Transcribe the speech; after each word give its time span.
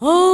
Oh, 0.00 0.33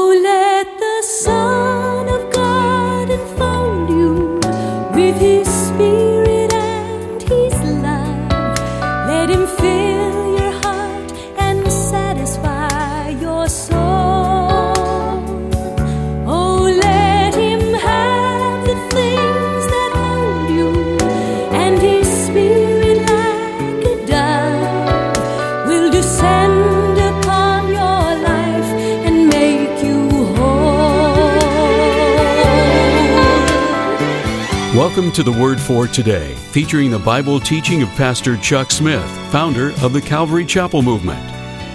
Welcome 35.11 35.25
to 35.25 35.33
the 35.33 35.43
Word 35.43 35.61
for 35.61 35.89
Today, 35.89 36.37
featuring 36.53 36.93
the 36.93 36.99
Bible 37.01 37.41
teaching 37.41 37.83
of 37.83 37.89
Pastor 37.97 38.37
Chuck 38.37 38.71
Smith, 38.71 39.05
founder 39.33 39.73
of 39.83 39.93
the 39.93 40.01
Calvary 40.01 40.47
Chapel 40.47 40.83
Movement. 40.83 41.21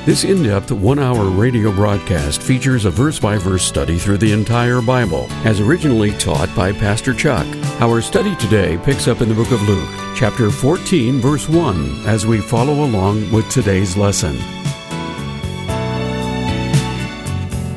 This 0.06 0.24
in 0.24 0.42
depth 0.42 0.72
one 0.72 1.00
hour 1.00 1.26
radio 1.26 1.74
broadcast 1.74 2.42
features 2.42 2.86
a 2.86 2.90
verse 2.90 3.20
by 3.20 3.38
verse 3.38 3.66
study 3.66 3.98
through 3.98 4.20
the 4.20 4.32
entire 4.32 4.82
Bible, 4.82 5.28
as 5.44 5.60
originally 5.60 6.12
taught 6.12 6.48
by 6.56 6.72
Pastor 6.72 7.14
Chuck. 7.14 7.46
Our 7.82 8.00
study 8.00 8.38
today 8.38 8.78
picks 8.78 9.10
up 9.10 9.20
in 9.20 9.28
the 9.28 9.36
book 9.36 9.52
of 9.52 9.62
Luke, 9.64 9.90
chapter 10.16 10.50
14, 10.50 11.20
verse 11.20 11.50
1, 11.50 12.08
as 12.08 12.26
we 12.26 12.40
follow 12.40 12.86
along 12.86 13.30
with 13.34 13.50
today's 13.50 13.98
lesson. 13.98 14.38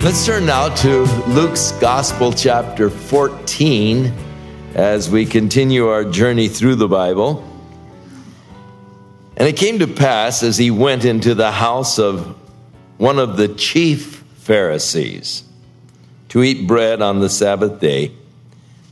Let's 0.05 0.25
turn 0.25 0.47
now 0.47 0.73
to 0.77 1.03
Luke's 1.27 1.73
Gospel, 1.81 2.33
chapter 2.33 2.89
14, 2.91 4.15
as 4.79 5.11
we 5.11 5.27
continue 5.27 5.89
our 5.89 6.05
journey 6.05 6.47
through 6.47 6.77
the 6.77 6.87
Bible. 6.87 7.45
And 9.37 9.49
it 9.49 9.57
came 9.57 9.81
to 9.81 9.89
pass 9.89 10.45
as 10.45 10.57
he 10.57 10.71
went 10.71 11.05
into 11.05 11.35
the 11.35 11.51
house 11.51 11.99
of 11.99 12.37
one 12.97 13.19
of 13.19 13.37
the 13.37 13.49
chief 13.49 14.23
Pharisees 14.37 15.43
to 16.29 16.45
eat 16.45 16.69
bread 16.69 17.03
on 17.03 17.19
the 17.19 17.29
Sabbath 17.29 17.81
day 17.81 18.13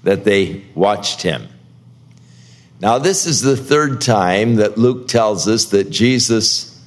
that 0.02 0.24
they 0.24 0.64
watched 0.74 1.22
him. 1.22 1.46
Now, 2.80 2.98
this 2.98 3.24
is 3.24 3.42
the 3.42 3.56
third 3.56 4.00
time 4.00 4.56
that 4.56 4.76
Luke 4.76 5.06
tells 5.06 5.46
us 5.46 5.66
that 5.66 5.90
Jesus 5.90 6.82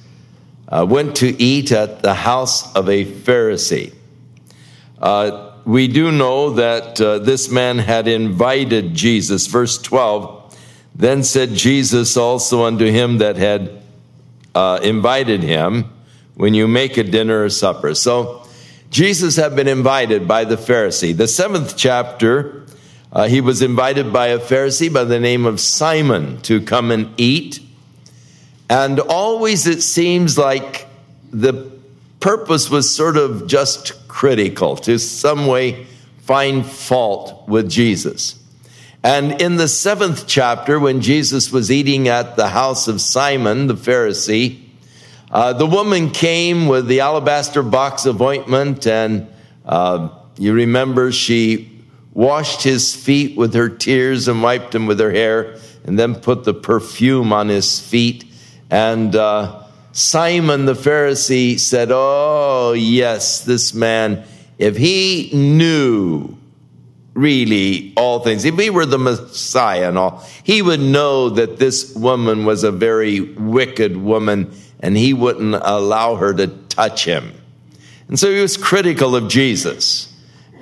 uh, 0.68 0.86
went 0.86 1.16
to 1.16 1.42
eat 1.42 1.72
at 1.72 2.02
the 2.02 2.12
house 2.12 2.70
of 2.74 2.90
a 2.90 3.06
Pharisee. 3.06 3.94
Uh, 5.00 5.49
we 5.64 5.88
do 5.88 6.10
know 6.10 6.50
that 6.50 7.00
uh, 7.00 7.18
this 7.18 7.50
man 7.50 7.78
had 7.78 8.08
invited 8.08 8.94
Jesus. 8.94 9.46
Verse 9.46 9.80
12 9.80 10.58
Then 10.94 11.22
said 11.22 11.50
Jesus 11.54 12.16
also 12.16 12.64
unto 12.64 12.86
him 12.86 13.18
that 13.18 13.36
had 13.36 13.82
uh, 14.54 14.80
invited 14.82 15.42
him, 15.42 15.90
When 16.34 16.54
you 16.54 16.66
make 16.66 16.96
a 16.96 17.04
dinner 17.04 17.44
or 17.44 17.50
supper. 17.50 17.94
So 17.94 18.46
Jesus 18.90 19.36
had 19.36 19.54
been 19.54 19.68
invited 19.68 20.26
by 20.26 20.44
the 20.44 20.56
Pharisee. 20.56 21.16
The 21.16 21.28
seventh 21.28 21.76
chapter, 21.76 22.66
uh, 23.12 23.28
he 23.28 23.40
was 23.40 23.62
invited 23.62 24.12
by 24.12 24.28
a 24.28 24.38
Pharisee 24.38 24.92
by 24.92 25.04
the 25.04 25.20
name 25.20 25.46
of 25.46 25.60
Simon 25.60 26.40
to 26.42 26.60
come 26.60 26.90
and 26.90 27.12
eat. 27.16 27.60
And 28.68 28.98
always 28.98 29.66
it 29.66 29.82
seems 29.82 30.36
like 30.36 30.88
the 31.32 31.70
purpose 32.18 32.70
was 32.70 32.94
sort 32.94 33.16
of 33.16 33.46
just 33.46 33.92
critical, 34.20 34.76
to 34.76 34.98
some 34.98 35.46
way 35.46 35.86
find 36.18 36.66
fault 36.66 37.48
with 37.48 37.70
Jesus. 37.70 38.38
And 39.02 39.40
in 39.40 39.56
the 39.56 39.66
seventh 39.66 40.26
chapter, 40.26 40.78
when 40.78 41.00
Jesus 41.00 41.50
was 41.50 41.72
eating 41.72 42.06
at 42.06 42.36
the 42.36 42.48
house 42.48 42.86
of 42.86 43.00
Simon 43.00 43.66
the 43.66 43.72
Pharisee, 43.74 44.60
uh, 45.30 45.54
the 45.54 45.64
woman 45.64 46.10
came 46.10 46.66
with 46.66 46.86
the 46.86 47.00
alabaster 47.00 47.62
box 47.62 48.04
of 48.04 48.20
ointment, 48.20 48.86
and 48.86 49.26
uh, 49.64 50.10
you 50.36 50.52
remember 50.52 51.12
she 51.12 51.80
washed 52.12 52.62
his 52.62 52.94
feet 52.94 53.38
with 53.38 53.54
her 53.54 53.70
tears 53.70 54.28
and 54.28 54.42
wiped 54.42 54.72
them 54.72 54.86
with 54.86 55.00
her 55.00 55.10
hair, 55.10 55.56
and 55.84 55.98
then 55.98 56.14
put 56.14 56.44
the 56.44 56.52
perfume 56.52 57.32
on 57.32 57.48
his 57.48 57.80
feet. 57.80 58.26
And 58.68 59.16
uh, 59.16 59.59
Simon 59.92 60.66
the 60.66 60.74
Pharisee 60.74 61.58
said, 61.58 61.88
Oh, 61.90 62.72
yes, 62.72 63.44
this 63.44 63.74
man, 63.74 64.24
if 64.58 64.76
he 64.76 65.30
knew 65.32 66.36
really 67.14 67.92
all 67.96 68.20
things, 68.20 68.44
if 68.44 68.56
he 68.58 68.70
were 68.70 68.86
the 68.86 68.98
Messiah 68.98 69.88
and 69.88 69.98
all, 69.98 70.24
he 70.44 70.62
would 70.62 70.80
know 70.80 71.30
that 71.30 71.58
this 71.58 71.94
woman 71.94 72.44
was 72.44 72.62
a 72.62 72.70
very 72.70 73.20
wicked 73.20 73.96
woman 73.96 74.52
and 74.80 74.96
he 74.96 75.12
wouldn't 75.12 75.54
allow 75.54 76.14
her 76.16 76.32
to 76.34 76.46
touch 76.46 77.04
him. 77.04 77.32
And 78.08 78.18
so 78.18 78.30
he 78.30 78.40
was 78.40 78.56
critical 78.56 79.14
of 79.14 79.28
Jesus. 79.28 80.12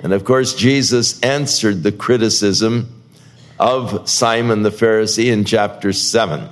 And 0.01 0.13
of 0.13 0.23
course, 0.23 0.53
Jesus 0.53 1.19
answered 1.21 1.83
the 1.83 1.91
criticism 1.91 3.03
of 3.59 4.09
Simon 4.09 4.63
the 4.63 4.69
Pharisee 4.69 5.31
in 5.31 5.45
chapter 5.45 5.91
7. 5.91 6.49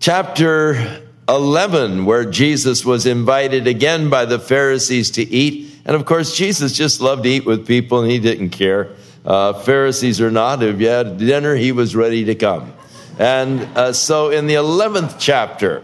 Chapter 0.00 1.07
11, 1.28 2.04
where 2.04 2.24
Jesus 2.24 2.84
was 2.84 3.06
invited 3.06 3.66
again 3.66 4.08
by 4.08 4.24
the 4.24 4.38
Pharisees 4.38 5.10
to 5.12 5.22
eat. 5.22 5.74
And 5.84 5.94
of 5.94 6.04
course, 6.04 6.36
Jesus 6.36 6.72
just 6.72 7.00
loved 7.00 7.24
to 7.24 7.28
eat 7.28 7.44
with 7.44 7.66
people 7.66 8.00
and 8.00 8.10
he 8.10 8.18
didn't 8.18 8.50
care. 8.50 8.90
Uh, 9.24 9.52
Pharisees 9.52 10.20
or 10.20 10.30
not, 10.30 10.62
if 10.62 10.80
you 10.80 10.88
had 10.88 11.18
dinner, 11.18 11.54
he 11.54 11.72
was 11.72 11.94
ready 11.94 12.24
to 12.24 12.34
come. 12.34 12.72
And 13.18 13.62
uh, 13.76 13.92
so 13.92 14.30
in 14.30 14.46
the 14.46 14.54
11th 14.54 15.16
chapter, 15.18 15.82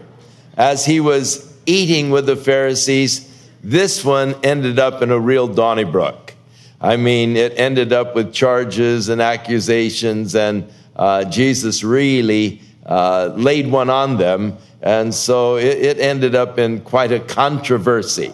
as 0.57 0.85
he 0.85 0.99
was 0.99 1.53
eating 1.65 2.09
with 2.09 2.25
the 2.25 2.35
Pharisees, 2.35 3.31
this 3.63 4.05
one 4.05 4.35
ended 4.43 4.79
up 4.79 5.01
in 5.01 5.11
a 5.11 5.19
real 5.19 5.47
Donnybrook. 5.47 6.33
I 6.79 6.97
mean, 6.97 7.35
it 7.35 7.57
ended 7.57 7.93
up 7.93 8.15
with 8.15 8.33
charges 8.33 9.09
and 9.09 9.21
accusations, 9.21 10.35
and 10.35 10.71
uh, 10.95 11.25
Jesus 11.25 11.83
really 11.83 12.61
uh, 12.85 13.33
laid 13.35 13.71
one 13.71 13.89
on 13.89 14.17
them. 14.17 14.57
And 14.85 15.13
so 15.15 15.57
it, 15.57 15.79
it 15.79 15.99
ended 15.99 16.35
up 16.35 16.59
in 16.59 16.81
quite 16.81 17.11
a 17.11 17.19
controversy. 17.19 18.31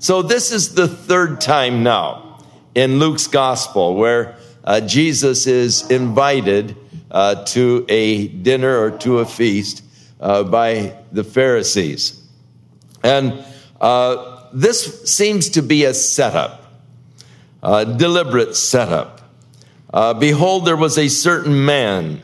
So 0.00 0.20
this 0.20 0.50
is 0.50 0.74
the 0.74 0.88
third 0.88 1.40
time 1.40 1.84
now 1.84 2.44
in 2.74 2.98
Luke's 2.98 3.28
gospel 3.28 3.94
where 3.94 4.36
uh, 4.64 4.80
Jesus 4.80 5.46
is 5.46 5.88
invited 5.88 6.76
uh, 7.10 7.44
to 7.44 7.86
a 7.88 8.26
dinner 8.26 8.78
or 8.78 8.90
to 8.98 9.20
a 9.20 9.24
feast 9.24 9.84
uh, 10.20 10.42
by 10.42 10.96
the 11.12 11.22
Pharisees. 11.22 12.20
And 13.04 13.44
uh, 13.80 14.48
this 14.52 15.04
seems 15.04 15.50
to 15.50 15.62
be 15.62 15.84
a 15.84 15.94
setup, 15.94 16.64
a 17.62 17.84
deliberate 17.84 18.56
setup. 18.56 19.20
Uh, 19.94 20.14
Behold, 20.14 20.64
there 20.66 20.76
was 20.76 20.98
a 20.98 21.08
certain 21.08 21.64
man 21.64 22.22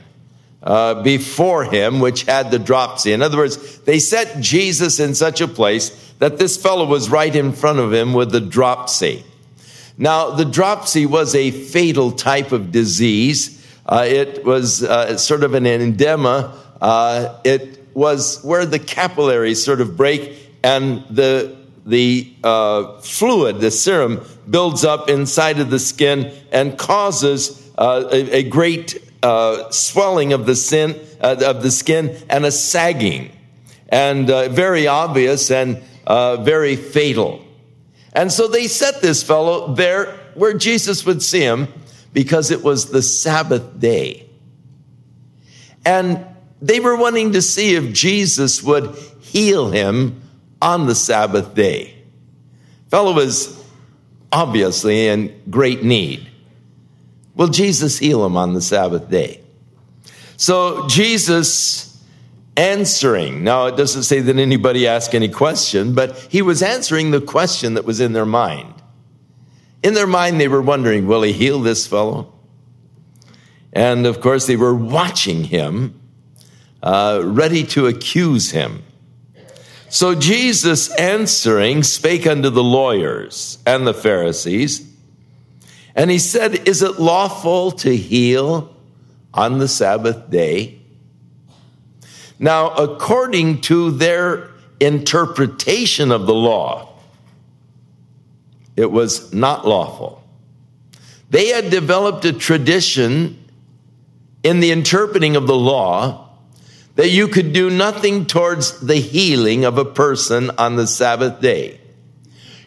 uh, 0.63 1.03
before 1.03 1.65
him 1.65 2.01
which 2.01 2.23
had 2.23 2.51
the 2.51 2.59
dropsy. 2.59 3.13
In 3.13 3.23
other 3.23 3.37
words, 3.37 3.79
they 3.81 3.99
set 3.99 4.41
Jesus 4.41 5.01
in 5.01 5.15
such 5.15 5.41
a 5.41 5.49
place 5.49 5.91
that 6.19 6.39
this 6.39 6.57
fellow 6.57 6.87
was 6.87 7.11
right 7.11 7.35
in 7.35 7.53
front 7.53 7.79
of 7.79 7.93
him 7.93 8.13
with 8.13 8.31
the 8.31 8.41
dropsy. 8.41 9.25
Now, 9.99 10.31
the 10.31 10.45
dropsy 10.45 11.07
was 11.07 11.35
a 11.35 11.51
fatal 11.51 12.13
type 12.13 12.53
of 12.53 12.73
disease. 12.73 13.65
Uh, 13.85 14.05
it 14.09 14.45
was 14.45 14.83
uh, 14.83 15.17
sort 15.19 15.43
of 15.43 15.55
an 15.55 15.67
edema. 15.67 16.57
Uh, 16.81 17.39
it 17.45 17.95
was 17.95 18.43
where 18.43 18.65
the 18.65 18.79
capillaries 18.79 19.63
sort 19.63 19.81
of 19.81 19.97
break 19.97 20.39
and 20.63 21.05
the 21.11 21.57
the 21.85 22.33
uh, 22.45 23.01
fluid, 23.01 23.61
the 23.61 23.71
serum, 23.71 24.25
builds 24.49 24.85
up 24.85 25.09
inside 25.09 25.59
of 25.59 25.71
the 25.71 25.81
skin 25.81 26.33
and 26.53 26.79
causes 26.79 27.71
uh, 27.77 28.09
a, 28.13 28.37
a, 28.37 28.43
great 28.45 29.12
uh, 29.23 29.71
swelling 29.71 30.33
of 30.33 30.47
the, 30.47 30.57
sin, 30.57 30.99
uh, 31.21 31.37
of 31.45 31.63
the 31.63 31.71
skin 31.71 32.17
and 32.29 32.45
a 32.45 32.51
sagging, 32.51 33.31
and 33.89 34.31
uh, 34.31 34.49
very 34.49 34.87
obvious 34.87 35.51
and 35.51 35.83
uh, 36.07 36.37
very 36.37 36.77
fatal. 36.77 37.45
And 38.13 38.31
so 38.31 38.49
they 38.49 38.67
set 38.67 39.01
this 39.01 39.23
fellow 39.23 39.75
there 39.75 40.13
where 40.35 40.55
Jesus 40.55 41.07
would 41.07 41.23
see 41.23 41.41
him 41.41 41.69
because 42.13 42.51
it 42.51 42.63
was 42.63 42.91
the 42.91 43.03
Sabbath 43.03 43.79
day. 43.79 44.29
And 45.85 46.25
they 46.61 46.79
were 46.81 46.97
wanting 46.97 47.33
to 47.33 47.43
see 47.43 47.75
if 47.75 47.93
Jesus 47.93 48.63
would 48.63 48.95
heal 49.21 49.71
him 49.71 50.21
on 50.61 50.87
the 50.87 50.95
Sabbath 50.95 51.55
day. 51.55 51.95
Fellow 52.89 53.15
was 53.15 53.63
obviously 54.31 55.09
in 55.09 55.43
great 55.51 55.83
need. 55.83 56.29
Will 57.35 57.49
Jesus 57.49 57.99
heal 57.99 58.25
him 58.25 58.37
on 58.37 58.55
the 58.55 58.61
Sabbath 58.61 59.09
day? 59.09 59.41
So 60.37 60.87
Jesus 60.89 61.93
answering. 62.57 63.45
Now, 63.45 63.67
it 63.67 63.77
doesn't 63.77 64.03
say 64.03 64.21
that 64.21 64.37
anybody 64.37 64.87
asked 64.87 65.15
any 65.15 65.29
question, 65.29 65.95
but 65.95 66.17
he 66.31 66.43
was 66.43 66.63
answering 66.63 67.11
the 67.11 67.21
question 67.21 67.75
that 67.75 67.85
was 67.85 68.01
in 68.01 68.13
their 68.13 68.27
mind. 68.27 68.75
in 69.83 69.95
their 69.95 70.07
mind, 70.07 70.41
they 70.41 70.49
were 70.49 70.63
wondering, 70.63 71.07
will 71.07 71.23
he 71.23 71.33
heal 71.33 71.61
this 71.61 71.87
fellow? 71.87 72.33
And 73.73 74.07
of 74.07 74.21
course, 74.21 74.47
they 74.47 74.57
were 74.57 74.75
watching 74.75 75.45
him, 75.45 75.99
uh, 76.83 77.23
ready 77.25 77.65
to 77.65 77.87
accuse 77.87 78.51
him. 78.51 78.83
So 79.89 80.15
Jesus 80.15 80.91
answering 80.95 81.83
spake 81.83 82.27
unto 82.27 82.49
the 82.49 82.63
lawyers 82.63 83.59
and 83.67 83.87
the 83.87 83.95
Pharisees, 83.95 84.87
and 85.95 86.11
he 86.11 86.19
said, 86.19 86.69
Is 86.69 86.83
it 86.83 87.01
lawful 87.01 87.73
to 87.73 87.97
heal 87.97 88.75
on 89.35 89.59
the 89.59 89.69
Sabbath 89.69 90.31
day? 90.31 90.79
Now, 92.39 92.71
according 92.71 93.61
to 93.63 93.91
their 93.93 94.51
interpretation 94.81 96.11
of 96.11 96.27
the 96.27 96.35
law, 96.35 96.89
it 98.77 98.91
was 98.91 99.33
not 99.33 99.67
lawful. 99.67 100.25
They 101.31 101.49
had 101.49 101.71
developed 101.71 102.25
a 102.25 102.33
tradition 102.33 103.39
in 104.43 104.61
the 104.61 104.71
interpreting 104.71 105.37
of 105.37 105.47
the 105.47 105.57
law 105.57 106.31
that 106.97 107.11
you 107.11 107.29
could 107.29 107.53
do 107.53 107.71
nothing 107.71 108.27
towards 108.27 108.81
the 108.81 108.97
healing 108.97 109.65
of 109.65 109.79
a 109.79 109.85
person 109.85 110.51
on 110.59 110.77
the 110.77 110.87
Sabbath 110.87 111.41
day. 111.41 111.81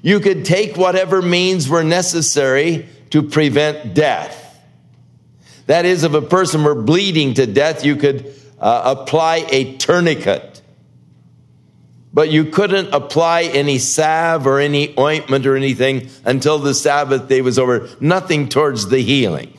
You 0.01 0.19
could 0.19 0.45
take 0.45 0.77
whatever 0.77 1.22
means 1.22 1.68
were 1.68 1.83
necessary 1.83 2.88
to 3.16 3.24
prevent 3.24 3.94
death. 3.94 4.60
That 5.68 5.86
is, 5.86 6.04
if 6.04 6.14
a 6.14 6.22
person 6.22 6.66
were 6.66 6.76
bleeding 6.76 7.36
to 7.36 7.46
death, 7.46 7.86
you 7.86 7.96
could 7.96 8.36
uh, 8.60 8.98
apply 8.98 9.48
a 9.52 9.78
tourniquet. 9.78 10.62
But 12.14 12.30
you 12.30 12.44
couldn't 12.44 12.94
apply 12.94 13.44
any 13.44 13.78
salve 13.78 14.46
or 14.46 14.60
any 14.60 14.94
ointment 15.00 15.46
or 15.46 15.56
anything 15.56 16.10
until 16.26 16.60
the 16.60 16.74
Sabbath 16.74 17.30
day 17.30 17.40
was 17.40 17.58
over. 17.58 17.88
Nothing 18.02 18.50
towards 18.50 18.90
the 18.90 19.00
healing. 19.00 19.58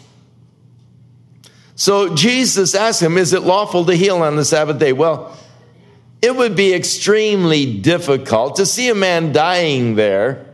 So 1.77 2.15
Jesus 2.15 2.75
asked 2.75 3.01
him, 3.01 3.17
Is 3.17 3.33
it 3.33 3.41
lawful 3.41 3.87
to 3.87 3.95
heal 3.95 4.19
on 4.19 4.37
the 4.37 4.45
Sabbath 4.45 4.79
day? 4.79 4.93
Well, 4.93 5.35
it 6.21 6.37
would 6.37 6.57
be 6.57 6.75
extremely 6.75 7.81
difficult 7.81 8.57
to 8.57 8.67
see 8.67 8.91
a 8.91 8.95
man 8.95 9.33
dying 9.33 9.95
there 9.95 10.46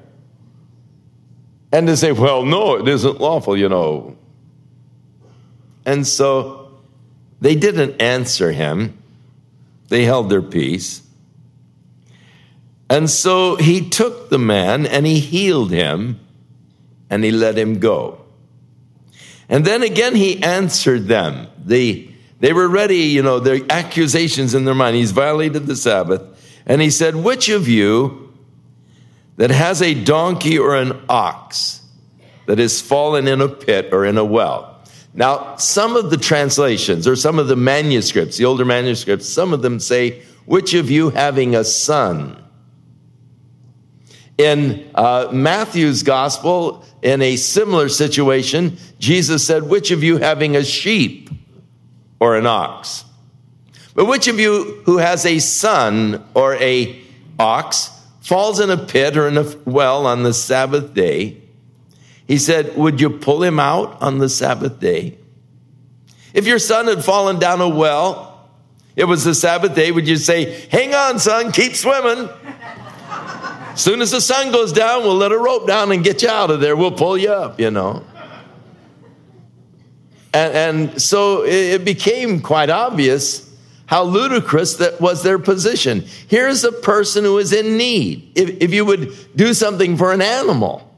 and 1.72 1.86
to 1.86 1.96
say, 1.96 2.12
Well, 2.12 2.44
no, 2.44 2.76
it 2.76 2.86
isn't 2.86 3.20
lawful, 3.20 3.56
you 3.56 3.69
know. 3.69 4.16
And 5.84 6.06
so 6.06 6.80
they 7.40 7.56
didn't 7.56 8.00
answer 8.00 8.52
him, 8.52 8.98
they 9.88 10.04
held 10.04 10.30
their 10.30 10.42
peace. 10.42 11.02
And 12.88 13.08
so 13.08 13.56
he 13.56 13.88
took 13.88 14.28
the 14.28 14.38
man 14.38 14.86
and 14.86 15.06
he 15.06 15.19
healed 15.19 15.70
him 15.70 16.20
and 17.08 17.24
he 17.24 17.30
let 17.30 17.56
him 17.56 17.78
go. 17.78 18.20
And 19.48 19.64
then 19.64 19.82
again, 19.82 20.14
he 20.14 20.42
answered 20.42 21.06
them. 21.06 21.48
The, 21.64 22.10
they 22.40 22.52
were 22.52 22.69
ready, 22.69 22.96
you 22.96 23.22
know, 23.22 23.38
their 23.38 23.60
accusations 23.70 24.54
in 24.54 24.66
their 24.66 24.74
mind. 24.74 24.96
He's 24.96 25.10
violated 25.10 25.66
the 25.66 25.76
Sabbath. 25.76 26.22
And 26.66 26.82
he 26.82 26.90
said, 26.90 27.16
Which 27.16 27.48
of 27.48 27.66
you 27.66 28.21
that 29.37 29.50
has 29.50 29.82
a 29.82 29.94
donkey 29.94 30.58
or 30.58 30.76
an 30.76 31.00
ox 31.08 31.81
that 32.46 32.58
has 32.58 32.81
fallen 32.81 33.29
in 33.29 33.40
a 33.40 33.49
pit 33.49 33.88
or 33.93 34.05
in 34.05 34.19
a 34.19 34.25
well? 34.25 34.73
Now, 35.14 35.56
some 35.56 35.96
of 35.96 36.11
the 36.11 36.17
translations 36.17 37.06
or 37.06 37.17
some 37.17 37.38
of 37.38 37.49
the 37.49 37.56
manuscripts, 37.56 38.38
the 38.38 38.46
older 38.46 38.64
manuscripts, 38.64 39.29
some 39.29 39.52
of 39.52 39.62
them 39.62 39.79
say, 39.79 40.23
Which 40.46 40.75
of 40.75 40.90
you 40.90 41.11
having 41.11 41.55
a 41.55 41.64
son? 41.64 42.43
In 44.38 44.90
uh, 44.94 45.29
Matthew's 45.32 46.02
gospel, 46.02 46.84
in 47.02 47.20
a 47.20 47.37
similar 47.37 47.88
situation, 47.88 48.79
Jesus 48.99 49.46
said, 49.46 49.64
Which 49.64 49.90
of 49.90 50.02
you 50.02 50.17
having 50.17 50.56
a 50.56 50.64
sheep 50.64 51.29
or 52.19 52.37
an 52.37 52.46
ox? 52.46 53.05
But 53.94 54.06
which 54.06 54.29
of 54.29 54.40
you 54.40 54.82
who 54.87 54.96
has 54.96 55.26
a 55.26 55.38
son 55.38 56.25
or 56.34 56.55
a 56.55 57.02
ox 57.38 57.90
falls 58.22 58.60
in 58.60 58.70
a 58.70 58.76
pit 58.76 59.16
or 59.16 59.28
in 59.28 59.36
a 59.36 59.44
well 59.64 60.06
on 60.06 60.22
the 60.22 60.32
Sabbath 60.32 60.94
day? 60.94 61.36
He 62.26 62.38
said, 62.38 62.76
Would 62.76 63.00
you 63.00 63.10
pull 63.10 63.42
him 63.42 63.60
out 63.60 64.00
on 64.00 64.19
the 64.19 64.28
Sabbath 64.28 64.80
day? 64.80 65.19
If 66.32 66.46
your 66.46 66.58
son 66.58 66.86
had 66.86 67.04
fallen 67.04 67.38
down 67.38 67.60
a 67.60 67.69
well, 67.69 68.48
it 68.96 69.04
was 69.04 69.24
the 69.24 69.34
Sabbath 69.34 69.74
day, 69.74 69.90
would 69.90 70.08
you 70.08 70.16
say, 70.16 70.66
Hang 70.69 70.94
on, 70.94 71.19
son, 71.19 71.52
keep 71.52 71.74
swimming? 71.74 72.28
As 73.72 73.80
soon 73.80 74.02
as 74.02 74.10
the 74.10 74.20
sun 74.20 74.52
goes 74.52 74.72
down, 74.72 75.02
we'll 75.02 75.16
let 75.16 75.32
a 75.32 75.38
rope 75.38 75.66
down 75.66 75.92
and 75.92 76.04
get 76.04 76.22
you 76.22 76.28
out 76.28 76.50
of 76.50 76.60
there. 76.60 76.76
We'll 76.76 76.90
pull 76.92 77.16
you 77.16 77.30
up, 77.30 77.58
you 77.58 77.70
know. 77.70 78.04
And, 80.34 80.90
and 80.90 81.02
so 81.02 81.44
it 81.44 81.84
became 81.84 82.40
quite 82.40 82.70
obvious 82.70 83.51
how 83.87 84.05
ludicrous 84.05 84.75
that 84.76 85.00
was 85.00 85.23
their 85.23 85.38
position. 85.38 86.05
Here's 86.29 86.64
a 86.64 86.73
person 86.73 87.25
who 87.25 87.38
is 87.38 87.52
in 87.52 87.76
need. 87.76 88.32
If, 88.34 88.62
if 88.62 88.73
you 88.73 88.84
would 88.84 89.14
do 89.37 89.55
something 89.55 89.96
for 89.96 90.12
an 90.12 90.23
animal, 90.23 90.90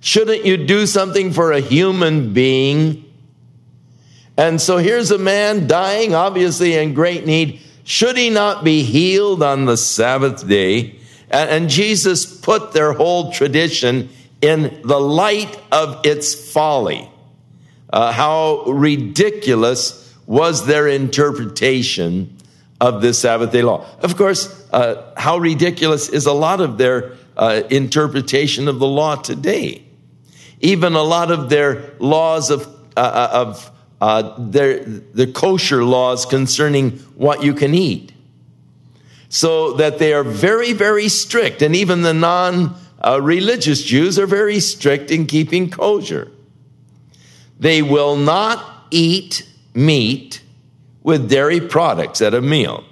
shouldn't 0.00 0.44
you 0.44 0.56
do 0.56 0.86
something 0.86 1.32
for 1.32 1.52
a 1.52 1.60
human 1.60 2.32
being? 2.32 3.04
And 4.36 4.60
so 4.60 4.78
here's 4.78 5.10
a 5.10 5.18
man 5.18 5.66
dying, 5.66 6.14
obviously 6.14 6.74
in 6.74 6.94
great 6.94 7.26
need. 7.26 7.60
Should 7.84 8.16
he 8.16 8.30
not 8.30 8.64
be 8.64 8.82
healed 8.82 9.42
on 9.42 9.64
the 9.64 9.76
Sabbath 9.76 10.46
day? 10.46 10.96
And, 11.30 11.70
Jesus 11.70 12.24
put 12.24 12.72
their 12.72 12.92
whole 12.92 13.32
tradition 13.32 14.08
in 14.40 14.80
the 14.82 14.98
light 14.98 15.60
of 15.70 16.04
its 16.04 16.52
folly. 16.52 17.08
Uh, 17.92 18.12
how 18.12 18.64
ridiculous 18.64 19.99
was 20.30 20.64
their 20.64 20.86
interpretation 20.86 22.36
of 22.80 23.02
this 23.02 23.18
Sabbath 23.18 23.50
day 23.50 23.62
law? 23.62 23.84
Of 24.00 24.16
course, 24.16 24.64
uh, 24.72 25.12
how 25.16 25.38
ridiculous 25.38 26.08
is 26.08 26.24
a 26.24 26.32
lot 26.32 26.60
of 26.60 26.78
their 26.78 27.16
uh, 27.36 27.62
interpretation 27.68 28.68
of 28.68 28.78
the 28.78 28.86
law 28.86 29.16
today? 29.16 29.82
Even 30.60 30.94
a 30.94 31.02
lot 31.02 31.32
of 31.32 31.48
their 31.48 31.94
laws 31.98 32.48
of, 32.50 32.64
uh, 32.96 33.00
uh, 33.00 33.28
of 33.32 33.70
uh, 34.00 34.36
their, 34.38 34.84
the 34.84 35.26
kosher 35.26 35.82
laws 35.82 36.24
concerning 36.24 36.92
what 37.16 37.42
you 37.42 37.52
can 37.52 37.74
eat 37.74 38.12
so 39.30 39.72
that 39.72 39.98
they 39.98 40.12
are 40.12 40.22
very, 40.22 40.72
very 40.72 41.08
strict. 41.08 41.60
And 41.60 41.74
even 41.74 42.02
the 42.02 42.14
non 42.14 42.76
religious 43.20 43.82
Jews 43.82 44.16
are 44.16 44.28
very 44.28 44.60
strict 44.60 45.10
in 45.10 45.26
keeping 45.26 45.70
kosher. 45.70 46.30
They 47.58 47.82
will 47.82 48.14
not 48.14 48.86
eat 48.92 49.49
meat 49.74 50.42
with 51.02 51.28
dairy 51.30 51.60
products 51.60 52.20
at 52.20 52.34
a 52.34 52.40
meal. 52.40 52.84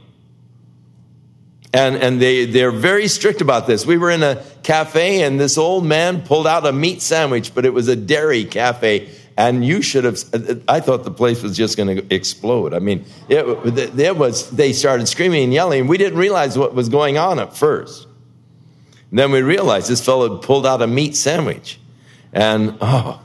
And, 1.75 1.97
and 1.97 2.21
they, 2.21 2.47
they're 2.47 2.71
very 2.71 3.09
strict 3.09 3.41
about 3.41 3.67
this. 3.67 3.85
We 3.85 3.99
were 3.99 4.11
in 4.11 4.23
a 4.23 4.43
cafe 4.63 5.23
and 5.23 5.39
this 5.39 5.59
old 5.59 5.85
man 5.85 6.23
pulled 6.23 6.47
out 6.47 6.67
a 6.67 6.73
meat 6.73 7.03
sandwich, 7.03 7.55
but 7.55 7.67
it 7.67 7.75
was 7.75 7.89
a 7.89 7.97
dairy 7.97 8.45
cafe. 8.45 9.11
And 9.37 9.65
you 9.65 9.83
should 9.83 10.03
have 10.03 10.19
i 10.67 10.81
thought 10.81 11.05
the 11.05 11.13
place 11.13 11.43
was 11.43 11.57
just 11.57 11.77
going 11.77 11.97
to 11.97 12.15
explode. 12.15 12.75
I 12.75 12.81
mean 12.81 13.05
it, 13.29 13.45
it 13.99 14.17
was 14.17 14.51
they 14.51 14.73
started 14.73 15.07
screaming 15.07 15.45
and 15.45 15.53
yelling. 15.53 15.87
We 15.87 15.99
didn't 15.99 16.19
realize 16.19 16.59
what 16.59 16.75
was 16.75 16.89
going 16.89 17.19
on 17.19 17.39
at 17.39 17.57
first. 17.57 18.09
And 19.11 19.19
then 19.19 19.31
we 19.31 19.43
realized 19.43 19.89
this 19.89 20.05
fellow 20.05 20.39
pulled 20.39 20.67
out 20.67 20.83
a 20.83 20.87
meat 20.87 21.15
sandwich. 21.15 21.79
And 22.33 22.79
oh 22.81 23.21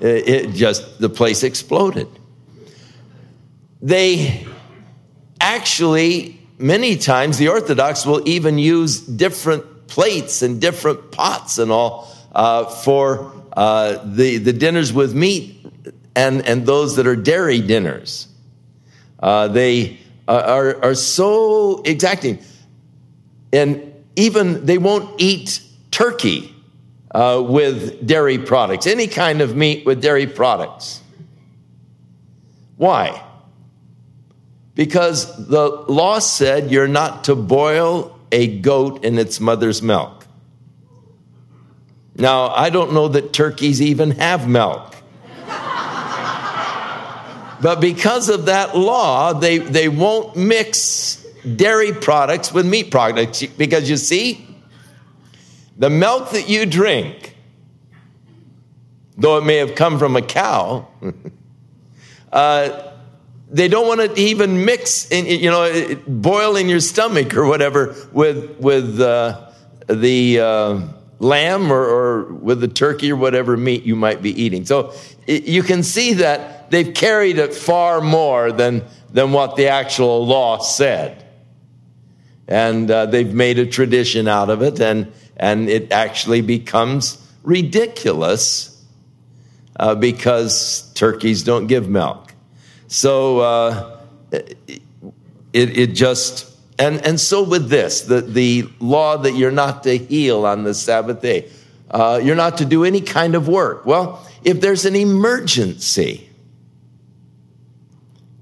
it, 0.00 0.28
it 0.28 0.52
just 0.52 1.00
the 1.00 1.08
place 1.08 1.42
exploded 1.42 2.06
they 3.82 4.46
actually 5.40 6.38
many 6.58 6.96
times 6.96 7.38
the 7.38 7.48
orthodox 7.48 8.06
will 8.06 8.26
even 8.26 8.56
use 8.56 9.00
different 9.00 9.88
plates 9.88 10.42
and 10.42 10.60
different 10.60 11.10
pots 11.10 11.58
and 11.58 11.70
all 11.70 12.08
uh, 12.32 12.64
for 12.64 13.32
uh, 13.54 13.98
the, 14.04 14.38
the 14.38 14.52
dinners 14.52 14.92
with 14.92 15.14
meat 15.14 15.66
and, 16.14 16.46
and 16.46 16.64
those 16.64 16.96
that 16.96 17.06
are 17.06 17.16
dairy 17.16 17.60
dinners. 17.60 18.28
Uh, 19.18 19.48
they 19.48 19.98
are, 20.28 20.82
are 20.82 20.94
so 20.94 21.82
exacting. 21.82 22.38
And 23.52 23.92
even 24.16 24.64
they 24.64 24.78
won't 24.78 25.20
eat 25.20 25.60
turkey 25.90 26.54
uh, 27.10 27.44
with 27.46 28.06
dairy 28.06 28.38
products, 28.38 28.86
any 28.86 29.06
kind 29.06 29.40
of 29.40 29.54
meat 29.54 29.84
with 29.84 30.00
dairy 30.00 30.26
products. 30.26 31.00
Why? 32.76 33.22
Because 34.74 35.48
the 35.48 35.68
law 35.68 36.18
said 36.18 36.70
you're 36.70 36.88
not 36.88 37.24
to 37.24 37.34
boil 37.34 38.18
a 38.30 38.58
goat 38.60 39.04
in 39.04 39.18
its 39.18 39.40
mother's 39.40 39.82
milk. 39.82 40.26
Now, 42.16 42.48
I 42.48 42.70
don't 42.70 42.92
know 42.92 43.08
that 43.08 43.32
turkeys 43.32 43.82
even 43.82 44.12
have 44.12 44.48
milk. 44.48 44.94
but 47.60 47.80
because 47.80 48.28
of 48.28 48.46
that 48.46 48.76
law, 48.76 49.32
they, 49.32 49.58
they 49.58 49.88
won't 49.88 50.36
mix 50.36 51.24
dairy 51.56 51.92
products 51.92 52.52
with 52.52 52.66
meat 52.66 52.90
products. 52.90 53.44
Because 53.44 53.90
you 53.90 53.96
see, 53.96 54.46
the 55.76 55.90
milk 55.90 56.30
that 56.30 56.48
you 56.48 56.64
drink 56.66 57.32
though 59.16 59.38
it 59.38 59.44
may 59.44 59.56
have 59.56 59.74
come 59.74 59.98
from 59.98 60.16
a 60.16 60.22
cow. 60.22 60.88
uh, 62.32 62.91
they 63.52 63.68
don't 63.68 63.86
want 63.86 64.00
to 64.00 64.20
even 64.20 64.64
mix, 64.64 65.10
in, 65.10 65.26
you 65.26 65.50
know, 65.50 65.94
boil 66.08 66.56
in 66.56 66.68
your 66.68 66.80
stomach 66.80 67.36
or 67.36 67.46
whatever 67.46 67.94
with 68.10 68.58
with 68.58 68.98
uh, 68.98 69.50
the 69.86 70.40
uh, 70.40 70.80
lamb 71.18 71.70
or, 71.70 71.84
or, 71.84 72.32
with 72.32 72.60
the 72.60 72.68
turkey 72.68 73.12
or 73.12 73.16
whatever 73.16 73.56
meat 73.56 73.84
you 73.84 73.94
might 73.94 74.22
be 74.22 74.42
eating. 74.42 74.64
So 74.64 74.94
it, 75.26 75.44
you 75.44 75.62
can 75.62 75.82
see 75.82 76.14
that 76.14 76.70
they've 76.70 76.94
carried 76.94 77.38
it 77.38 77.54
far 77.54 78.00
more 78.00 78.52
than 78.52 78.84
than 79.12 79.32
what 79.32 79.56
the 79.56 79.68
actual 79.68 80.26
law 80.26 80.58
said, 80.58 81.22
and 82.48 82.90
uh, 82.90 83.04
they've 83.04 83.34
made 83.34 83.58
a 83.58 83.66
tradition 83.66 84.28
out 84.28 84.48
of 84.48 84.62
it, 84.62 84.80
and 84.80 85.12
and 85.36 85.68
it 85.68 85.92
actually 85.92 86.40
becomes 86.40 87.18
ridiculous 87.42 88.82
uh, 89.78 89.94
because 89.94 90.90
turkeys 90.94 91.42
don't 91.42 91.66
give 91.66 91.86
milk. 91.86 92.31
So 92.92 93.38
uh, 93.38 94.00
it, 94.32 94.58
it 95.54 95.86
just, 95.94 96.54
and, 96.78 97.00
and 97.06 97.18
so 97.18 97.42
with 97.42 97.70
this, 97.70 98.02
the, 98.02 98.20
the 98.20 98.68
law 98.80 99.16
that 99.16 99.32
you're 99.32 99.50
not 99.50 99.84
to 99.84 99.96
heal 99.96 100.44
on 100.44 100.64
the 100.64 100.74
Sabbath 100.74 101.22
day, 101.22 101.48
uh, 101.90 102.20
you're 102.22 102.36
not 102.36 102.58
to 102.58 102.66
do 102.66 102.84
any 102.84 103.00
kind 103.00 103.34
of 103.34 103.48
work. 103.48 103.86
Well, 103.86 104.22
if 104.44 104.60
there's 104.60 104.84
an 104.84 104.94
emergency, 104.94 106.28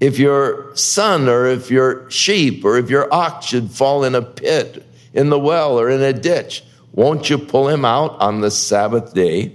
if 0.01 0.19
your 0.19 0.75
son 0.75 1.29
or 1.29 1.45
if 1.45 1.71
your 1.71 2.09
sheep 2.09 2.65
or 2.65 2.77
if 2.77 2.89
your 2.89 3.11
ox 3.13 3.45
should 3.45 3.71
fall 3.71 4.03
in 4.03 4.15
a 4.15 4.21
pit, 4.21 4.85
in 5.13 5.29
the 5.29 5.39
well, 5.39 5.79
or 5.79 5.89
in 5.89 6.01
a 6.01 6.11
ditch, 6.11 6.61
won't 6.91 7.29
you 7.29 7.37
pull 7.37 7.69
him 7.69 7.85
out 7.85 8.19
on 8.19 8.41
the 8.41 8.51
Sabbath 8.51 9.13
day? 9.13 9.53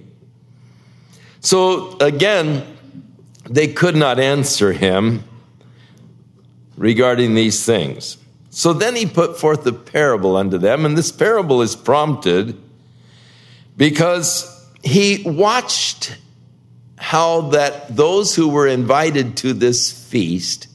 So 1.40 1.98
again, 1.98 2.75
they 3.48 3.68
could 3.68 3.96
not 3.96 4.18
answer 4.18 4.72
him 4.72 5.24
regarding 6.76 7.34
these 7.34 7.64
things. 7.64 8.18
So 8.50 8.72
then 8.72 8.96
he 8.96 9.06
put 9.06 9.38
forth 9.38 9.66
a 9.66 9.72
parable 9.72 10.36
unto 10.36 10.58
them, 10.58 10.84
and 10.84 10.96
this 10.96 11.12
parable 11.12 11.62
is 11.62 11.76
prompted 11.76 12.60
because 13.76 14.52
he 14.82 15.22
watched 15.26 16.16
how 16.96 17.42
that 17.50 17.94
those 17.94 18.34
who 18.34 18.48
were 18.48 18.66
invited 18.66 19.36
to 19.38 19.52
this 19.52 19.92
feast 19.92 20.68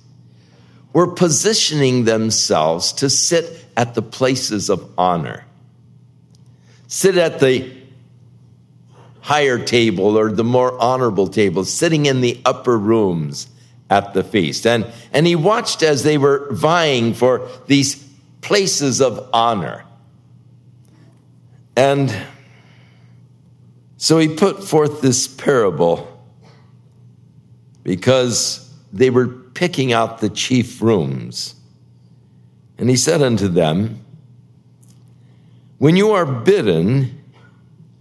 were 0.93 1.07
positioning 1.07 2.03
themselves 2.03 2.93
to 2.93 3.09
sit 3.09 3.65
at 3.75 3.95
the 3.95 4.01
places 4.01 4.69
of 4.69 4.87
honor, 4.97 5.45
sit 6.87 7.17
at 7.17 7.39
the 7.39 7.80
higher 9.21 9.57
table 9.57 10.17
or 10.17 10.31
the 10.31 10.43
more 10.43 10.79
honorable 10.81 11.27
table, 11.27 11.63
sitting 11.63 12.05
in 12.05 12.21
the 12.21 12.39
upper 12.43 12.77
rooms 12.77 13.47
at 13.89 14.13
the 14.13 14.23
feast. 14.23 14.65
And, 14.65 14.85
and 15.13 15.27
he 15.27 15.35
watched 15.35 15.83
as 15.83 16.03
they 16.03 16.17
were 16.17 16.47
vying 16.51 17.13
for 17.13 17.47
these 17.67 17.95
places 18.41 19.01
of 19.01 19.29
honor. 19.31 19.85
And 21.75 22.15
so 23.97 24.17
he 24.17 24.27
put 24.27 24.63
forth 24.63 25.01
this 25.01 25.27
parable 25.27 26.07
because 27.83 28.73
they 28.91 29.09
were 29.09 29.27
picking 29.27 29.93
out 29.93 30.19
the 30.19 30.29
chief 30.29 30.81
rooms. 30.81 31.55
And 32.77 32.89
he 32.89 32.95
said 32.95 33.21
unto 33.21 33.47
them, 33.47 34.03
When 35.77 35.95
you 35.95 36.11
are 36.11 36.25
bidden, 36.25 37.20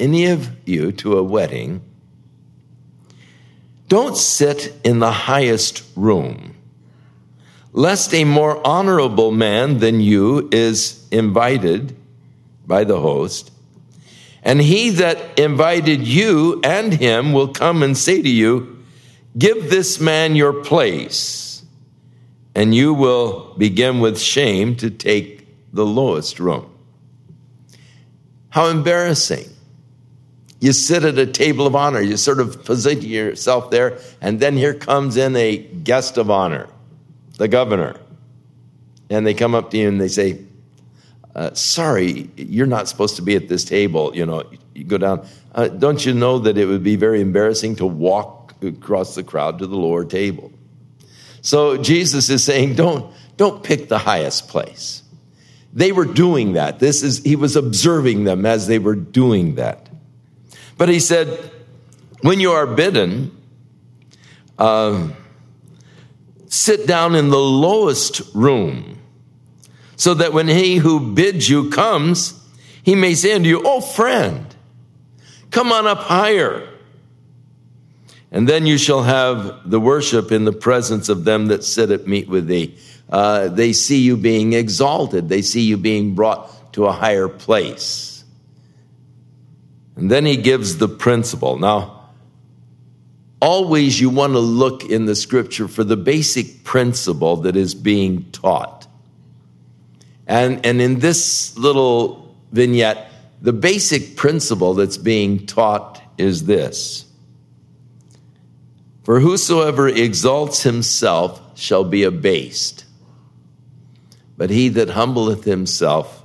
any 0.01 0.27
of 0.27 0.51
you 0.67 0.93
to 0.93 1.19
a 1.19 1.23
wedding, 1.23 1.83
don't 3.89 4.17
sit 4.17 4.73
in 4.85 5.01
the 5.01 5.11
highest 5.11 5.83
room, 5.97 6.55
lest 7.73 8.15
a 8.15 8.25
more 8.25 8.65
honorable 8.67 9.33
man 9.33 9.79
than 9.79 10.01
you 10.01 10.49
is 10.53 11.07
invited 11.11 11.97
by 12.67 12.85
the 12.85 13.01
host. 13.01 13.51
And 14.43 14.61
he 14.61 14.91
that 14.91 15.39
invited 15.39 16.07
you 16.07 16.61
and 16.65 16.95
him 16.95 17.33
will 17.33 17.49
come 17.49 17.83
and 17.83 17.97
say 17.97 18.23
to 18.23 18.29
you, 18.29 18.79
Give 19.37 19.71
this 19.71 20.01
man 20.01 20.35
your 20.35 20.53
place, 20.53 21.63
and 22.55 22.75
you 22.75 22.95
will 22.95 23.55
begin 23.59 24.01
with 24.01 24.21
shame 24.21 24.75
to 24.77 24.91
take 24.91 25.47
the 25.73 25.87
lowest 25.87 26.41
room. 26.41 26.69
How 28.51 28.67
embarrassing. 28.67 29.49
You 30.61 30.73
sit 30.73 31.05
at 31.05 31.19
a 31.19 31.27
table 31.27 31.67
of 31.67 31.75
honor. 31.75 32.01
You 32.01 32.17
sort 32.17 32.39
of 32.39 32.65
position 32.65 33.03
yourself 33.03 33.71
there, 33.71 33.99
and 34.21 34.41
then 34.41 34.57
here 34.57 34.75
comes 34.75 35.17
in 35.17 35.35
a 35.35 35.57
guest 35.57 36.19
of 36.19 36.31
honor, 36.31 36.69
the 37.39 37.49
governor. 37.49 37.99
And 39.09 39.27
they 39.27 39.35
come 39.35 39.55
up 39.55 39.71
to 39.71 39.79
you 39.79 39.89
and 39.89 40.01
they 40.01 40.09
say, 40.09 40.45
uh, 41.35 41.55
Sorry, 41.55 42.31
you're 42.37 42.67
not 42.67 42.89
supposed 42.89 43.17
to 43.17 43.23
be 43.23 43.35
at 43.37 43.49
this 43.49 43.65
table. 43.65 44.15
You 44.15 44.27
know, 44.27 44.45
you 44.75 44.85
go 44.85 44.99
down. 44.99 45.27
Uh, 45.53 45.69
don't 45.69 46.05
you 46.05 46.15
know 46.15 46.39
that 46.39 46.57
it 46.59 46.67
would 46.67 46.85
be 46.85 46.97
very 46.97 47.21
embarrassing 47.21 47.77
to 47.77 47.87
walk 47.87 48.55
across 48.63 49.15
the 49.15 49.25
crowd 49.25 49.59
to 49.59 49.67
the 49.67 49.77
lower 49.77 50.05
table? 50.05 50.53
So 51.43 51.77
Jesus 51.77 52.29
is 52.29 52.45
saying, 52.45 52.75
Don't, 52.75 53.13
don't 53.37 53.65
pick 53.65 53.89
the 53.89 53.99
highest 53.99 54.49
place. 54.49 55.03
They 55.73 55.93
were 55.93 56.05
doing 56.05 56.55
that. 56.55 56.79
This 56.79 57.03
is, 57.03 57.23
he 57.23 57.37
was 57.37 57.57
observing 57.57 58.25
them 58.25 58.45
as 58.45 58.67
they 58.67 58.79
were 58.79 58.97
doing 58.97 59.55
that. 59.55 59.90
But 60.81 60.89
he 60.89 60.99
said, 60.99 61.29
when 62.23 62.41
you 62.41 62.53
are 62.53 62.67
bidden, 62.67 63.37
uh, 64.59 65.11
sit 66.47 66.87
down 66.87 67.15
in 67.15 67.29
the 67.29 67.39
lowest 67.39 68.23
room, 68.35 68.99
so 69.97 70.15
that 70.15 70.33
when 70.33 70.49
he 70.49 70.77
who 70.77 71.13
bids 71.13 71.51
you 71.51 71.69
comes, 71.69 72.33
he 72.83 72.95
may 72.95 73.13
say 73.15 73.35
unto 73.35 73.47
you, 73.47 73.61
Oh, 73.63 73.83
friend, 73.83 74.57
come 75.51 75.71
on 75.71 75.87
up 75.87 75.99
higher. 75.99 76.67
And 78.33 78.49
then 78.49 78.65
you 78.65 78.79
shall 78.79 79.03
have 79.03 79.69
the 79.69 79.79
worship 79.79 80.33
in 80.33 80.47
the 80.47 80.53
presence 80.53 81.11
of 81.11 81.25
them 81.25 81.49
that 81.49 81.63
sit 81.63 81.91
at 81.91 82.07
meat 82.07 82.27
with 82.27 82.47
thee. 82.47 82.79
Uh, 83.11 83.49
they 83.49 83.75
see 83.75 84.01
you 84.01 84.17
being 84.17 84.55
exalted, 84.55 85.29
they 85.29 85.43
see 85.43 85.61
you 85.61 85.77
being 85.77 86.15
brought 86.15 86.73
to 86.73 86.87
a 86.87 86.93
higher 86.93 87.29
place. 87.29 88.10
And 90.01 90.11
then 90.11 90.25
he 90.25 90.39
gives 90.39 90.79
the 90.79 90.89
principle. 90.89 91.59
Now, 91.59 92.09
always 93.39 94.01
you 94.01 94.09
want 94.09 94.33
to 94.33 94.39
look 94.39 94.83
in 94.83 95.05
the 95.05 95.15
scripture 95.15 95.69
for 95.69 95.85
the 95.85 95.97
basic 95.97 96.65
principle 96.65 97.37
that 97.37 97.55
is 97.55 97.75
being 97.75 98.31
taught. 98.33 98.87
And, 100.27 100.65
and 100.65 100.81
in 100.81 101.01
this 101.01 101.55
little 101.59 102.35
vignette, 102.51 103.13
the 103.43 103.53
basic 103.53 104.17
principle 104.17 104.73
that's 104.73 104.97
being 104.97 105.45
taught 105.47 106.01
is 106.17 106.47
this 106.47 107.05
For 109.03 109.21
whosoever 109.21 109.87
exalts 109.87 110.63
himself 110.63 111.43
shall 111.59 111.85
be 111.85 112.05
abased, 112.05 112.87
but 114.39 114.49
he 114.49 114.71
that 114.71 114.89
humbleth 114.89 115.45
himself 115.45 116.25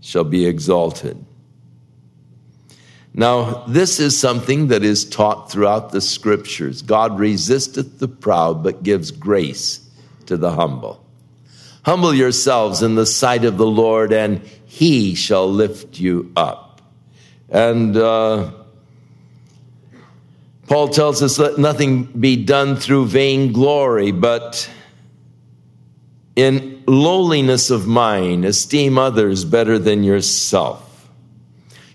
shall 0.00 0.24
be 0.24 0.44
exalted. 0.44 1.24
Now, 3.18 3.64
this 3.66 3.98
is 3.98 4.16
something 4.16 4.68
that 4.68 4.84
is 4.84 5.04
taught 5.04 5.50
throughout 5.50 5.90
the 5.90 6.00
scriptures. 6.00 6.82
God 6.82 7.18
resisteth 7.18 7.98
the 7.98 8.06
proud, 8.06 8.62
but 8.62 8.84
gives 8.84 9.10
grace 9.10 9.80
to 10.26 10.36
the 10.36 10.52
humble. 10.52 11.04
Humble 11.82 12.14
yourselves 12.14 12.80
in 12.80 12.94
the 12.94 13.04
sight 13.04 13.44
of 13.44 13.58
the 13.58 13.66
Lord, 13.66 14.12
and 14.12 14.40
he 14.66 15.16
shall 15.16 15.50
lift 15.50 15.98
you 15.98 16.30
up. 16.36 16.80
And 17.48 17.96
uh, 17.96 18.52
Paul 20.68 20.86
tells 20.86 21.20
us, 21.20 21.40
let 21.40 21.58
nothing 21.58 22.04
be 22.04 22.36
done 22.36 22.76
through 22.76 23.06
vainglory, 23.06 24.12
but 24.12 24.70
in 26.36 26.84
lowliness 26.86 27.70
of 27.70 27.84
mind, 27.84 28.44
esteem 28.44 28.96
others 28.96 29.44
better 29.44 29.76
than 29.76 30.04
yourself. 30.04 30.87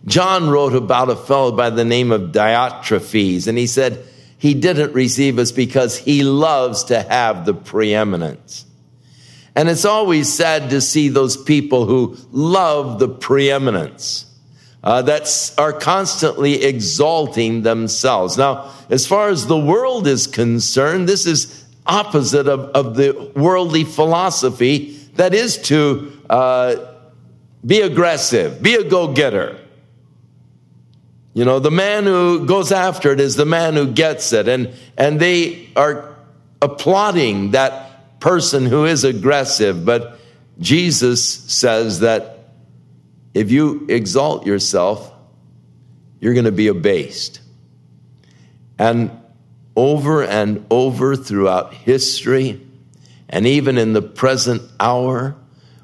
John 0.05 0.49
wrote 0.49 0.75
about 0.75 1.09
a 1.09 1.15
fellow 1.15 1.51
by 1.51 1.69
the 1.69 1.85
name 1.85 2.11
of 2.11 2.31
Diotrephes, 2.31 3.47
and 3.47 3.57
he 3.57 3.67
said 3.67 4.05
he 4.37 4.53
didn't 4.53 4.93
receive 4.93 5.39
us 5.39 5.51
because 5.51 5.97
he 5.97 6.23
loves 6.23 6.85
to 6.85 7.01
have 7.01 7.45
the 7.45 7.53
preeminence. 7.53 8.65
And 9.55 9.69
it's 9.69 9.85
always 9.85 10.31
sad 10.31 10.71
to 10.71 10.81
see 10.81 11.09
those 11.09 11.37
people 11.37 11.85
who 11.85 12.17
love 12.31 12.99
the 12.99 13.07
preeminence. 13.07 14.25
Uh, 14.83 15.01
that 15.01 15.53
are 15.57 15.71
constantly 15.71 16.65
exalting 16.65 17.61
themselves. 17.61 18.37
Now, 18.37 18.69
as 18.89 19.07
far 19.07 19.29
as 19.29 19.47
the 19.47 19.57
world 19.57 20.07
is 20.07 20.27
concerned, 20.27 21.07
this 21.07 21.25
is 21.25 21.63
opposite 21.85 22.49
of, 22.49 22.59
of 22.71 22.97
the 22.97 23.31
worldly 23.33 23.85
philosophy 23.85 24.99
that 25.15 25.33
is 25.33 25.57
to 25.69 26.11
uh, 26.29 26.75
be 27.65 27.79
aggressive, 27.79 28.61
be 28.61 28.75
a 28.75 28.83
go 28.83 29.13
getter. 29.13 29.57
You 31.33 31.45
know, 31.45 31.59
the 31.59 31.71
man 31.71 32.03
who 32.03 32.45
goes 32.45 32.71
after 32.71 33.11
it 33.11 33.19
is 33.19 33.35
the 33.35 33.45
man 33.45 33.73
who 33.73 33.91
gets 33.91 34.33
it. 34.33 34.47
And, 34.47 34.73
and 34.97 35.19
they 35.19 35.69
are 35.75 36.15
applauding 36.61 37.51
that 37.51 38.19
person 38.19 38.65
who 38.65 38.85
is 38.85 39.03
aggressive. 39.03 39.83
But 39.83 40.19
Jesus 40.59 41.25
says 41.27 42.01
that 42.01 42.49
if 43.33 43.51
you 43.51 43.87
exalt 43.89 44.45
yourself, 44.45 45.11
you're 46.19 46.33
going 46.33 46.45
to 46.45 46.51
be 46.51 46.67
abased. 46.67 47.41
And 48.77 49.11
over 49.75 50.23
and 50.23 50.65
over 50.69 51.15
throughout 51.15 51.73
history, 51.73 52.61
and 53.27 53.47
even 53.47 53.79
in 53.79 53.93
the 53.93 54.01
present 54.03 54.61
hour, 54.79 55.35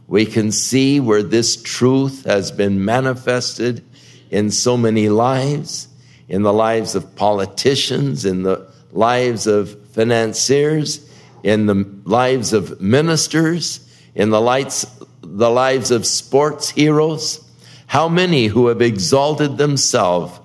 we 0.08 0.26
can 0.26 0.52
see 0.52 1.00
where 1.00 1.24
this 1.24 1.60
truth 1.62 2.26
has 2.26 2.52
been 2.52 2.86
manifested 2.86 3.84
in 4.30 4.52
so 4.52 4.78
many 4.78 5.10
lives, 5.10 5.88
in 6.28 6.44
the 6.44 6.54
lives 6.54 6.96
of 6.96 7.16
politicians, 7.16 8.26
in 8.26 8.44
the 8.44 8.68
lives 8.92 9.48
of 9.48 9.88
financiers, 9.88 11.10
in 11.44 11.66
the 11.66 11.88
lives 12.04 12.54
of 12.54 12.80
ministers, 12.82 13.88
in 14.16 14.30
the, 14.30 14.42
lights, 14.42 14.86
the 15.22 15.50
lives 15.50 15.92
of 15.92 16.06
sports 16.06 16.70
heroes. 16.70 17.44
How 17.88 18.08
many 18.08 18.48
who 18.48 18.68
have 18.68 18.82
exalted 18.82 19.58
themselves 19.58 20.40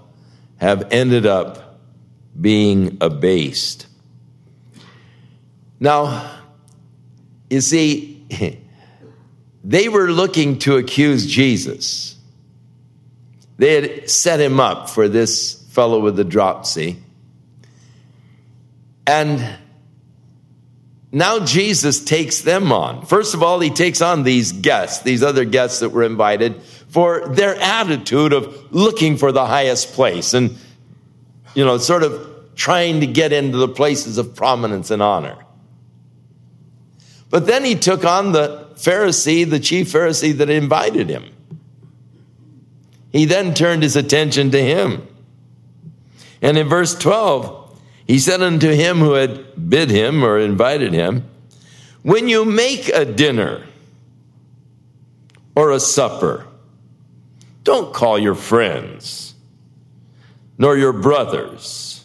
have 0.58 0.90
ended 0.90 1.26
up 1.26 1.78
being 2.40 2.98
abased? 3.00 3.86
Now, 5.80 6.40
you 7.50 7.60
see, 7.60 8.26
they 9.64 9.88
were 9.88 10.10
looking 10.10 10.58
to 10.60 10.76
accuse 10.76 11.26
Jesus. 11.26 12.13
They 13.56 13.74
had 13.74 14.10
set 14.10 14.40
him 14.40 14.60
up 14.60 14.90
for 14.90 15.08
this 15.08 15.54
fellow 15.70 16.00
with 16.00 16.16
the 16.16 16.24
dropsy. 16.24 16.98
And 19.06 19.58
now 21.12 21.44
Jesus 21.44 22.02
takes 22.02 22.40
them 22.40 22.72
on. 22.72 23.06
First 23.06 23.34
of 23.34 23.42
all, 23.42 23.60
he 23.60 23.70
takes 23.70 24.02
on 24.02 24.22
these 24.24 24.52
guests, 24.52 25.02
these 25.04 25.22
other 25.22 25.44
guests 25.44 25.80
that 25.80 25.90
were 25.90 26.02
invited, 26.02 26.60
for 26.88 27.28
their 27.28 27.54
attitude 27.60 28.32
of 28.32 28.72
looking 28.72 29.16
for 29.16 29.30
the 29.30 29.46
highest 29.46 29.92
place 29.92 30.34
and, 30.34 30.56
you 31.54 31.64
know, 31.64 31.78
sort 31.78 32.02
of 32.02 32.54
trying 32.54 33.00
to 33.00 33.06
get 33.06 33.32
into 33.32 33.58
the 33.58 33.68
places 33.68 34.18
of 34.18 34.34
prominence 34.34 34.90
and 34.90 35.02
honor. 35.02 35.36
But 37.30 37.46
then 37.46 37.64
he 37.64 37.74
took 37.74 38.04
on 38.04 38.30
the 38.30 38.68
Pharisee, 38.74 39.48
the 39.48 39.58
chief 39.58 39.92
Pharisee 39.92 40.36
that 40.38 40.50
invited 40.50 41.08
him. 41.08 41.33
He 43.14 43.26
then 43.26 43.54
turned 43.54 43.84
his 43.84 43.94
attention 43.94 44.50
to 44.50 44.60
him. 44.60 45.06
And 46.42 46.58
in 46.58 46.68
verse 46.68 46.98
12, 46.98 47.78
he 48.08 48.18
said 48.18 48.42
unto 48.42 48.68
him 48.68 48.98
who 48.98 49.12
had 49.12 49.70
bid 49.70 49.88
him 49.88 50.24
or 50.24 50.36
invited 50.36 50.92
him, 50.92 51.24
When 52.02 52.28
you 52.28 52.44
make 52.44 52.88
a 52.88 53.04
dinner 53.04 53.62
or 55.54 55.70
a 55.70 55.78
supper, 55.78 56.44
don't 57.62 57.94
call 57.94 58.18
your 58.18 58.34
friends, 58.34 59.34
nor 60.58 60.76
your 60.76 60.92
brothers, 60.92 62.04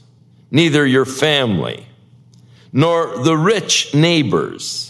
neither 0.51 0.85
your 0.85 1.05
family, 1.05 1.87
nor 2.71 3.17
the 3.17 3.35
rich 3.35 3.95
neighbors 3.95 4.89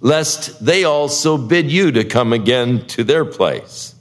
lest 0.00 0.64
they 0.64 0.82
also 0.82 1.36
bid 1.36 1.70
you 1.70 1.92
to 1.92 2.04
come 2.04 2.32
again 2.32 2.84
to 2.86 3.04
their 3.04 3.24
place, 3.24 3.91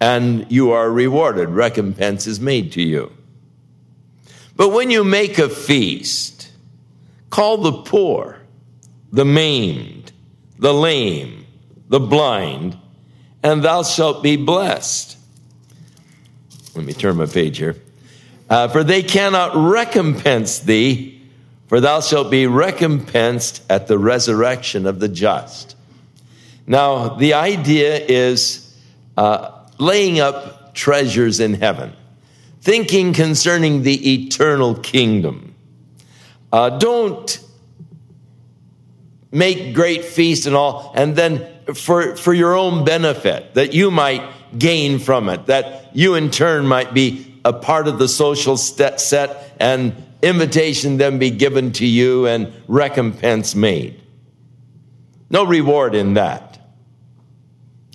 and 0.00 0.50
you 0.50 0.72
are 0.72 0.90
rewarded. 0.90 1.48
Recompense 1.48 2.26
is 2.26 2.40
made 2.40 2.72
to 2.72 2.82
you. 2.82 3.12
But 4.56 4.70
when 4.70 4.90
you 4.90 5.04
make 5.04 5.38
a 5.38 5.48
feast, 5.48 6.50
call 7.30 7.58
the 7.58 7.72
poor, 7.72 8.40
the 9.12 9.24
maimed, 9.24 10.12
the 10.58 10.74
lame, 10.74 11.46
the 11.88 12.00
blind, 12.00 12.76
and 13.42 13.62
thou 13.62 13.82
shalt 13.82 14.22
be 14.22 14.36
blessed. 14.36 15.16
Let 16.74 16.84
me 16.84 16.92
turn 16.92 17.16
my 17.16 17.26
page 17.26 17.58
here. 17.58 17.76
Uh, 18.50 18.68
for 18.68 18.82
they 18.82 19.02
cannot 19.02 19.54
recompense 19.54 20.60
thee 20.60 21.18
for 21.68 21.80
thou 21.80 22.00
shalt 22.00 22.30
be 22.30 22.46
recompensed 22.46 23.62
at 23.70 23.86
the 23.86 23.98
resurrection 23.98 24.86
of 24.86 25.00
the 25.00 25.08
just. 25.08 25.76
Now, 26.66 27.10
the 27.10 27.34
idea 27.34 27.98
is 27.98 28.74
uh, 29.18 29.57
laying 29.78 30.20
up 30.20 30.74
treasures 30.74 31.40
in 31.40 31.54
heaven, 31.54 31.92
thinking 32.60 33.12
concerning 33.12 33.82
the 33.82 34.24
eternal 34.24 34.74
kingdom. 34.74 35.54
Uh, 36.52 36.70
don't 36.78 37.40
make 39.30 39.74
great 39.74 40.04
feasts 40.04 40.46
and 40.46 40.56
all, 40.56 40.92
and 40.94 41.16
then 41.16 41.46
for, 41.74 42.16
for 42.16 42.32
your 42.32 42.54
own 42.54 42.84
benefit, 42.84 43.54
that 43.54 43.74
you 43.74 43.90
might 43.90 44.22
gain 44.56 44.98
from 44.98 45.28
it, 45.28 45.46
that 45.46 45.94
you 45.94 46.14
in 46.14 46.30
turn 46.30 46.66
might 46.66 46.94
be 46.94 47.40
a 47.44 47.52
part 47.52 47.88
of 47.88 47.98
the 47.98 48.08
social 48.08 48.56
set 48.56 49.56
and 49.60 49.94
invitation 50.22 50.96
then 50.96 51.18
be 51.18 51.30
given 51.30 51.72
to 51.72 51.86
you 51.86 52.26
and 52.26 52.52
recompense 52.66 53.54
made. 53.54 54.00
No 55.30 55.44
reward 55.44 55.94
in 55.94 56.14
that. 56.14 56.47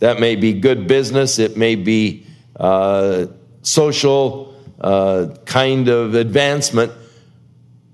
That 0.04 0.20
may 0.20 0.36
be 0.36 0.52
good 0.52 0.86
business, 0.86 1.40
it 1.40 1.56
may 1.56 1.76
be 1.76 2.26
uh, 2.58 3.28
social 3.62 4.54
uh, 4.82 5.28
kind 5.46 5.88
of 5.88 6.14
advancement, 6.14 6.92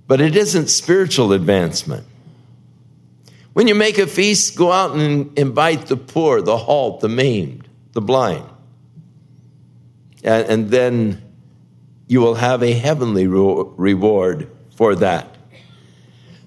but 0.07 0.19
it 0.19 0.35
isn't 0.35 0.69
spiritual 0.71 1.33
advancement. 1.33 2.07
When 3.53 3.67
you 3.67 3.75
make 3.75 3.99
a 3.99 4.07
feast, 4.07 4.55
go 4.55 4.71
out 4.71 4.95
and 4.95 5.37
invite 5.37 5.85
the 5.85 5.97
poor, 5.97 6.41
the 6.41 6.57
halt, 6.57 7.01
the 7.01 7.09
maimed, 7.09 7.67
the 7.91 8.01
blind. 8.01 8.49
And, 10.23 10.47
and 10.47 10.69
then 10.71 11.21
you 12.07 12.21
will 12.21 12.33
have 12.33 12.63
a 12.63 12.73
heavenly 12.73 13.27
reward 13.27 14.49
for 14.75 14.95
that. 14.95 15.35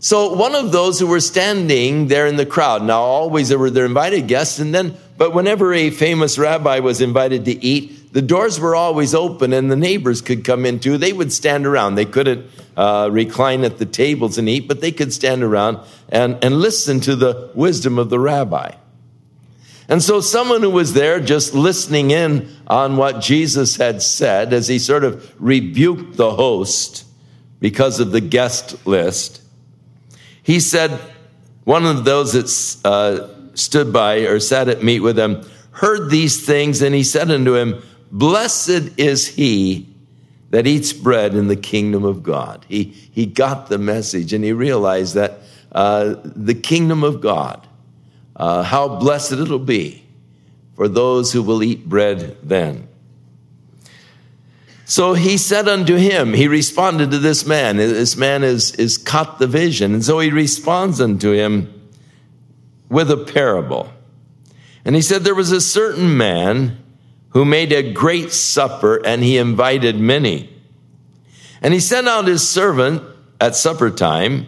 So 0.01 0.35
one 0.35 0.57
of 0.57 0.73
those 0.73 0.99
who 0.99 1.07
were 1.07 1.21
standing 1.21 2.09
there 2.09 2.27
in 2.27 2.35
the 2.35 2.45
crowd, 2.45 2.83
now 2.83 3.03
always 3.03 3.51
there 3.51 3.59
were 3.61 3.71
their 3.71 3.87
invited 3.87 4.27
guests, 4.27 4.59
and 4.59 4.75
then, 4.75 4.97
but 5.17 5.35
whenever 5.35 5.73
a 5.73 5.91
famous 5.91 6.39
rabbi 6.39 6.79
was 6.79 7.01
invited 7.01 7.45
to 7.45 7.65
eat, 7.65 8.13
the 8.13 8.23
doors 8.23 8.61
were 8.61 8.75
always 8.75 9.15
open 9.15 9.53
and 9.53 9.71
the 9.71 9.77
neighbors 9.77 10.21
could 10.21 10.45
come 10.45 10.67
in 10.67 10.81
too. 10.81 10.99
They 10.99 11.13
would 11.13 11.33
stand 11.33 11.67
around. 11.67 11.95
They 11.95 12.05
couldn't 12.05 12.51
uh, 12.77 13.09
recline 13.11 13.65
at 13.65 13.79
the 13.79 13.87
tables 13.87 14.39
and 14.39 14.49
eat, 14.49 14.69
but 14.69 14.81
they 14.81 14.93
could 14.93 15.13
stand 15.13 15.43
around 15.43 15.79
and, 16.09 16.43
and 16.43 16.59
listen 16.59 17.01
to 17.01 17.17
the 17.17 17.51
wisdom 17.55 17.99
of 17.99 18.11
the 18.11 18.19
rabbi. 18.19 18.73
And 19.89 20.03
so, 20.03 20.21
someone 20.21 20.63
who 20.63 20.71
was 20.71 20.95
there 20.95 21.21
just 21.21 21.55
listening 21.55 22.13
in 22.13 22.49
on 22.67 22.97
what 22.97 23.21
Jesus 23.21 23.77
had 23.77 24.01
said 24.01 24.53
as 24.53 24.69
he 24.69 24.79
sort 24.79 25.05
of 25.05 25.35
rebuked 25.39 26.17
the 26.17 26.31
host 26.31 27.05
because 27.61 28.01
of 28.01 28.13
the 28.13 28.21
guest 28.21 28.87
list, 28.87 29.43
he 30.43 30.61
said, 30.61 30.99
one 31.65 31.85
of 31.85 32.05
those 32.05 32.33
that 32.33 32.89
uh, 32.89 33.29
stood 33.55 33.93
by 33.93 34.21
or 34.21 34.41
sat 34.41 34.69
at 34.69 34.83
meat 34.83 35.01
with 35.01 35.19
him 35.19 35.45
heard 35.73 36.11
these 36.11 36.45
things, 36.45 36.83
and 36.83 36.95
he 36.95 37.03
said 37.03 37.31
unto 37.31 37.55
him, 37.57 37.83
Blessed 38.11 38.99
is 38.99 39.27
he 39.27 39.89
that 40.51 40.67
eats 40.67 40.93
bread 40.93 41.35
in 41.35 41.49
the 41.49 41.57
kingdom 41.57 42.05
of 42.05 42.23
God. 42.23 42.65
He, 42.69 42.85
he 42.85 43.27
got 43.27 43.69
the 43.69 43.79
message 43.79 44.35
and 44.35 44.45
he 44.45 44.53
realized 44.53 45.15
that 45.15 45.39
uh, 45.73 46.17
the 46.23 46.55
kingdom 46.55 47.03
of 47.03 47.23
God 47.23 47.67
uh, 48.37 48.63
how 48.63 48.97
blessed 48.97 49.33
it'll 49.33 49.59
be 49.59 50.05
for 50.77 50.89
those 50.89 51.33
who 51.33 51.43
will 51.43 51.63
eat 51.63 51.89
bread 51.89 52.37
then. 52.43 52.87
So 54.85 55.15
he 55.15 55.39
said 55.39 55.69
unto 55.69 55.97
him, 55.97 56.35
he 56.35 56.49
responded 56.49 57.13
to 57.13 57.19
this 57.19 57.47
man. 57.47 57.79
This 57.79 58.17
man 58.17 58.45
is, 58.45 58.75
is 58.75 58.99
caught 58.99 59.39
the 59.39 59.47
vision. 59.47 59.95
And 59.95 60.05
so 60.05 60.19
he 60.19 60.31
responds 60.31 61.01
unto 61.01 61.33
him 61.33 61.82
with 62.93 63.11
a 63.11 63.17
parable. 63.17 63.91
And 64.85 64.95
he 64.95 65.01
said, 65.01 65.25
There 65.25 65.35
was 65.35 65.51
a 65.51 65.63
certain 65.63 66.17
man 66.17 66.77
who 67.31 67.45
made 67.47 67.73
a 67.73 67.93
great 67.93 68.33
supper 68.33 69.05
and 69.05 69.25
he 69.25 69.39
invited 69.39 69.99
many. 69.99 70.51
And 71.63 71.73
he 71.73 71.81
sent 71.81 72.07
out 72.07 72.27
his 72.27 72.47
servant 72.47 73.03
at 73.41 73.57
supper 73.57 73.91
time 73.91 74.47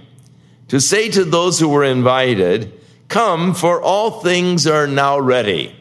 to 0.69 0.79
say 0.79 1.09
to 1.09 1.25
those 1.25 1.59
who 1.59 1.69
were 1.69 1.85
invited, 1.85 2.79
Come, 3.09 3.55
for 3.55 3.81
all 3.81 4.21
things 4.21 4.67
are 4.67 4.87
now 4.87 5.19
ready. 5.19 5.75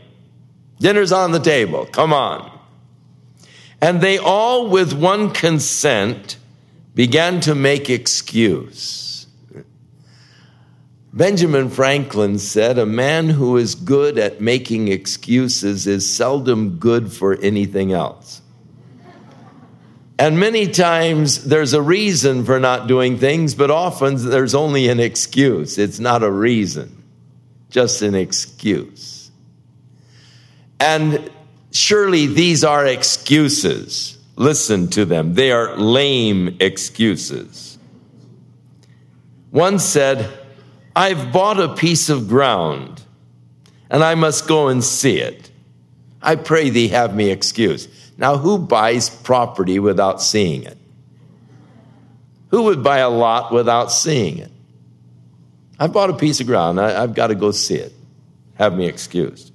Dinner's 0.80 1.12
on 1.12 1.32
the 1.32 1.40
table. 1.40 1.86
Come 1.86 2.14
on. 2.14 2.50
And 3.82 4.00
they 4.00 4.18
all, 4.18 4.70
with 4.70 4.94
one 4.94 5.32
consent, 5.32 6.38
began 6.96 7.42
to 7.42 7.56
make 7.56 7.90
excuse. 7.90 9.13
Benjamin 11.14 11.70
Franklin 11.70 12.40
said, 12.40 12.80
A 12.80 12.88
man 12.88 13.30
who 13.30 13.56
is 13.58 13.76
good 13.76 14.18
at 14.18 14.42
making 14.42 14.88
excuses 14.88 15.86
is 15.86 16.12
seldom 16.12 16.78
good 16.78 17.14
for 17.14 17.36
anything 17.36 17.94
else. 17.94 18.42
And 20.18 20.40
many 20.40 20.68
times 20.68 21.44
there's 21.44 21.74
a 21.74 21.82
reason 21.84 22.46
for 22.46 22.60
not 22.60 22.88
doing 22.88 23.20
things, 23.20 23.54
but 23.54 23.70
often 23.70 24.16
there's 24.28 24.56
only 24.56 24.88
an 24.88 25.00
excuse. 25.00 25.78
It's 25.78 26.00
not 26.00 26.24
a 26.24 26.32
reason, 26.32 27.04
just 27.70 28.02
an 28.02 28.16
excuse. 28.16 29.30
And 30.80 31.30
surely 31.72 32.26
these 32.26 32.64
are 32.64 32.88
excuses. 32.88 34.18
Listen 34.36 34.88
to 34.90 35.06
them. 35.06 35.36
They 35.36 35.52
are 35.52 35.78
lame 35.78 36.58
excuses. 36.60 37.78
One 39.52 39.78
said, 39.78 40.43
I've 40.96 41.32
bought 41.32 41.60
a 41.60 41.74
piece 41.74 42.10
of 42.10 42.28
ground 42.28 43.02
and 43.90 44.04
I 44.04 44.16
must 44.16 44.48
go 44.48 44.68
and 44.68 44.84
see 44.84 45.20
it. 45.20 45.52
I 46.22 46.36
pray 46.36 46.70
thee 46.70 46.88
have 46.90 47.16
me 47.16 47.30
excused. 47.30 47.90
Now, 48.18 48.38
who 48.38 48.58
buys 48.58 49.10
property 49.10 49.80
without 49.80 50.22
seeing 50.22 50.64
it? 50.64 50.78
Who 52.50 52.64
would 52.64 52.84
buy 52.84 53.00
a 53.00 53.10
lot 53.10 53.52
without 53.52 53.92
seeing 53.92 54.38
it? 54.38 54.52
I've 55.80 55.94
bought 55.94 56.10
a 56.10 56.16
piece 56.16 56.40
of 56.40 56.48
ground. 56.48 56.80
I, 56.80 56.92
have 57.02 57.16
got 57.16 57.28
to 57.28 57.36
go 57.36 57.52
see 57.52 57.76
it. 57.76 57.94
Have 58.56 58.78
me 58.78 58.88
excused. 58.88 59.52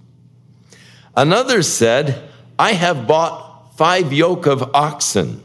Another 1.16 1.62
said, 1.62 2.28
I 2.58 2.72
have 2.72 3.06
bought 3.06 3.76
five 3.76 4.12
yoke 4.12 4.46
of 4.46 4.74
oxen, 4.74 5.42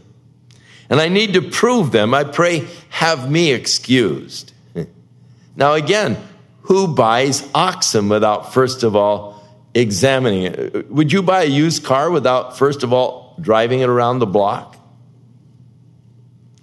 and 0.90 1.00
I 1.00 1.10
need 1.10 1.34
to 1.34 1.42
prove 1.42 1.92
them. 1.92 2.14
I 2.14 2.24
pray, 2.24 2.68
have 2.90 3.30
me 3.30 3.52
excused. 3.52 4.53
Now, 5.56 5.74
again, 5.74 6.18
who 6.64 6.88
buys 6.88 7.48
oxen 7.54 8.10
without 8.10 8.54
first 8.54 8.84
of 8.84 8.96
all 8.96 9.44
examining 9.74 10.44
it? 10.44 10.92
Would 10.92 11.12
you 11.12 11.22
buy 11.22 11.44
a 11.44 11.48
used 11.48 11.84
car 11.84 12.10
without 12.10 12.58
first 12.58 12.84
of 12.84 12.94
all 12.94 13.36
driving 13.40 13.82
it 13.82 13.90
around 13.90 14.20
the 14.20 14.26
block? 14.26 14.78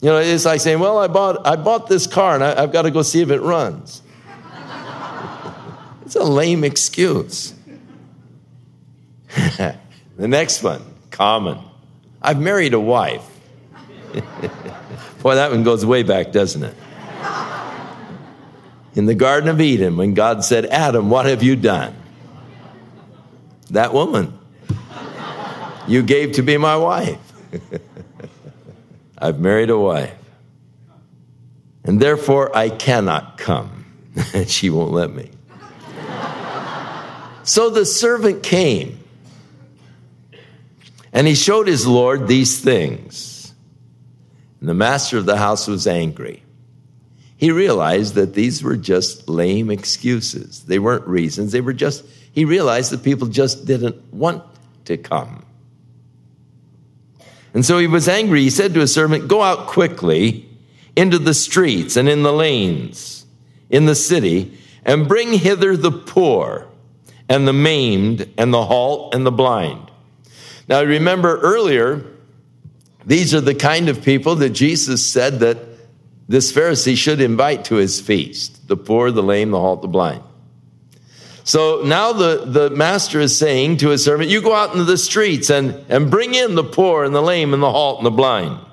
You 0.00 0.08
know, 0.08 0.18
it's 0.18 0.46
like 0.46 0.60
saying, 0.60 0.78
"Well, 0.78 0.98
I 0.98 1.08
bought 1.08 1.46
I 1.46 1.56
bought 1.56 1.86
this 1.88 2.06
car 2.06 2.34
and 2.34 2.42
I, 2.42 2.62
I've 2.62 2.72
got 2.72 2.82
to 2.82 2.90
go 2.90 3.02
see 3.02 3.20
if 3.20 3.30
it 3.30 3.40
runs." 3.40 4.02
it's 6.04 6.16
a 6.16 6.24
lame 6.24 6.64
excuse. 6.64 7.54
the 9.58 9.76
next 10.16 10.62
one, 10.62 10.82
common. 11.10 11.58
I've 12.22 12.40
married 12.40 12.74
a 12.74 12.80
wife. 12.80 13.26
Boy, 15.22 15.34
that 15.34 15.50
one 15.50 15.62
goes 15.62 15.84
way 15.84 16.02
back, 16.02 16.32
doesn't 16.32 16.62
it? 16.64 16.74
In 18.94 19.06
the 19.06 19.14
Garden 19.14 19.48
of 19.48 19.60
Eden 19.60 19.96
when 19.96 20.14
God 20.14 20.44
said, 20.44 20.66
Adam, 20.66 21.10
what 21.10 21.26
have 21.26 21.42
you 21.42 21.56
done? 21.56 21.94
That 23.70 23.92
woman 23.92 24.36
you 25.86 26.02
gave 26.02 26.32
to 26.32 26.42
be 26.42 26.56
my 26.56 26.76
wife. 26.76 27.18
I've 29.18 29.38
married 29.38 29.70
a 29.70 29.78
wife. 29.78 30.14
And 31.84 32.00
therefore 32.00 32.56
I 32.56 32.68
cannot 32.68 33.38
come. 33.38 33.86
she 34.46 34.70
won't 34.70 34.92
let 34.92 35.12
me. 35.12 35.30
so 37.42 37.70
the 37.70 37.84
servant 37.84 38.42
came 38.42 38.98
and 41.12 41.26
he 41.26 41.34
showed 41.34 41.66
his 41.66 41.86
Lord 41.86 42.28
these 42.28 42.60
things. 42.60 43.52
And 44.60 44.68
the 44.68 44.74
master 44.74 45.16
of 45.16 45.26
the 45.26 45.36
house 45.36 45.66
was 45.66 45.86
angry 45.86 46.42
he 47.40 47.50
realized 47.50 48.16
that 48.16 48.34
these 48.34 48.62
were 48.62 48.76
just 48.76 49.26
lame 49.26 49.70
excuses. 49.70 50.64
They 50.64 50.78
weren't 50.78 51.06
reasons. 51.06 51.52
They 51.52 51.62
were 51.62 51.72
just, 51.72 52.04
he 52.32 52.44
realized 52.44 52.92
that 52.92 53.02
people 53.02 53.28
just 53.28 53.64
didn't 53.64 54.12
want 54.12 54.44
to 54.84 54.98
come. 54.98 55.46
And 57.54 57.64
so 57.64 57.78
he 57.78 57.86
was 57.86 58.10
angry. 58.10 58.42
He 58.42 58.50
said 58.50 58.74
to 58.74 58.80
his 58.80 58.92
servant, 58.92 59.26
Go 59.26 59.40
out 59.40 59.68
quickly 59.68 60.50
into 60.94 61.18
the 61.18 61.32
streets 61.32 61.96
and 61.96 62.10
in 62.10 62.22
the 62.22 62.32
lanes 62.32 63.24
in 63.70 63.86
the 63.86 63.94
city 63.94 64.58
and 64.84 65.08
bring 65.08 65.32
hither 65.32 65.78
the 65.78 65.92
poor 65.92 66.68
and 67.26 67.48
the 67.48 67.54
maimed 67.54 68.28
and 68.36 68.52
the 68.52 68.66
halt 68.66 69.14
and 69.14 69.24
the 69.24 69.32
blind. 69.32 69.90
Now 70.68 70.82
remember 70.82 71.40
earlier, 71.40 72.04
these 73.06 73.34
are 73.34 73.40
the 73.40 73.54
kind 73.54 73.88
of 73.88 74.02
people 74.02 74.34
that 74.36 74.50
Jesus 74.50 75.02
said 75.06 75.40
that 75.40 75.69
this 76.30 76.52
Pharisee 76.52 76.96
should 76.96 77.20
invite 77.20 77.64
to 77.64 77.74
his 77.74 78.00
feast 78.00 78.68
the 78.68 78.76
poor, 78.76 79.10
the 79.10 79.20
lame, 79.20 79.50
the 79.50 79.58
halt, 79.58 79.82
the 79.82 79.88
blind. 79.88 80.22
So 81.42 81.82
now 81.84 82.12
the, 82.12 82.44
the 82.46 82.70
master 82.70 83.18
is 83.18 83.36
saying 83.36 83.78
to 83.78 83.88
his 83.88 84.04
servant, 84.04 84.30
You 84.30 84.40
go 84.40 84.54
out 84.54 84.70
into 84.70 84.84
the 84.84 84.96
streets 84.96 85.50
and, 85.50 85.84
and 85.88 86.08
bring 86.08 86.36
in 86.36 86.54
the 86.54 86.62
poor 86.62 87.02
and 87.02 87.12
the 87.12 87.20
lame 87.20 87.52
and 87.52 87.60
the 87.60 87.72
halt 87.72 87.98
and 87.98 88.06
the 88.06 88.12
blind. 88.12 88.64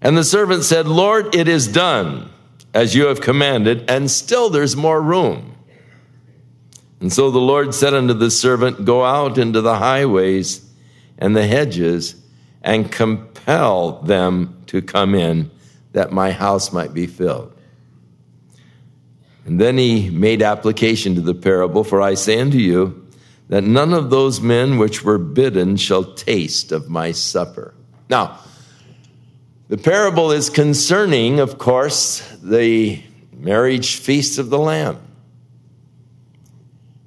And 0.00 0.16
the 0.16 0.24
servant 0.24 0.64
said, 0.64 0.88
Lord, 0.88 1.32
it 1.36 1.46
is 1.46 1.68
done 1.68 2.28
as 2.74 2.96
you 2.96 3.06
have 3.06 3.20
commanded, 3.20 3.88
and 3.88 4.10
still 4.10 4.50
there's 4.50 4.74
more 4.74 5.00
room. 5.00 5.54
And 6.98 7.12
so 7.12 7.30
the 7.30 7.38
Lord 7.38 7.72
said 7.72 7.94
unto 7.94 8.14
the 8.14 8.32
servant, 8.32 8.84
Go 8.84 9.04
out 9.04 9.38
into 9.38 9.60
the 9.60 9.76
highways 9.76 10.68
and 11.18 11.36
the 11.36 11.46
hedges 11.46 12.16
and 12.64 12.90
compel 12.90 14.02
them 14.02 14.60
to 14.66 14.82
come 14.82 15.14
in 15.14 15.52
that 15.98 16.12
my 16.12 16.30
house 16.30 16.72
might 16.72 16.94
be 16.94 17.08
filled. 17.08 17.52
And 19.44 19.60
then 19.60 19.76
he 19.76 20.10
made 20.10 20.42
application 20.42 21.16
to 21.16 21.20
the 21.20 21.34
parable 21.34 21.82
For 21.82 22.00
I 22.00 22.14
say 22.14 22.40
unto 22.40 22.56
you, 22.56 23.04
that 23.48 23.64
none 23.64 23.92
of 23.92 24.08
those 24.08 24.40
men 24.40 24.78
which 24.78 25.02
were 25.02 25.18
bidden 25.18 25.76
shall 25.76 26.04
taste 26.14 26.70
of 26.70 26.88
my 26.88 27.10
supper. 27.10 27.74
Now, 28.08 28.38
the 29.66 29.76
parable 29.76 30.30
is 30.30 30.50
concerning, 30.50 31.40
of 31.40 31.58
course, 31.58 32.20
the 32.44 33.02
marriage 33.36 33.96
feast 33.96 34.38
of 34.38 34.50
the 34.50 34.58
Lamb. 34.58 35.00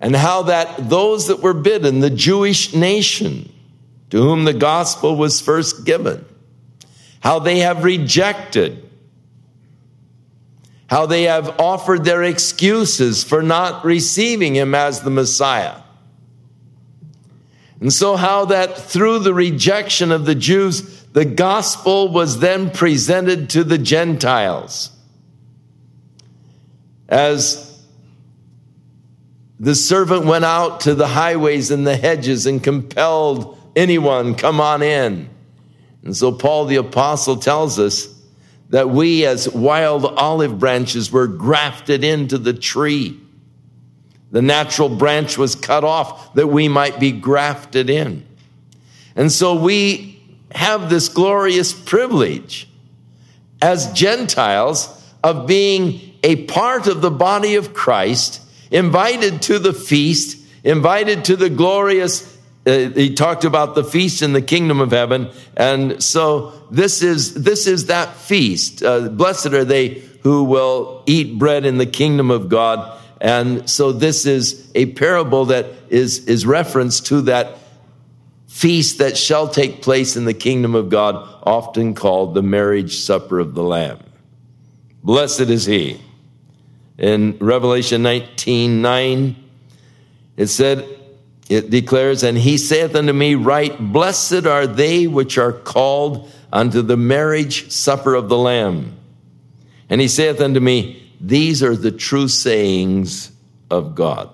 And 0.01 0.13
how 0.17 0.41
that 0.43 0.89
those 0.89 1.27
that 1.27 1.39
were 1.39 1.53
bidden, 1.53 2.01
the 2.01 2.09
Jewish 2.09 2.73
nation, 2.73 3.53
to 4.09 4.17
whom 4.17 4.43
the 4.43 4.53
gospel 4.53 5.15
was 5.15 5.39
first 5.39 5.85
given, 5.85 6.25
how 7.21 7.39
they 7.39 7.59
have 7.59 7.83
rejected, 7.83 8.89
how 10.87 11.05
they 11.05 11.23
have 11.23 11.59
offered 11.59 12.03
their 12.03 12.23
excuses 12.23 13.23
for 13.23 13.41
not 13.41 13.85
receiving 13.85 14.55
him 14.55 14.75
as 14.75 15.01
the 15.01 15.09
Messiah. 15.09 15.77
And 17.79 17.91
so, 17.91 18.15
how 18.15 18.45
that 18.45 18.77
through 18.77 19.19
the 19.19 19.33
rejection 19.33 20.11
of 20.11 20.25
the 20.25 20.35
Jews, 20.35 21.03
the 21.13 21.25
gospel 21.25 22.11
was 22.11 22.39
then 22.39 22.69
presented 22.69 23.49
to 23.51 23.63
the 23.63 23.77
Gentiles. 23.77 24.91
As 27.09 27.83
the 29.59 29.75
servant 29.75 30.25
went 30.25 30.45
out 30.45 30.81
to 30.81 30.95
the 30.95 31.07
highways 31.07 31.69
and 31.69 31.85
the 31.85 31.97
hedges 31.97 32.45
and 32.45 32.63
compelled 32.63 33.59
anyone, 33.75 34.35
come 34.35 34.59
on 34.59 34.81
in. 34.81 35.29
And 36.03 36.15
so 36.15 36.31
Paul 36.31 36.65
the 36.65 36.77
apostle 36.77 37.37
tells 37.37 37.79
us 37.79 38.07
that 38.69 38.89
we 38.89 39.25
as 39.25 39.49
wild 39.49 40.05
olive 40.05 40.57
branches 40.57 41.11
were 41.11 41.27
grafted 41.27 42.03
into 42.03 42.37
the 42.37 42.53
tree. 42.53 43.19
The 44.31 44.41
natural 44.41 44.89
branch 44.89 45.37
was 45.37 45.55
cut 45.55 45.83
off 45.83 46.33
that 46.35 46.47
we 46.47 46.69
might 46.69 46.99
be 46.99 47.11
grafted 47.11 47.89
in. 47.89 48.25
And 49.15 49.31
so 49.31 49.55
we 49.55 50.23
have 50.51 50.89
this 50.89 51.09
glorious 51.09 51.73
privilege 51.73 52.67
as 53.61 53.91
Gentiles 53.91 54.97
of 55.23 55.47
being 55.47 56.15
a 56.23 56.45
part 56.45 56.87
of 56.87 57.01
the 57.01 57.11
body 57.11 57.55
of 57.55 57.73
Christ, 57.73 58.41
invited 58.71 59.41
to 59.43 59.59
the 59.59 59.73
feast, 59.73 60.37
invited 60.63 61.25
to 61.25 61.35
the 61.35 61.49
glorious 61.49 62.30
he 62.65 63.13
talked 63.15 63.43
about 63.43 63.73
the 63.73 63.83
feast 63.83 64.21
in 64.21 64.33
the 64.33 64.41
kingdom 64.41 64.81
of 64.81 64.91
heaven. 64.91 65.31
And 65.57 66.01
so 66.01 66.51
this 66.69 67.01
is 67.01 67.33
this 67.33 67.65
is 67.67 67.87
that 67.87 68.15
feast. 68.15 68.83
Uh, 68.83 69.09
blessed 69.09 69.47
are 69.47 69.65
they 69.65 70.03
who 70.21 70.43
will 70.43 71.03
eat 71.07 71.39
bread 71.39 71.65
in 71.65 71.77
the 71.77 71.85
kingdom 71.85 72.29
of 72.29 72.49
god. 72.49 72.99
And 73.19 73.69
so 73.69 73.91
this 73.91 74.25
is 74.25 74.71
a 74.75 74.87
parable 74.93 75.45
that 75.45 75.67
is 75.89 76.27
is 76.27 76.45
reference 76.45 76.99
to 77.01 77.21
that 77.21 77.57
feast 78.47 78.99
that 78.99 79.17
shall 79.17 79.47
take 79.47 79.81
place 79.81 80.15
in 80.15 80.25
the 80.25 80.33
kingdom 80.33 80.75
of 80.75 80.89
god 80.89 81.15
often 81.43 81.95
called 81.95 82.35
the 82.35 82.43
marriage 82.43 82.97
supper 82.97 83.39
of 83.39 83.55
the 83.55 83.63
lamb. 83.63 83.99
Blessed 85.03 85.41
is 85.41 85.65
he. 85.65 85.99
In 86.99 87.37
revelation 87.39 88.03
19 88.03 88.83
9 88.83 89.35
it 90.37 90.47
said 90.47 90.87
it 91.51 91.69
declares, 91.69 92.23
And 92.23 92.37
he 92.37 92.57
saith 92.57 92.95
unto 92.95 93.11
me, 93.11 93.35
Write, 93.35 93.77
blessed 93.77 94.45
are 94.45 94.65
they 94.65 95.05
which 95.05 95.37
are 95.37 95.51
called 95.51 96.31
unto 96.51 96.81
the 96.81 96.95
marriage 96.95 97.69
supper 97.69 98.15
of 98.15 98.29
the 98.29 98.37
Lamb. 98.37 98.97
And 99.89 99.99
he 99.99 100.07
saith 100.07 100.39
unto 100.39 100.61
me, 100.61 101.11
These 101.19 101.61
are 101.61 101.75
the 101.75 101.91
true 101.91 102.29
sayings 102.29 103.33
of 103.69 103.95
God. 103.95 104.29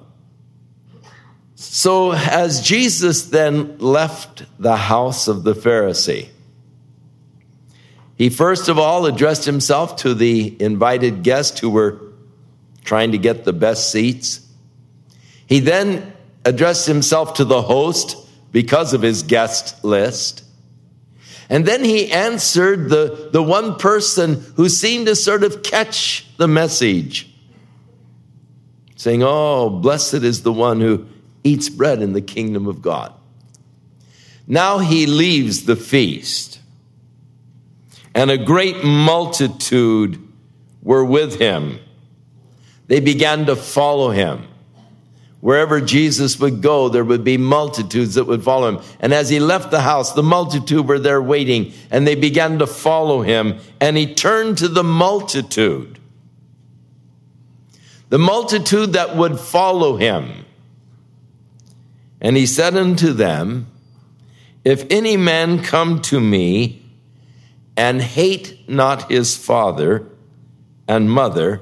So, 1.56 2.12
as 2.12 2.62
Jesus 2.62 3.24
then 3.24 3.80
left 3.80 4.44
the 4.62 4.76
house 4.78 5.28
of 5.28 5.44
the 5.44 5.54
Pharisee, 5.54 6.30
He 8.16 8.30
first 8.30 8.70
of 8.70 8.78
all 8.78 9.08
addressed 9.08 9.46
himself 9.46 9.96
to 9.98 10.14
the 10.14 10.56
invited 10.62 11.24
guests 11.24 11.60
who 11.60 11.72
were 11.72 12.00
trying 12.84 13.12
to 13.14 13.18
get 13.18 13.44
the 13.44 13.54
best 13.54 13.92
seats. 13.92 14.42
He 15.48 15.60
then 15.60 16.14
addressed 16.48 16.88
himself 16.88 17.34
to 17.34 17.44
the 17.44 17.62
host 17.62 18.16
because 18.54 18.94
of 18.94 19.02
his 19.02 19.22
guest 19.22 19.84
list. 19.84 20.46
And 21.50 21.66
then 21.66 21.84
he 21.84 22.10
answered 22.10 22.90
the, 22.90 23.30
the 23.34 23.44
one 23.44 23.76
person 23.76 24.42
who 24.56 24.70
seemed 24.70 25.08
to 25.08 25.16
sort 25.16 25.44
of 25.44 25.62
catch 25.62 26.26
the 26.38 26.48
message, 26.48 27.30
saying, 28.96 29.24
Oh, 29.24 29.70
blessed 29.70 30.24
is 30.24 30.44
the 30.44 30.54
one 30.54 30.80
who 30.80 31.06
eats 31.44 31.68
bread 31.68 32.02
in 32.02 32.14
the 32.14 32.22
kingdom 32.22 32.66
of 32.66 32.82
God. 32.82 33.14
Now 34.48 34.78
he 34.80 35.06
leaves 35.06 35.66
the 35.66 35.76
feast, 35.76 36.62
and 38.16 38.32
a 38.32 38.38
great 38.38 38.86
multitude 38.86 40.26
were 40.82 41.04
with 41.04 41.40
him. 41.40 41.80
They 42.88 43.02
began 43.02 43.48
to 43.48 43.58
follow 43.58 44.12
him. 44.12 44.48
Wherever 45.40 45.80
Jesus 45.80 46.40
would 46.40 46.62
go, 46.62 46.90
there 46.90 47.06
would 47.06 47.24
be 47.24 47.38
multitudes 47.38 48.16
that 48.16 48.26
would 48.26 48.44
follow 48.44 48.70
him. 48.70 48.84
And 49.00 49.14
as 49.14 49.30
he 49.30 49.40
left 49.40 49.70
the 49.70 49.82
house, 49.82 50.14
the 50.14 50.24
multitude 50.24 50.88
were 50.88 50.98
there 50.98 51.22
waiting, 51.22 51.74
and 51.92 52.08
they 52.08 52.16
began 52.16 52.58
to 52.60 52.68
follow 52.68 53.22
him. 53.22 53.60
And 53.80 53.98
he 53.98 54.14
turned 54.14 54.58
to 54.60 54.68
the 54.68 54.84
multitude, 54.84 56.00
the 58.10 58.18
multitude 58.18 58.94
that 58.94 59.16
would 59.16 59.40
follow 59.40 59.98
him. 59.98 60.46
And 62.20 62.36
he 62.36 62.48
said 62.48 62.76
unto 62.76 63.14
them, 63.14 63.68
If 64.66 64.88
any 64.90 65.18
man 65.18 65.62
come 65.62 66.02
to 66.04 66.20
me 66.20 66.82
and 67.76 68.02
hate 68.02 68.68
not 68.68 69.12
his 69.12 69.36
father 69.36 70.08
and 70.88 71.12
mother 71.12 71.62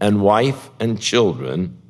and 0.00 0.20
wife 0.20 0.70
and 0.80 1.00
children, 1.00 1.80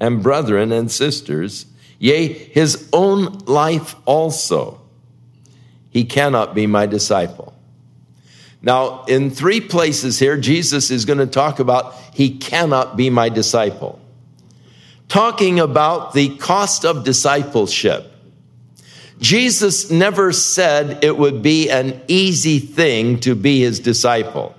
and 0.00 0.22
brethren 0.22 0.72
and 0.72 0.90
sisters, 0.90 1.66
yea, 1.98 2.26
his 2.26 2.88
own 2.92 3.38
life 3.40 3.94
also, 4.06 4.80
he 5.90 6.04
cannot 6.04 6.54
be 6.54 6.66
my 6.66 6.86
disciple. 6.86 7.54
Now, 8.62 9.04
in 9.04 9.30
three 9.30 9.60
places 9.60 10.18
here, 10.18 10.36
Jesus 10.36 10.90
is 10.90 11.04
going 11.04 11.18
to 11.18 11.26
talk 11.26 11.60
about 11.60 11.94
he 12.12 12.38
cannot 12.38 12.96
be 12.96 13.10
my 13.10 13.28
disciple. 13.28 14.00
Talking 15.08 15.58
about 15.58 16.12
the 16.12 16.36
cost 16.36 16.84
of 16.84 17.04
discipleship. 17.04 18.06
Jesus 19.18 19.90
never 19.90 20.32
said 20.32 21.04
it 21.04 21.16
would 21.16 21.42
be 21.42 21.68
an 21.68 22.00
easy 22.08 22.58
thing 22.58 23.20
to 23.20 23.34
be 23.34 23.60
his 23.60 23.80
disciple. 23.80 24.54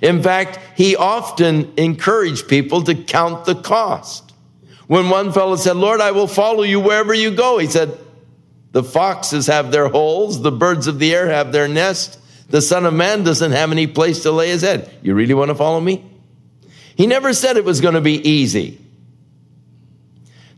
In 0.00 0.22
fact, 0.22 0.58
he 0.76 0.94
often 0.94 1.72
encouraged 1.76 2.48
people 2.48 2.82
to 2.84 2.94
count 2.94 3.46
the 3.46 3.56
cost. 3.56 4.27
When 4.88 5.10
one 5.10 5.32
fellow 5.32 5.56
said, 5.56 5.76
Lord, 5.76 6.00
I 6.00 6.10
will 6.12 6.26
follow 6.26 6.62
you 6.62 6.80
wherever 6.80 7.12
you 7.14 7.30
go, 7.30 7.58
he 7.58 7.66
said, 7.66 7.96
The 8.72 8.82
foxes 8.82 9.46
have 9.46 9.70
their 9.70 9.88
holes, 9.88 10.40
the 10.40 10.50
birds 10.50 10.86
of 10.86 10.98
the 10.98 11.14
air 11.14 11.28
have 11.28 11.52
their 11.52 11.68
nest, 11.68 12.18
the 12.48 12.62
Son 12.62 12.86
of 12.86 12.94
Man 12.94 13.22
doesn't 13.22 13.52
have 13.52 13.70
any 13.70 13.86
place 13.86 14.22
to 14.22 14.32
lay 14.32 14.48
his 14.48 14.62
head. 14.62 14.90
You 15.02 15.14
really 15.14 15.34
want 15.34 15.50
to 15.50 15.54
follow 15.54 15.78
me? 15.78 16.04
He 16.96 17.06
never 17.06 17.34
said 17.34 17.58
it 17.58 17.64
was 17.66 17.82
going 17.82 17.94
to 17.94 18.00
be 18.00 18.28
easy. 18.28 18.80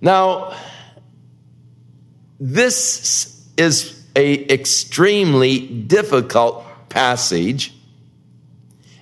Now, 0.01 0.57
this 2.39 3.45
is 3.57 4.01
a 4.15 4.53
extremely 4.53 5.67
difficult 5.67 6.65
passage 6.89 7.75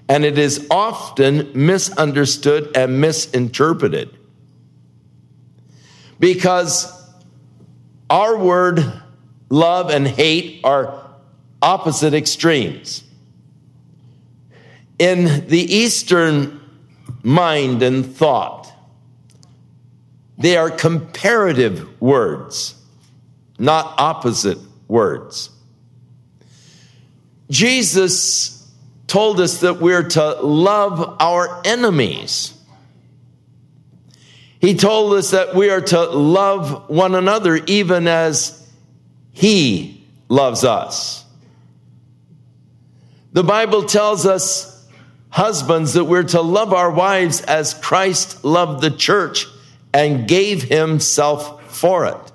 and 0.09 0.25
it 0.25 0.39
is 0.39 0.67
often 0.71 1.51
misunderstood 1.55 2.75
and 2.75 3.01
misinterpreted 3.01 4.18
because 6.19 6.93
our 8.11 8.37
word 8.37 8.85
love 9.51 9.91
and 9.91 10.07
hate 10.07 10.61
are 10.65 11.09
opposite 11.63 12.15
extremes. 12.15 13.05
In 14.99 15.47
the 15.49 15.61
Eastern 15.61 16.61
mind 17.23 17.83
and 17.83 18.05
thought, 18.05 18.73
they 20.39 20.57
are 20.57 20.71
comparative 20.71 22.01
words, 22.01 22.75
not 23.59 23.95
opposite 23.99 24.59
words. 24.87 25.51
Jesus 27.51 28.71
told 29.07 29.41
us 29.41 29.61
that 29.61 29.81
we're 29.81 30.09
to 30.11 30.35
love 30.43 31.17
our 31.21 31.63
enemies. 31.65 32.55
He 34.61 34.75
told 34.75 35.15
us 35.15 35.31
that 35.31 35.55
we 35.55 35.71
are 35.71 35.81
to 35.81 36.05
love 36.05 36.89
one 36.89 37.15
another 37.15 37.57
even 37.67 38.09
as 38.09 38.69
He 39.33 40.05
loves 40.29 40.65
us. 40.65 41.25
The 43.33 43.45
Bible 43.45 43.85
tells 43.85 44.27
us, 44.27 44.87
husbands, 45.29 45.93
that 45.95 46.05
we're 46.05 46.25
to 46.25 46.41
love 46.41 46.73
our 46.73 46.91
wives 46.91 47.41
as 47.43 47.75
Christ 47.75 48.45
loved 48.45 48.83
the 48.83 48.91
church 48.91 49.47
and 49.95 50.27
gave 50.27 50.65
Himself 50.65 51.73
for 51.73 52.07
it. 52.07 52.33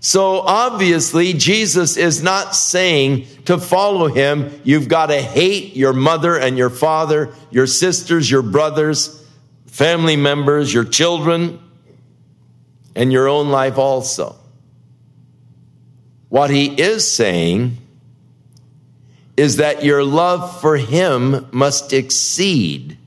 So 0.00 0.40
obviously, 0.40 1.34
Jesus 1.34 1.98
is 1.98 2.22
not 2.22 2.56
saying 2.56 3.26
to 3.44 3.58
follow 3.58 4.08
him, 4.08 4.60
you've 4.64 4.88
got 4.88 5.06
to 5.06 5.20
hate 5.20 5.76
your 5.76 5.92
mother 5.92 6.38
and 6.38 6.56
your 6.56 6.70
father, 6.70 7.34
your 7.50 7.66
sisters, 7.66 8.30
your 8.30 8.40
brothers, 8.40 9.19
family 9.70 10.16
members, 10.16 10.72
your 10.72 10.84
children, 10.84 11.60
and 12.94 13.12
your 13.12 13.28
own 13.28 13.50
life 13.50 13.78
also. 13.78 14.36
What 16.28 16.50
he 16.50 16.66
is 16.66 17.10
saying 17.10 17.76
is 19.36 19.56
that 19.56 19.84
your 19.84 20.04
love 20.04 20.60
for 20.60 20.76
him 20.76 21.48
must 21.50 21.92
exceed 21.92 22.98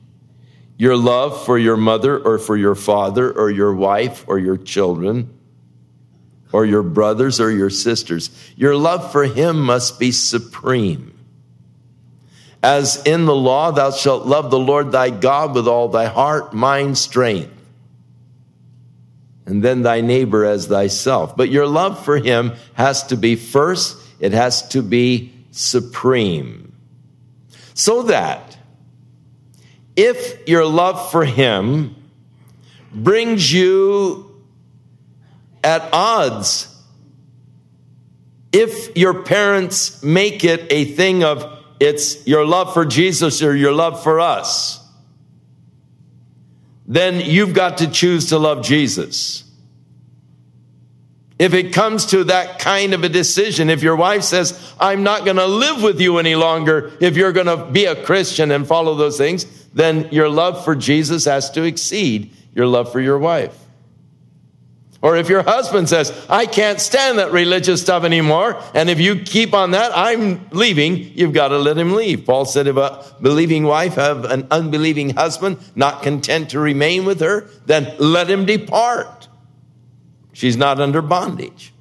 your 0.77 0.97
love 0.97 1.45
for 1.45 1.57
your 1.57 1.77
mother 1.77 2.17
or 2.17 2.39
for 2.39 2.57
your 2.57 2.75
father 2.75 3.31
or 3.31 3.49
your 3.49 3.73
wife 3.73 4.25
or 4.27 4.39
your 4.39 4.57
children 4.57 5.29
or 6.51 6.65
your 6.65 6.83
brothers 6.83 7.39
or 7.39 7.51
your 7.51 7.69
sisters. 7.69 8.29
Your 8.55 8.75
love 8.75 9.11
for 9.11 9.23
him 9.23 9.61
must 9.61 9.99
be 9.99 10.11
supreme. 10.11 11.12
As 12.63 13.03
in 13.03 13.25
the 13.25 13.35
law, 13.35 13.71
thou 13.71 13.91
shalt 13.91 14.25
love 14.25 14.49
the 14.49 14.57
Lord 14.57 14.93
thy 14.93 15.09
God 15.09 15.53
with 15.53 15.67
all 15.67 15.89
thy 15.89 16.05
heart, 16.05 16.53
mind, 16.53 16.97
strength, 16.97 17.51
and 19.45 19.61
then 19.61 19.81
thy 19.81 19.99
neighbor 19.99 20.45
as 20.45 20.67
thyself. 20.67 21.35
But 21.35 21.49
your 21.49 21.67
love 21.67 22.03
for 22.05 22.17
him 22.17 22.53
has 22.75 23.03
to 23.07 23.17
be 23.17 23.35
first, 23.35 23.97
it 24.21 24.31
has 24.31 24.65
to 24.69 24.81
be 24.81 25.33
supreme. 25.51 26.73
So 27.73 28.03
that 28.03 28.57
if 29.97 30.47
your 30.47 30.65
love 30.65 31.11
for 31.11 31.25
him 31.25 31.95
brings 32.93 33.51
you 33.51 34.41
at 35.65 35.89
odds, 35.91 36.73
if 38.53 38.95
your 38.95 39.23
parents 39.23 40.01
make 40.01 40.45
it 40.45 40.71
a 40.71 40.85
thing 40.85 41.25
of 41.25 41.52
it's 41.83 42.25
your 42.25 42.45
love 42.45 42.73
for 42.73 42.85
Jesus 42.85 43.43
or 43.43 43.55
your 43.55 43.73
love 43.73 44.01
for 44.01 44.19
us, 44.19 44.79
then 46.87 47.19
you've 47.19 47.53
got 47.53 47.79
to 47.79 47.89
choose 47.89 48.29
to 48.29 48.37
love 48.37 48.63
Jesus. 48.63 49.43
If 51.39 51.53
it 51.53 51.73
comes 51.73 52.05
to 52.07 52.23
that 52.25 52.59
kind 52.59 52.93
of 52.93 53.03
a 53.03 53.09
decision, 53.09 53.69
if 53.69 53.83
your 53.83 53.97
wife 53.97 54.23
says, 54.23 54.73
I'm 54.79 55.03
not 55.03 55.25
going 55.25 55.37
to 55.37 55.45
live 55.45 55.83
with 55.83 55.99
you 55.99 56.19
any 56.19 56.35
longer, 56.35 56.93
if 57.01 57.17
you're 57.17 57.33
going 57.33 57.47
to 57.47 57.65
be 57.65 57.85
a 57.85 58.01
Christian 58.01 58.51
and 58.51 58.65
follow 58.65 58.95
those 58.95 59.17
things, 59.17 59.45
then 59.73 60.07
your 60.11 60.29
love 60.29 60.63
for 60.63 60.75
Jesus 60.75 61.25
has 61.25 61.49
to 61.51 61.63
exceed 61.63 62.31
your 62.53 62.67
love 62.67 62.91
for 62.91 63.01
your 63.01 63.17
wife. 63.17 63.57
Or 65.03 65.17
if 65.17 65.27
your 65.27 65.43
husband 65.43 65.89
says, 65.89 66.13
I 66.29 66.45
can't 66.45 66.79
stand 66.79 67.19
that 67.19 67.33
religious 67.33 67.81
stuff 67.81 68.05
anymore, 68.05 68.63
and 68.73 68.89
if 68.89 69.01
you 69.01 69.19
keep 69.19 69.53
on 69.53 69.71
that, 69.71 69.91
I'm 69.93 70.47
leaving, 70.51 70.95
you've 70.95 71.33
got 71.33 71.49
to 71.49 71.57
let 71.57 71.77
him 71.77 71.93
leave. 71.93 72.25
Paul 72.25 72.45
said, 72.45 72.67
if 72.67 72.77
a 72.77 73.03
believing 73.21 73.63
wife 73.63 73.95
have 73.95 74.23
an 74.23 74.47
unbelieving 74.49 75.09
husband, 75.09 75.57
not 75.75 76.03
content 76.03 76.51
to 76.51 76.59
remain 76.59 77.03
with 77.03 77.19
her, 77.19 77.49
then 77.65 77.93
let 77.99 78.29
him 78.29 78.45
depart. 78.45 79.27
She's 80.31 80.55
not 80.55 80.79
under 80.79 81.01
bondage. 81.01 81.73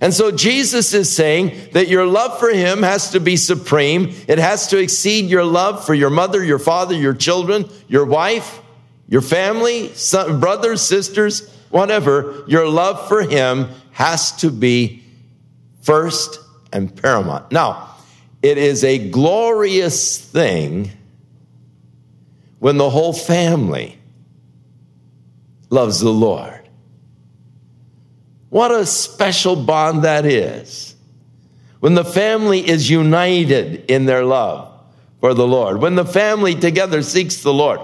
And 0.00 0.14
so 0.14 0.30
Jesus 0.30 0.94
is 0.94 1.12
saying 1.12 1.70
that 1.72 1.88
your 1.88 2.06
love 2.06 2.38
for 2.38 2.50
him 2.50 2.84
has 2.84 3.10
to 3.10 3.18
be 3.18 3.36
supreme. 3.36 4.14
It 4.28 4.38
has 4.38 4.68
to 4.68 4.78
exceed 4.78 5.30
your 5.30 5.44
love 5.44 5.84
for 5.84 5.94
your 5.94 6.10
mother, 6.10 6.44
your 6.44 6.60
father, 6.60 6.94
your 6.94 7.14
children, 7.14 7.68
your 7.88 8.04
wife, 8.04 8.60
your 9.08 9.22
family, 9.22 9.88
son, 9.94 10.38
brothers, 10.38 10.80
sisters, 10.80 11.52
whatever, 11.70 12.44
your 12.46 12.68
love 12.68 13.08
for 13.08 13.22
him 13.22 13.68
has 13.92 14.32
to 14.38 14.50
be 14.50 15.02
first 15.82 16.40
and 16.72 16.94
paramount. 16.94 17.50
Now, 17.52 17.94
it 18.42 18.58
is 18.58 18.84
a 18.84 19.10
glorious 19.10 20.18
thing 20.18 20.90
when 22.58 22.76
the 22.76 22.90
whole 22.90 23.12
family 23.12 23.98
loves 25.70 26.00
the 26.00 26.12
Lord. 26.12 26.68
What 28.50 28.70
a 28.70 28.86
special 28.86 29.56
bond 29.56 30.04
that 30.04 30.24
is. 30.24 30.94
When 31.80 31.94
the 31.94 32.04
family 32.04 32.66
is 32.66 32.88
united 32.90 33.90
in 33.90 34.06
their 34.06 34.24
love 34.24 34.72
for 35.20 35.34
the 35.34 35.46
Lord, 35.46 35.80
when 35.80 35.94
the 35.94 36.04
family 36.04 36.54
together 36.54 37.02
seeks 37.02 37.42
the 37.42 37.52
Lord. 37.52 37.80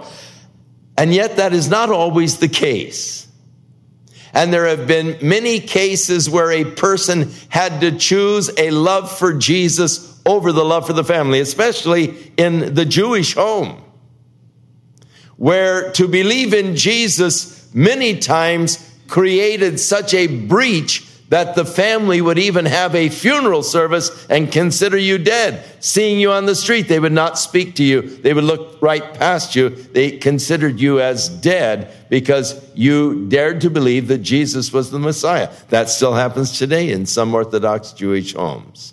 And 0.97 1.12
yet, 1.12 1.37
that 1.37 1.53
is 1.53 1.68
not 1.68 1.90
always 1.90 2.38
the 2.38 2.49
case. 2.49 3.27
And 4.33 4.53
there 4.53 4.66
have 4.66 4.87
been 4.87 5.18
many 5.21 5.61
cases 5.61 6.31
where 6.31 6.51
a 6.51 6.64
person 6.64 7.31
had 7.49 7.81
to 7.83 7.97
choose 7.99 8.51
a 8.57 8.71
love 8.71 9.16
for 9.16 9.35
Jesus 9.35 10.21
over 10.25 10.53
the 10.53 10.64
love 10.64 10.87
for 10.87 10.92
the 10.95 11.05
family, 11.05 11.40
especially 11.40 12.33
in 12.37 12.75
the 12.75 12.85
Jewish 12.85 13.35
home, 13.35 13.83
where 15.37 15.92
to 15.92 16.09
believe 16.09 16.55
in 16.55 16.77
Jesus 16.77 17.68
many 17.75 18.18
times 18.18 18.90
created 19.09 19.79
such 19.79 20.14
a 20.14 20.27
breach 20.27 21.07
that 21.33 21.55
the 21.55 21.64
family 21.64 22.21
would 22.21 22.38
even 22.38 22.66
have 22.66 22.95
a 22.95 23.09
funeral 23.09 23.62
service 23.62 24.27
and 24.29 24.53
consider 24.53 24.99
you 24.99 25.16
dead. 25.16 25.64
Seeing 25.81 26.21
you 26.21 26.31
on 26.31 26.45
the 26.45 26.55
street, 26.55 26.88
they 26.88 27.01
would 27.01 27.11
not 27.11 27.38
speak 27.38 27.75
to 27.77 27.83
you. 27.83 28.03
They 28.03 28.35
would 28.35 28.45
look 28.45 28.77
right 28.83 29.14
past 29.14 29.57
you. 29.57 29.71
They 29.71 30.18
considered 30.18 30.79
you 30.79 31.01
as 31.01 31.31
dead 31.31 31.90
because 32.11 32.62
you 32.75 33.27
dared 33.31 33.62
to 33.62 33.71
believe 33.71 34.09
that 34.09 34.18
Jesus 34.18 34.75
was 34.75 34.90
the 34.90 34.99
Messiah. 34.99 35.51
That 35.71 35.88
still 35.88 36.12
happens 36.12 36.59
today 36.59 36.90
in 36.90 37.07
some 37.07 37.33
Orthodox 37.33 37.92
Jewish 37.92 38.35
homes. 38.35 38.92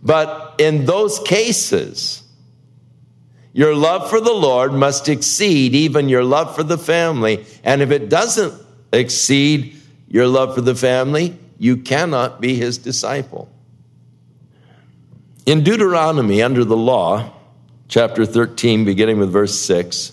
But 0.00 0.54
in 0.58 0.84
those 0.84 1.18
cases, 1.18 2.22
your 3.52 3.74
love 3.74 4.08
for 4.08 4.20
the 4.20 4.32
Lord 4.32 4.72
must 4.72 5.08
exceed 5.08 5.74
even 5.74 6.08
your 6.08 6.22
love 6.22 6.54
for 6.54 6.62
the 6.62 6.78
family. 6.78 7.44
And 7.64 7.82
if 7.82 7.90
it 7.90 8.08
doesn't 8.08 8.54
exceed 8.92 9.80
your 10.14 10.28
love 10.28 10.54
for 10.54 10.60
the 10.60 10.76
family, 10.76 11.36
you 11.58 11.76
cannot 11.76 12.40
be 12.40 12.54
his 12.54 12.78
disciple. 12.78 13.48
In 15.44 15.64
Deuteronomy, 15.64 16.40
under 16.40 16.64
the 16.64 16.76
law, 16.76 17.32
chapter 17.88 18.24
13, 18.24 18.84
beginning 18.84 19.18
with 19.18 19.32
verse 19.32 19.58
6, 19.58 20.12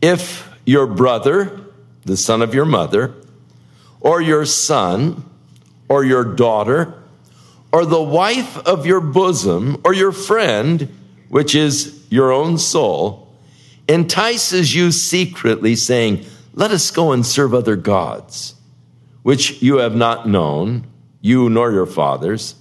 if 0.00 0.50
your 0.64 0.86
brother, 0.86 1.60
the 2.06 2.16
son 2.16 2.40
of 2.40 2.54
your 2.54 2.64
mother, 2.64 3.12
or 4.00 4.22
your 4.22 4.46
son, 4.46 5.22
or 5.90 6.02
your 6.02 6.24
daughter, 6.24 6.94
or 7.70 7.84
the 7.84 8.02
wife 8.02 8.56
of 8.66 8.86
your 8.86 9.02
bosom, 9.02 9.78
or 9.84 9.92
your 9.92 10.12
friend, 10.12 10.88
which 11.28 11.54
is 11.54 12.06
your 12.08 12.32
own 12.32 12.56
soul, 12.56 13.28
entices 13.86 14.74
you 14.74 14.90
secretly, 14.92 15.76
saying, 15.76 16.24
Let 16.54 16.70
us 16.70 16.90
go 16.90 17.12
and 17.12 17.26
serve 17.26 17.52
other 17.52 17.76
gods 17.76 18.54
which 19.28 19.60
you 19.60 19.76
have 19.76 19.94
not 19.94 20.26
known, 20.26 20.86
you 21.20 21.50
nor 21.50 21.70
your 21.70 21.84
fathers, 21.84 22.54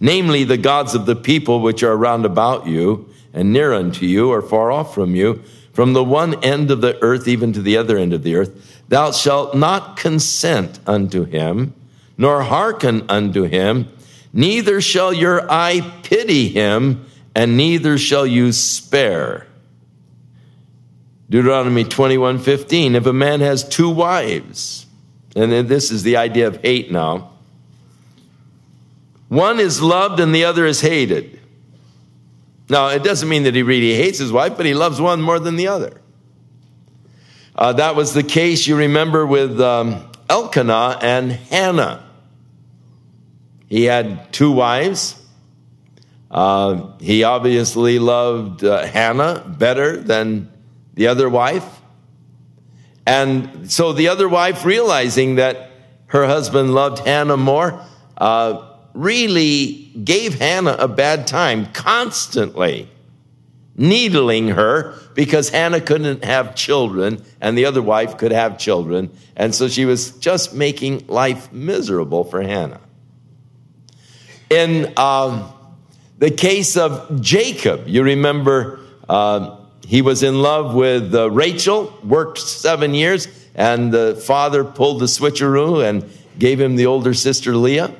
namely 0.00 0.42
the 0.42 0.56
gods 0.56 0.92
of 0.96 1.06
the 1.06 1.14
people 1.14 1.60
which 1.60 1.84
are 1.84 1.96
round 1.96 2.24
about 2.24 2.66
you, 2.66 3.08
and 3.32 3.52
near 3.52 3.72
unto 3.72 4.04
you, 4.04 4.28
or 4.28 4.42
far 4.42 4.72
off 4.72 4.92
from 4.92 5.14
you, 5.14 5.40
from 5.72 5.92
the 5.92 6.02
one 6.02 6.34
end 6.42 6.72
of 6.72 6.80
the 6.80 7.00
earth 7.04 7.28
even 7.28 7.52
to 7.52 7.62
the 7.62 7.76
other 7.76 7.96
end 7.96 8.12
of 8.12 8.24
the 8.24 8.34
earth, 8.34 8.82
thou 8.88 9.12
shalt 9.12 9.54
not 9.54 9.96
consent 9.96 10.80
unto 10.88 11.22
him, 11.22 11.72
nor 12.16 12.42
hearken 12.42 13.08
unto 13.08 13.44
him, 13.44 13.88
neither 14.32 14.80
shall 14.80 15.12
your 15.12 15.48
eye 15.48 15.80
pity 16.02 16.48
him, 16.48 17.06
and 17.36 17.56
neither 17.56 17.96
shall 17.96 18.26
you 18.26 18.50
spare. 18.50 19.46
Deuteronomy 21.30 21.84
21 21.84 22.40
15. 22.40 22.96
If 22.96 23.06
a 23.06 23.12
man 23.12 23.38
has 23.38 23.68
two 23.68 23.88
wives, 23.88 24.87
and 25.38 25.52
then 25.52 25.68
this 25.68 25.92
is 25.92 26.02
the 26.02 26.16
idea 26.16 26.48
of 26.48 26.60
hate 26.62 26.90
now. 26.90 27.30
One 29.28 29.60
is 29.60 29.80
loved 29.80 30.18
and 30.18 30.34
the 30.34 30.44
other 30.44 30.66
is 30.66 30.80
hated. 30.80 31.38
Now, 32.68 32.88
it 32.88 33.04
doesn't 33.04 33.28
mean 33.28 33.44
that 33.44 33.54
he 33.54 33.62
really 33.62 33.94
hates 33.94 34.18
his 34.18 34.32
wife, 34.32 34.56
but 34.56 34.66
he 34.66 34.74
loves 34.74 35.00
one 35.00 35.22
more 35.22 35.38
than 35.38 35.54
the 35.54 35.68
other. 35.68 36.00
Uh, 37.54 37.72
that 37.74 37.94
was 37.94 38.14
the 38.14 38.24
case, 38.24 38.66
you 38.66 38.76
remember, 38.76 39.26
with 39.26 39.60
um, 39.60 40.10
Elkanah 40.28 40.98
and 41.02 41.30
Hannah. 41.30 42.04
He 43.68 43.84
had 43.84 44.32
two 44.32 44.50
wives. 44.50 45.14
Uh, 46.30 46.98
he 46.98 47.22
obviously 47.22 48.00
loved 48.00 48.64
uh, 48.64 48.86
Hannah 48.86 49.44
better 49.46 49.98
than 49.98 50.50
the 50.94 51.06
other 51.06 51.28
wife. 51.28 51.77
And 53.08 53.72
so 53.72 53.94
the 53.94 54.08
other 54.08 54.28
wife, 54.28 54.66
realizing 54.66 55.36
that 55.36 55.70
her 56.08 56.26
husband 56.26 56.74
loved 56.74 57.06
Hannah 57.06 57.38
more, 57.38 57.82
uh, 58.18 58.70
really 58.92 59.90
gave 60.04 60.34
Hannah 60.34 60.76
a 60.78 60.88
bad 60.88 61.26
time 61.26 61.72
constantly, 61.72 62.90
needling 63.74 64.48
her 64.48 64.94
because 65.14 65.48
Hannah 65.48 65.80
couldn't 65.80 66.22
have 66.22 66.54
children 66.54 67.24
and 67.40 67.56
the 67.56 67.64
other 67.64 67.80
wife 67.80 68.18
could 68.18 68.32
have 68.32 68.58
children. 68.58 69.10
And 69.36 69.54
so 69.54 69.68
she 69.68 69.86
was 69.86 70.10
just 70.18 70.52
making 70.52 71.06
life 71.06 71.50
miserable 71.50 72.24
for 72.24 72.42
Hannah. 72.42 72.80
In 74.50 74.92
um, 74.98 75.50
the 76.18 76.30
case 76.30 76.76
of 76.76 77.22
Jacob, 77.22 77.88
you 77.88 78.02
remember 78.02 78.80
uh, 79.08 79.57
he 79.88 80.02
was 80.02 80.22
in 80.22 80.42
love 80.42 80.74
with 80.74 81.14
uh, 81.14 81.30
Rachel, 81.30 81.98
worked 82.04 82.38
seven 82.38 82.92
years, 82.92 83.26
and 83.54 83.90
the 83.90 84.16
father 84.16 84.62
pulled 84.62 85.00
the 85.00 85.06
switcheroo 85.06 85.82
and 85.82 86.04
gave 86.38 86.60
him 86.60 86.76
the 86.76 86.84
older 86.84 87.14
sister 87.14 87.56
Leah, 87.56 87.94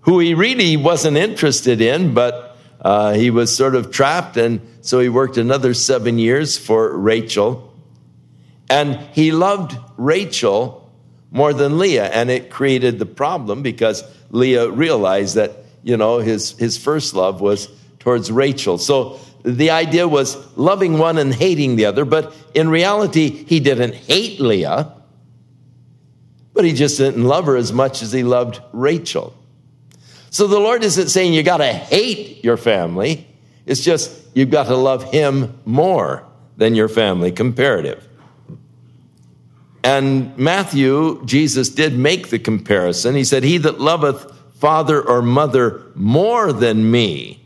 who 0.00 0.18
he 0.18 0.34
really 0.34 0.76
wasn't 0.76 1.16
interested 1.16 1.80
in, 1.80 2.14
but 2.14 2.56
uh, 2.80 3.12
he 3.12 3.30
was 3.30 3.54
sort 3.54 3.76
of 3.76 3.92
trapped, 3.92 4.36
and 4.36 4.60
so 4.80 4.98
he 4.98 5.08
worked 5.08 5.36
another 5.36 5.72
seven 5.72 6.18
years 6.18 6.58
for 6.58 6.98
Rachel. 6.98 7.72
And 8.68 8.96
he 9.12 9.30
loved 9.30 9.78
Rachel 9.96 10.92
more 11.30 11.52
than 11.52 11.78
Leah, 11.78 12.06
and 12.06 12.28
it 12.28 12.50
created 12.50 12.98
the 12.98 13.06
problem 13.06 13.62
because 13.62 14.02
Leah 14.30 14.68
realized 14.68 15.36
that, 15.36 15.52
you 15.84 15.96
know, 15.96 16.18
his, 16.18 16.58
his 16.58 16.76
first 16.76 17.14
love 17.14 17.40
was 17.40 17.68
towards 18.00 18.32
Rachel. 18.32 18.78
So 18.78 19.20
the 19.44 19.70
idea 19.70 20.08
was 20.08 20.36
loving 20.56 20.98
one 20.98 21.18
and 21.18 21.32
hating 21.32 21.76
the 21.76 21.84
other, 21.84 22.04
but 22.06 22.34
in 22.54 22.68
reality, 22.68 23.28
he 23.28 23.60
didn't 23.60 23.94
hate 23.94 24.40
Leah, 24.40 24.92
but 26.54 26.64
he 26.64 26.72
just 26.72 26.96
didn't 26.96 27.24
love 27.24 27.44
her 27.44 27.56
as 27.56 27.72
much 27.72 28.02
as 28.02 28.10
he 28.10 28.22
loved 28.22 28.60
Rachel. 28.72 29.34
So 30.30 30.46
the 30.46 30.58
Lord 30.58 30.82
isn't 30.82 31.08
saying 31.08 31.34
you 31.34 31.42
got 31.42 31.58
to 31.58 31.72
hate 31.72 32.42
your 32.42 32.56
family, 32.56 33.26
it's 33.66 33.82
just 33.82 34.10
you've 34.34 34.50
got 34.50 34.64
to 34.64 34.76
love 34.76 35.12
him 35.12 35.60
more 35.66 36.26
than 36.56 36.74
your 36.74 36.88
family, 36.88 37.30
comparative. 37.30 38.08
And 39.82 40.36
Matthew, 40.38 41.22
Jesus 41.26 41.68
did 41.68 41.98
make 41.98 42.30
the 42.30 42.38
comparison. 42.38 43.14
He 43.14 43.24
said, 43.24 43.44
He 43.44 43.58
that 43.58 43.78
loveth 43.78 44.34
father 44.54 45.06
or 45.06 45.20
mother 45.20 45.82
more 45.94 46.50
than 46.54 46.90
me 46.90 47.43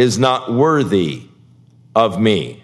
is 0.00 0.18
not 0.18 0.50
worthy 0.50 1.20
of 1.94 2.18
me. 2.18 2.62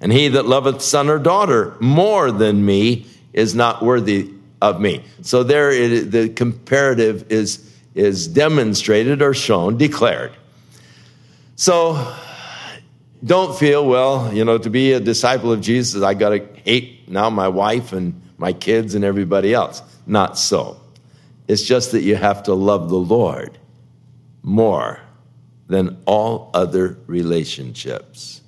And 0.00 0.12
he 0.12 0.26
that 0.26 0.46
loveth 0.46 0.82
son 0.82 1.08
or 1.08 1.20
daughter 1.20 1.76
more 1.78 2.32
than 2.32 2.66
me 2.66 3.06
is 3.32 3.54
not 3.54 3.84
worthy 3.84 4.32
of 4.60 4.80
me. 4.80 5.04
So 5.22 5.44
there 5.44 5.70
it, 5.70 6.10
the 6.10 6.28
comparative 6.28 7.30
is, 7.30 7.72
is 7.94 8.26
demonstrated 8.26 9.22
or 9.22 9.32
shown, 9.32 9.76
declared. 9.78 10.32
So 11.54 12.16
don't 13.24 13.56
feel, 13.56 13.86
well, 13.86 14.34
you 14.34 14.44
know, 14.44 14.58
to 14.58 14.68
be 14.68 14.90
a 14.90 14.98
disciple 14.98 15.52
of 15.52 15.60
Jesus, 15.60 16.02
I 16.02 16.14
got 16.14 16.30
to 16.30 16.44
hate 16.64 17.08
now 17.08 17.30
my 17.30 17.46
wife 17.46 17.92
and 17.92 18.20
my 18.38 18.52
kids 18.52 18.96
and 18.96 19.04
everybody 19.04 19.54
else. 19.54 19.82
Not 20.04 20.36
so. 20.36 20.80
It's 21.46 21.62
just 21.62 21.92
that 21.92 22.02
you 22.02 22.16
have 22.16 22.42
to 22.42 22.54
love 22.54 22.88
the 22.88 22.98
Lord 22.98 23.56
more 24.42 25.05
than 25.68 26.00
all 26.06 26.50
other 26.54 26.98
relationships. 27.06 28.40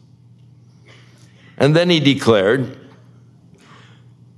And 1.57 1.75
then 1.75 1.91
he 1.91 1.99
declared, 1.99 2.79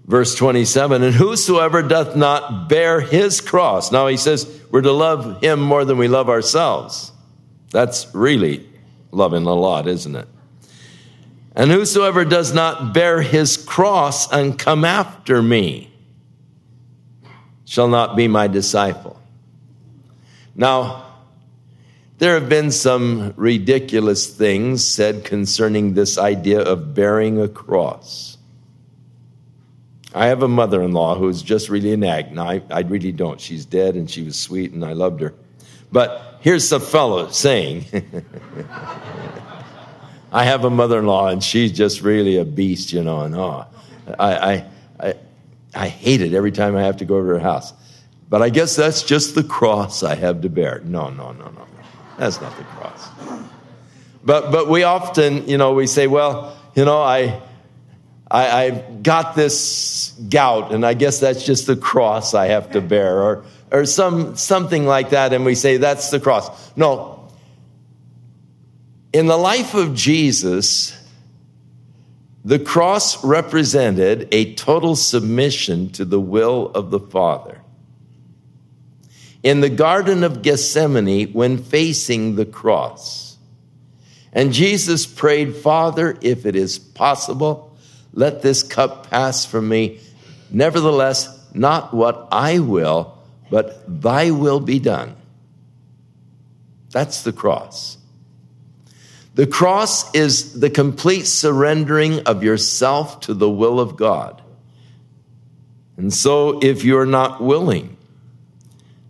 verse 0.07 0.35
27, 0.35 1.03
and 1.03 1.14
whosoever 1.14 1.83
doth 1.83 2.16
not 2.16 2.68
bear 2.68 3.01
his 3.01 3.41
cross. 3.41 3.93
Now 3.93 4.07
he 4.07 4.16
says 4.16 4.61
we're 4.70 4.81
to 4.83 4.93
love 4.93 5.43
him 5.43 5.61
more 5.61 5.85
than 5.85 5.99
we 5.99 6.09
love 6.09 6.28
ourselves. 6.28 7.12
That's 7.70 8.12
really 8.14 8.66
loving 9.12 9.45
a 9.45 9.55
lot, 9.55 9.87
isn't 9.87 10.16
it? 10.16 10.28
And 11.55 11.70
whosoever 11.70 12.24
does 12.24 12.55
not 12.55 12.95
bear 12.95 13.20
his 13.20 13.57
cross 13.57 14.33
and 14.33 14.59
come 14.59 14.85
after 14.85 15.43
me 15.43 15.93
shall 17.64 17.89
not 17.89 18.16
be 18.16 18.28
my 18.28 18.47
disciple. 18.47 19.20
Now, 20.55 21.10
There 22.21 22.39
have 22.39 22.51
been 22.51 22.71
some 22.71 23.33
ridiculous 23.39 24.27
things 24.27 24.87
said 24.87 25.25
concerning 25.25 25.95
this 25.95 26.18
idea 26.18 26.61
of 26.61 26.93
bearing 26.93 27.41
a 27.41 27.49
cross. 27.49 28.37
I 30.14 30.27
have 30.27 30.43
a 30.43 30.49
mother 30.49 30.83
in 30.83 30.93
law 30.93 31.14
who's 31.14 31.41
just 31.41 31.71
really 31.71 31.95
an 31.95 32.05
ag. 32.05 32.31
No, 32.31 32.43
I, 32.43 32.61
I 32.71 32.81
really 32.81 33.11
don't. 33.11 33.41
She's 33.41 33.64
dead 33.64 33.95
and 33.95 34.11
she 34.11 34.23
was 34.23 34.39
sweet 34.39 34.73
and 34.73 34.85
I 34.85 34.93
loved 34.93 35.23
her. 35.23 35.33
But 35.91 36.37
here's 36.41 36.71
a 36.73 36.79
fellow 36.79 37.31
saying, 37.31 37.87
I 40.31 40.45
have 40.45 40.66
a 40.66 40.71
mother 40.71 40.99
in 40.99 41.07
law 41.07 41.29
and 41.29 41.43
she's 41.43 41.73
just 41.73 42.03
really 42.03 42.37
a 42.37 42.45
beast, 42.45 42.93
you 42.93 43.03
know, 43.03 43.23
and 43.23 43.35
oh, 43.35 43.64
I, 44.18 44.35
I, 44.35 44.66
I, 45.01 45.14
I 45.75 45.89
hate 45.89 46.21
it 46.21 46.35
every 46.35 46.53
time 46.53 46.77
I 46.77 46.83
have 46.83 46.99
to 46.99 47.07
go 47.07 47.18
to 47.18 47.27
her 47.29 47.39
house. 47.39 47.73
But 48.29 48.43
I 48.43 48.51
guess 48.51 48.77
that's 48.77 49.03
just 49.05 49.35
the 49.35 49.43
cross 49.43 50.03
I 50.03 50.16
have 50.16 50.43
to 50.43 50.51
bear. 50.51 50.83
No, 50.85 51.09
no, 51.09 51.33
no, 51.33 51.47
no. 51.47 51.66
That's 52.21 52.39
not 52.39 52.55
the 52.59 52.64
cross. 52.64 53.09
But, 54.23 54.53
but 54.53 54.68
we 54.68 54.83
often, 54.83 55.49
you 55.49 55.57
know, 55.57 55.73
we 55.73 55.87
say, 55.87 56.07
well, 56.07 56.55
you 56.75 56.85
know, 56.85 57.01
I, 57.01 57.41
I, 58.31 58.64
I've 58.64 59.03
got 59.03 59.35
this 59.35 60.14
gout, 60.29 60.71
and 60.71 60.85
I 60.85 60.93
guess 60.93 61.21
that's 61.21 61.47
just 61.47 61.66
the 61.66 61.77
cross 61.77 62.35
I 62.35 62.49
have 62.49 62.73
to 62.73 62.83
bear, 62.83 63.23
or, 63.23 63.45
or 63.73 63.87
some, 63.87 64.37
something 64.37 64.85
like 64.85 65.11
that, 65.11 65.33
and 65.33 65.47
we 65.47 65.55
say 65.55 65.79
that's 65.79 66.11
the 66.11 66.21
cross. 66.21 66.77
No. 66.77 67.31
In 69.14 69.27
the 69.27 69.39
life 69.39 69.73
of 69.73 69.95
Jesus, 69.95 70.95
the 72.45 72.59
cross 72.59 73.25
represented 73.25 74.29
a 74.31 74.55
total 74.57 74.95
submission 74.95 75.89
to 75.93 76.05
the 76.05 76.21
will 76.21 76.71
of 76.75 76.91
the 76.91 77.01
Father 77.01 77.60
in 79.43 79.61
the 79.61 79.70
Garden 79.70 80.22
of 80.24 80.43
Gethsemane 80.43 81.32
when 81.32 81.59
facing 81.59 82.36
the 82.36 82.45
cross. 82.47 83.36
And 84.32 84.53
Jesus 84.53 85.07
prayed, 85.07 85.57
Father, 85.57 86.16
if 86.20 86.47
it 86.47 86.55
is 86.55 86.78
possible, 86.78 87.76
let 88.12 88.43
this 88.43 88.62
cup 88.62 89.11
pass 89.11 89.45
from 89.45 89.68
me. 89.68 90.01
Nevertheless, 90.51 91.38
not 91.55 91.93
what 91.95 92.28
I 92.30 92.59
will, 92.59 93.18
but 93.51 94.03
thy 94.03 94.30
will 94.30 94.61
be 94.61 94.78
done. 94.78 95.16
That's 96.93 97.22
the 97.22 97.32
cross. 97.32 97.99
The 99.34 99.47
cross 99.47 100.12
is 100.14 100.61
the 100.61 100.70
complete 100.70 101.26
surrendering 101.26 102.20
of 102.20 102.43
yourself 102.43 103.20
to 103.20 103.34
the 103.34 103.49
will 103.49 103.80
of 103.80 103.97
God. 103.97 104.43
And 105.97 106.12
so, 106.12 106.59
if 106.61 106.84
you're 106.84 107.07
not 107.07 107.41
willing, 107.41 107.97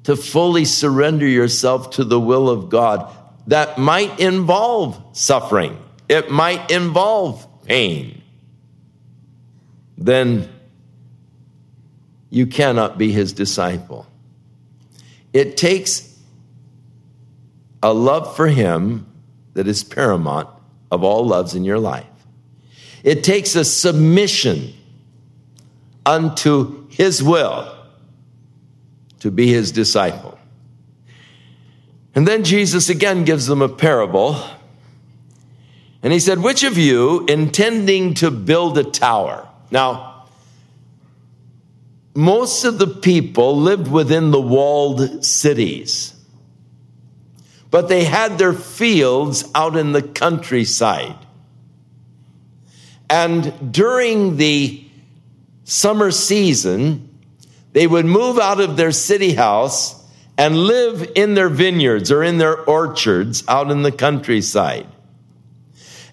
to 0.05 0.17
fully 0.17 0.65
surrender 0.65 1.27
yourself 1.27 1.91
to 1.91 2.05
the 2.05 2.21
will 2.21 2.49
of 2.49 2.69
God 2.69 3.13
that 3.47 3.79
might 3.79 4.19
involve 4.21 5.03
suffering, 5.13 5.79
it 6.09 6.31
might 6.31 6.71
involve 6.71 7.47
pain, 7.65 8.23
then 9.99 10.49
you 12.31 12.47
cannot 12.47 12.97
be 12.97 13.11
his 13.11 13.33
disciple. 13.33 14.07
It 15.33 15.57
takes 15.57 16.19
a 17.83 17.93
love 17.93 18.37
for 18.37 18.49
him 18.49 19.07
that 19.55 19.67
is 19.67 19.85
paramount 19.85 20.49
of 20.91 21.03
all 21.05 21.27
loves 21.27 21.55
in 21.55 21.65
your 21.65 21.79
life. 21.79 22.07
It 23.03 23.25
takes 23.25 23.55
a 23.57 23.65
submission 23.65 24.75
unto 26.05 26.89
his 26.89 27.23
will 27.23 27.80
to 29.21 29.31
be 29.31 29.49
his 29.49 29.73
disciple. 29.73 30.39
And 32.15 32.27
then 32.27 32.45
Jesus 32.45 32.89
again 32.89 33.25
gives 33.25 33.47
them 33.47 33.63
a 33.63 33.69
parable. 33.69 34.43
And 36.03 36.13
he 36.13 36.19
said, 36.19 36.41
Which 36.41 36.65
of 36.65 36.77
you, 36.77 37.25
intending 37.27 38.15
to 38.15 38.31
build 38.31 38.77
a 38.79 38.85
tower? 38.85 39.49
Now, 39.71 40.27
most 42.15 42.65
of 42.65 42.79
the 42.79 42.87
people 42.89 43.57
lived 43.57 43.91
within 43.91 44.33
the 44.33 44.41
walled 44.41 45.25
cities, 45.25 46.15
but 47.71 47.89
they 47.89 48.05
had 48.05 48.39
their 48.39 48.53
fields 48.53 49.49
out 49.55 49.77
in 49.77 49.93
the 49.93 50.03
countryside. 50.03 51.17
And 53.09 53.73
during 53.73 54.37
the 54.37 54.85
summer 55.65 56.11
season, 56.11 57.10
they 57.73 57.87
would 57.87 58.07
move 58.07 58.39
out 58.39 58.61
of 58.61 58.77
their 58.77 58.93
city 58.93 59.35
house 59.35 59.97
and 60.37 60.57
live 60.57 61.13
in 61.15 61.35
their 61.35 61.49
vineyards 61.49 62.11
or 62.11 62.23
in 62.23 62.39
their 62.39 62.59
orchards 62.59 63.45
out 63.47 63.71
in 63.71 63.83
the 63.83 63.93
countryside. 63.93 64.87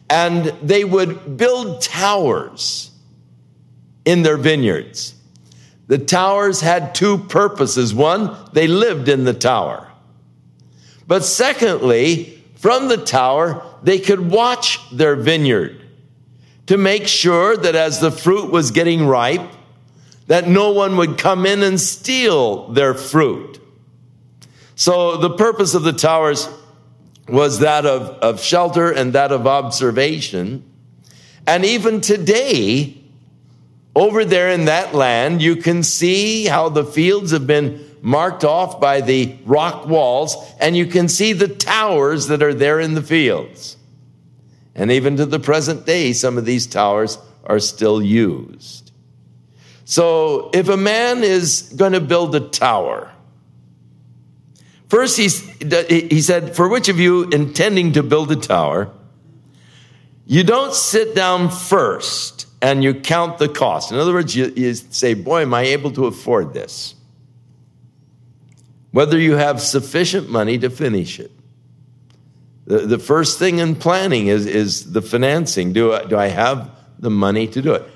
And 0.10 0.45
they 0.62 0.84
would 0.84 1.38
build 1.38 1.82
towers 1.82 2.91
in 4.05 4.24
their 4.24 4.38
vineyards. 4.38 5.16
The 5.88 5.97
towers 5.97 6.62
had 6.62 6.93
two 6.93 7.18
purposes. 7.18 7.93
One, 7.93 8.36
they 8.53 8.68
lived 8.68 9.10
in 9.10 9.24
the 9.24 9.34
tower. 9.34 9.89
But 11.08 11.24
secondly, 11.24 12.43
from 12.55 12.89
the 12.89 12.97
tower, 12.97 13.64
they 13.82 13.99
could 13.99 14.30
watch 14.30 14.80
their 14.91 15.16
vineyard 15.16 15.82
to 16.66 16.78
make 16.78 17.08
sure 17.08 17.55
that 17.55 17.76
as 17.76 18.01
the 18.01 18.12
fruit 18.12 18.51
was 18.51 18.72
getting 18.72 19.08
ripe, 19.08 19.49
that 20.28 20.47
no 20.47 20.71
one 20.71 20.97
would 20.97 21.17
come 21.17 21.45
in 21.45 21.63
and 21.63 21.80
steal 21.80 22.67
their 22.69 22.93
fruit. 22.93 23.59
So 24.75 25.17
the 25.17 25.32
purpose 25.32 25.73
of 25.73 25.84
the 25.84 25.93
towers 25.93 26.47
was 27.28 27.59
that 27.59 27.86
of, 27.86 28.09
of 28.19 28.41
shelter 28.41 28.91
and 28.91 29.13
that 29.13 29.32
of 29.32 29.47
observation. 29.47 30.63
And 31.45 31.65
even 31.65 32.01
today, 32.01 32.97
over 33.95 34.23
there 34.23 34.51
in 34.51 34.65
that 34.65 34.93
land, 34.93 35.41
you 35.41 35.55
can 35.55 35.82
see 35.82 36.45
how 36.45 36.69
the 36.69 36.86
fields 36.86 37.32
have 37.32 37.47
been 37.47 37.84
marked 38.01 38.43
off 38.43 38.80
by 38.80 39.01
the 39.01 39.36
rock 39.45 39.88
walls, 39.88 40.36
and 40.59 40.78
you 40.78 40.86
can 40.86 41.07
see 41.09 41.34
the 41.34 41.47
towers 41.47 42.28
that 42.28 42.43
are 42.43 42.53
there 42.53 42.80
in 42.80 42.93
the 42.93 43.01
fields. 43.01 43.75
And 44.75 44.91
even 44.91 45.17
to 45.17 45.25
the 45.25 45.39
present 45.39 45.86
day, 45.86 46.13
some 46.13 46.38
of 46.38 46.45
these 46.45 46.67
towers 46.67 47.17
are 47.45 47.59
still 47.59 48.01
used. 48.01 48.87
So 49.90 50.50
if 50.54 50.68
a 50.68 50.76
man 50.76 51.24
is 51.24 51.72
going 51.74 51.94
to 51.94 52.02
build 52.02 52.36
a 52.36 52.42
tower, 52.42 53.10
first 54.90 55.16
he's, 55.16 55.40
he 55.88 56.20
said, 56.20 56.58
For 56.58 56.68
which 56.68 56.90
of 56.90 57.00
you 57.00 57.24
intending 57.30 57.94
to 57.94 58.04
build 58.04 58.30
a 58.34 58.36
tower, 58.36 58.92
you 60.26 60.44
don't 60.44 60.74
sit 60.74 61.16
down 61.16 61.50
first 61.50 62.48
and 62.62 62.84
you 62.84 62.96
count 62.96 63.38
the 63.38 63.48
cost. 63.48 63.94
In 63.94 63.98
other 63.98 64.12
words, 64.12 64.36
you, 64.36 64.52
you 64.58 64.74
say, 64.74 65.14
Boy, 65.14 65.44
am 65.44 65.54
I 65.54 65.62
able 65.62 65.92
to 65.92 66.06
afford 66.06 66.54
this? 66.54 66.94
Whether 68.92 69.18
you 69.18 69.36
have 69.36 69.62
sufficient 69.62 70.30
money 70.30 70.58
to 70.58 70.70
finish 70.70 71.18
it. 71.18 71.32
The, 72.66 72.80
the 72.80 73.00
first 73.00 73.40
thing 73.40 73.60
in 73.60 73.78
planning 73.78 74.28
is, 74.28 74.48
is 74.48 74.92
the 74.92 75.02
financing. 75.02 75.72
Do 75.72 75.94
I, 75.94 76.04
do 76.04 76.18
I 76.18 76.28
have 76.28 76.72
the 77.00 77.10
money 77.10 77.48
to 77.48 77.62
do 77.62 77.74
it? 77.74 77.90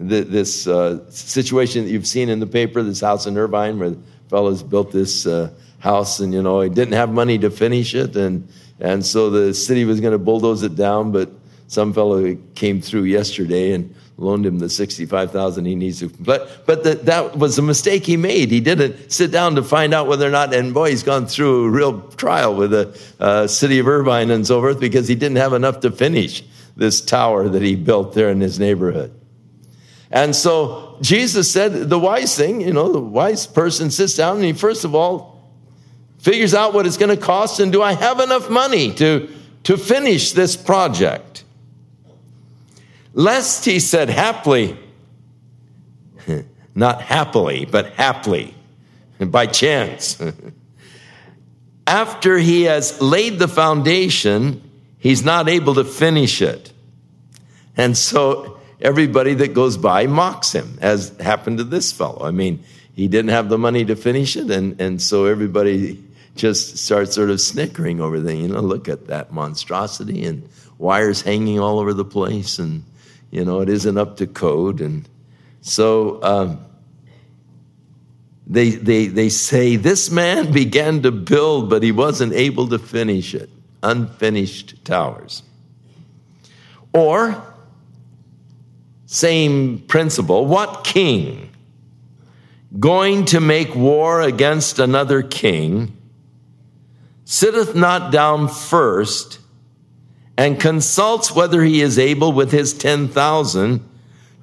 The, 0.00 0.22
this 0.22 0.66
uh, 0.66 1.08
situation 1.10 1.84
that 1.84 1.90
you've 1.90 2.06
seen 2.06 2.30
in 2.30 2.40
the 2.40 2.46
paper, 2.46 2.82
this 2.82 3.00
house 3.00 3.26
in 3.26 3.36
Irvine, 3.36 3.78
where 3.78 3.90
the 3.90 3.98
fellows 4.28 4.62
built 4.62 4.92
this 4.92 5.26
uh, 5.26 5.50
house, 5.78 6.20
and 6.20 6.32
you 6.32 6.42
know 6.42 6.62
he 6.62 6.70
didn't 6.70 6.94
have 6.94 7.12
money 7.12 7.38
to 7.38 7.50
finish 7.50 7.94
it, 7.94 8.16
and 8.16 8.48
and 8.80 9.04
so 9.04 9.28
the 9.28 9.52
city 9.52 9.84
was 9.84 10.00
going 10.00 10.12
to 10.12 10.18
bulldoze 10.18 10.62
it 10.62 10.74
down, 10.74 11.12
but 11.12 11.30
some 11.66 11.92
fellow 11.92 12.34
came 12.54 12.80
through 12.80 13.04
yesterday 13.04 13.72
and 13.72 13.94
loaned 14.16 14.46
him 14.46 14.58
the 14.58 14.70
sixty-five 14.70 15.32
thousand 15.32 15.66
he 15.66 15.74
needs 15.74 15.98
to. 16.00 16.08
But 16.08 16.64
but 16.66 16.82
the, 16.82 16.94
that 16.94 17.36
was 17.36 17.58
a 17.58 17.62
mistake 17.62 18.06
he 18.06 18.16
made. 18.16 18.50
He 18.50 18.60
didn't 18.60 19.12
sit 19.12 19.30
down 19.30 19.54
to 19.56 19.62
find 19.62 19.92
out 19.92 20.06
whether 20.06 20.26
or 20.26 20.30
not. 20.30 20.54
And 20.54 20.72
boy, 20.72 20.90
he's 20.90 21.02
gone 21.02 21.26
through 21.26 21.66
a 21.66 21.70
real 21.70 22.00
trial 22.12 22.54
with 22.54 22.70
the 22.70 22.98
uh, 23.20 23.46
city 23.46 23.78
of 23.78 23.86
Irvine 23.86 24.30
and 24.30 24.46
so 24.46 24.60
forth 24.60 24.80
because 24.80 25.08
he 25.08 25.14
didn't 25.14 25.36
have 25.36 25.52
enough 25.52 25.80
to 25.80 25.90
finish 25.90 26.42
this 26.74 27.02
tower 27.02 27.50
that 27.50 27.60
he 27.60 27.76
built 27.76 28.14
there 28.14 28.30
in 28.30 28.40
his 28.40 28.58
neighborhood. 28.58 29.14
And 30.10 30.34
so 30.34 30.98
Jesus 31.00 31.50
said 31.50 31.88
the 31.88 31.98
wise 31.98 32.36
thing, 32.36 32.60
you 32.60 32.72
know, 32.72 32.90
the 32.92 33.00
wise 33.00 33.46
person 33.46 33.90
sits 33.90 34.16
down 34.16 34.36
and 34.36 34.44
he 34.44 34.52
first 34.52 34.84
of 34.84 34.94
all 34.94 35.40
figures 36.18 36.52
out 36.52 36.74
what 36.74 36.86
it's 36.86 36.96
going 36.96 37.16
to 37.16 37.22
cost 37.22 37.60
and 37.60 37.72
do 37.72 37.80
I 37.82 37.92
have 37.92 38.20
enough 38.20 38.50
money 38.50 38.92
to, 38.94 39.28
to 39.64 39.76
finish 39.76 40.32
this 40.32 40.56
project? 40.56 41.44
Lest 43.14 43.64
he 43.64 43.78
said 43.80 44.10
happily, 44.10 44.76
not 46.74 47.02
happily, 47.02 47.64
but 47.64 47.92
happily, 47.94 48.54
by 49.20 49.46
chance. 49.46 50.20
After 51.86 52.38
he 52.38 52.64
has 52.64 53.00
laid 53.00 53.38
the 53.38 53.48
foundation, 53.48 54.62
he's 54.98 55.24
not 55.24 55.48
able 55.48 55.74
to 55.74 55.84
finish 55.84 56.42
it. 56.42 56.72
And 57.76 57.96
so 57.96 58.59
everybody 58.80 59.34
that 59.34 59.54
goes 59.54 59.76
by 59.76 60.06
mocks 60.06 60.52
him, 60.52 60.78
as 60.80 61.16
happened 61.18 61.58
to 61.58 61.64
this 61.64 61.92
fellow. 61.92 62.24
I 62.24 62.30
mean, 62.30 62.62
he 62.94 63.08
didn't 63.08 63.30
have 63.30 63.48
the 63.48 63.58
money 63.58 63.84
to 63.84 63.96
finish 63.96 64.36
it, 64.36 64.50
and, 64.50 64.80
and 64.80 65.00
so 65.00 65.26
everybody 65.26 66.02
just 66.36 66.78
starts 66.78 67.14
sort 67.14 67.30
of 67.30 67.40
snickering 67.40 68.00
over 68.00 68.20
the, 68.20 68.34
you 68.34 68.48
know, 68.48 68.60
look 68.60 68.88
at 68.88 69.06
that 69.08 69.32
monstrosity 69.32 70.24
and 70.24 70.48
wires 70.78 71.22
hanging 71.22 71.58
all 71.60 71.78
over 71.78 71.94
the 71.94 72.04
place, 72.04 72.58
and 72.58 72.84
you 73.30 73.44
know, 73.44 73.60
it 73.60 73.68
isn't 73.68 73.98
up 73.98 74.16
to 74.18 74.26
code, 74.26 74.80
and 74.80 75.08
so. 75.60 76.22
Um, 76.22 76.66
they, 78.50 78.70
they, 78.70 79.06
they 79.06 79.28
say 79.28 79.76
this 79.76 80.10
man 80.10 80.50
began 80.50 81.02
to 81.02 81.12
build, 81.12 81.70
but 81.70 81.84
he 81.84 81.92
wasn't 81.92 82.32
able 82.32 82.66
to 82.70 82.80
finish 82.80 83.32
it. 83.32 83.48
Unfinished 83.84 84.84
towers. 84.84 85.44
Or, 86.92 87.44
same 89.12 89.80
principle, 89.88 90.46
what 90.46 90.84
king 90.84 91.50
going 92.78 93.24
to 93.24 93.40
make 93.40 93.74
war 93.74 94.20
against 94.20 94.78
another 94.78 95.20
king 95.20 95.96
sitteth 97.24 97.74
not 97.74 98.12
down 98.12 98.46
first 98.46 99.40
and 100.38 100.60
consults 100.60 101.34
whether 101.34 101.64
he 101.64 101.80
is 101.80 101.98
able 101.98 102.30
with 102.30 102.52
his 102.52 102.72
10,000 102.72 103.84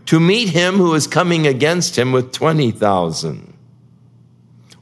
to 0.06 0.20
meet 0.20 0.50
him 0.50 0.76
who 0.76 0.94
is 0.96 1.08
coming 1.08 1.48
against 1.48 1.98
him 1.98 2.12
with 2.12 2.34
20,000? 2.34 3.54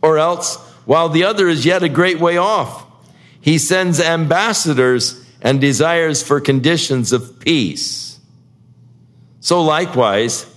Or 0.01 0.17
else, 0.17 0.55
while 0.85 1.09
the 1.09 1.25
other 1.25 1.47
is 1.47 1.63
yet 1.63 1.83
a 1.83 1.89
great 1.89 2.19
way 2.19 2.37
off, 2.37 2.87
he 3.39 3.59
sends 3.59 3.99
ambassadors 3.99 5.23
and 5.43 5.61
desires 5.61 6.23
for 6.23 6.41
conditions 6.41 7.13
of 7.13 7.39
peace. 7.39 8.04
So 9.45 9.61
likewise, 9.61 10.47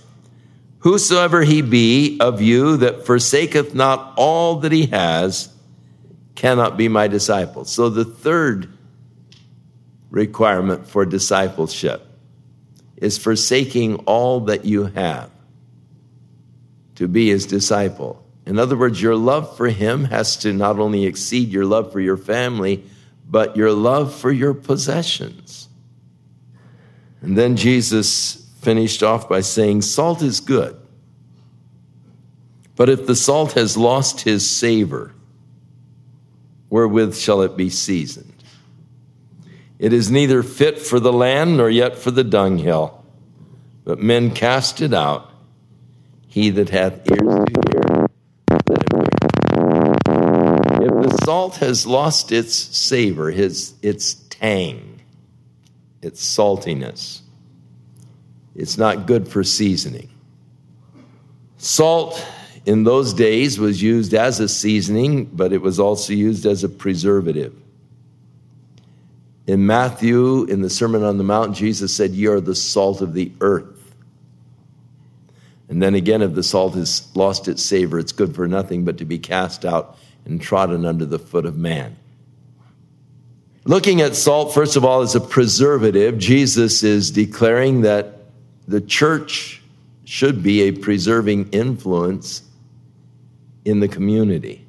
whosoever 0.79 1.43
he 1.43 1.61
be 1.61 2.17
of 2.19 2.41
you 2.41 2.77
that 2.77 3.05
forsaketh 3.05 3.75
not 3.75 4.15
all 4.17 4.61
that 4.61 4.71
he 4.71 4.87
has, 4.87 5.53
cannot 6.33 6.75
be 6.75 6.87
my 6.87 7.07
disciple. 7.07 7.65
So 7.65 7.89
the 7.89 8.03
third 8.03 8.67
requirement 10.09 10.87
for 10.87 11.05
discipleship 11.05 12.03
is 12.97 13.19
forsaking 13.19 13.97
all 14.07 14.39
that 14.45 14.65
you 14.65 14.85
have 14.85 15.29
to 16.95 17.07
be 17.07 17.29
his 17.29 17.45
disciple. 17.45 18.25
In 18.47 18.57
other 18.57 18.75
words, 18.75 18.99
your 18.99 19.15
love 19.15 19.55
for 19.55 19.67
him 19.67 20.05
has 20.05 20.35
to 20.37 20.51
not 20.51 20.79
only 20.79 21.05
exceed 21.05 21.49
your 21.49 21.65
love 21.65 21.91
for 21.91 21.99
your 21.99 22.17
family, 22.17 22.83
but 23.29 23.55
your 23.55 23.71
love 23.71 24.15
for 24.15 24.31
your 24.31 24.55
possessions. 24.55 25.69
And 27.21 27.37
then 27.37 27.55
Jesus 27.55 28.48
finished 28.61 29.03
off 29.03 29.29
by 29.29 29.41
saying, 29.41 29.81
Salt 29.81 30.21
is 30.21 30.39
good. 30.39 30.79
But 32.75 32.89
if 32.89 33.05
the 33.05 33.15
salt 33.15 33.53
has 33.53 33.75
lost 33.75 34.21
his 34.21 34.49
savor, 34.49 35.13
wherewith 36.69 37.15
shall 37.15 37.41
it 37.41 37.57
be 37.57 37.69
seasoned? 37.69 38.33
It 39.79 39.93
is 39.93 40.11
neither 40.11 40.43
fit 40.43 40.79
for 40.79 40.99
the 40.99 41.11
land 41.11 41.57
nor 41.57 41.69
yet 41.69 41.97
for 41.97 42.11
the 42.11 42.23
dunghill, 42.23 43.03
but 43.83 43.99
men 43.99 44.31
cast 44.31 44.81
it 44.81 44.93
out. 44.93 45.29
He 46.27 46.51
that 46.51 46.69
hath 46.69 47.09
ears 47.09 47.19
to 47.19 47.61
hear, 47.71 48.07
let 48.49 48.93
him 48.93 49.05
hear. 49.05 49.69
If 50.81 51.09
the 51.09 51.21
salt 51.25 51.57
has 51.57 51.85
lost 51.85 52.31
its 52.31 52.53
savor, 52.53 53.31
his, 53.31 53.73
its 53.81 54.13
tang, 54.13 55.01
its 56.01 56.23
saltiness. 56.23 57.21
It's 58.59 58.77
not 58.77 59.07
good 59.07 59.25
for 59.25 59.41
seasoning. 59.41 60.09
Salt 61.57 62.25
in 62.65 62.83
those 62.83 63.13
days 63.13 63.57
was 63.57 63.81
used 63.81 64.13
as 64.13 64.41
a 64.41 64.49
seasoning, 64.49 65.25
but 65.25 65.53
it 65.53 65.61
was 65.61 65.79
also 65.79 66.11
used 66.11 66.45
as 66.45 66.65
a 66.65 66.69
preservative. 66.69 67.55
In 69.47 69.65
Matthew, 69.65 70.43
in 70.43 70.61
the 70.61 70.69
Sermon 70.69 71.03
on 71.03 71.17
the 71.17 71.23
Mount, 71.23 71.55
Jesus 71.55 71.93
said, 71.93 72.11
You 72.11 72.33
are 72.33 72.41
the 72.41 72.53
salt 72.53 72.99
of 72.99 73.13
the 73.13 73.31
earth. 73.39 73.95
And 75.69 75.81
then 75.81 75.95
again, 75.95 76.21
if 76.21 76.35
the 76.35 76.43
salt 76.43 76.75
has 76.75 77.07
lost 77.15 77.47
its 77.47 77.63
savor, 77.63 77.97
it's 77.97 78.11
good 78.11 78.35
for 78.35 78.45
nothing 78.45 78.83
but 78.83 78.97
to 78.97 79.05
be 79.05 79.19
cast 79.19 79.63
out 79.63 79.97
and 80.25 80.41
trodden 80.41 80.85
under 80.85 81.05
the 81.05 81.19
foot 81.19 81.45
of 81.45 81.55
man. 81.55 81.95
Looking 83.63 84.01
at 84.01 84.17
salt, 84.17 84.53
first 84.53 84.75
of 84.75 84.83
all, 84.83 85.01
as 85.01 85.15
a 85.15 85.21
preservative, 85.21 86.17
Jesus 86.17 86.83
is 86.83 87.09
declaring 87.09 87.81
that 87.81 88.18
the 88.69 88.79
church 88.79 89.63
should 90.05 90.43
be 90.43 90.61
a 90.61 90.71
preserving 90.71 91.49
influence 91.49 92.43
in 93.65 93.79
the 93.79 93.87
community. 93.87 94.63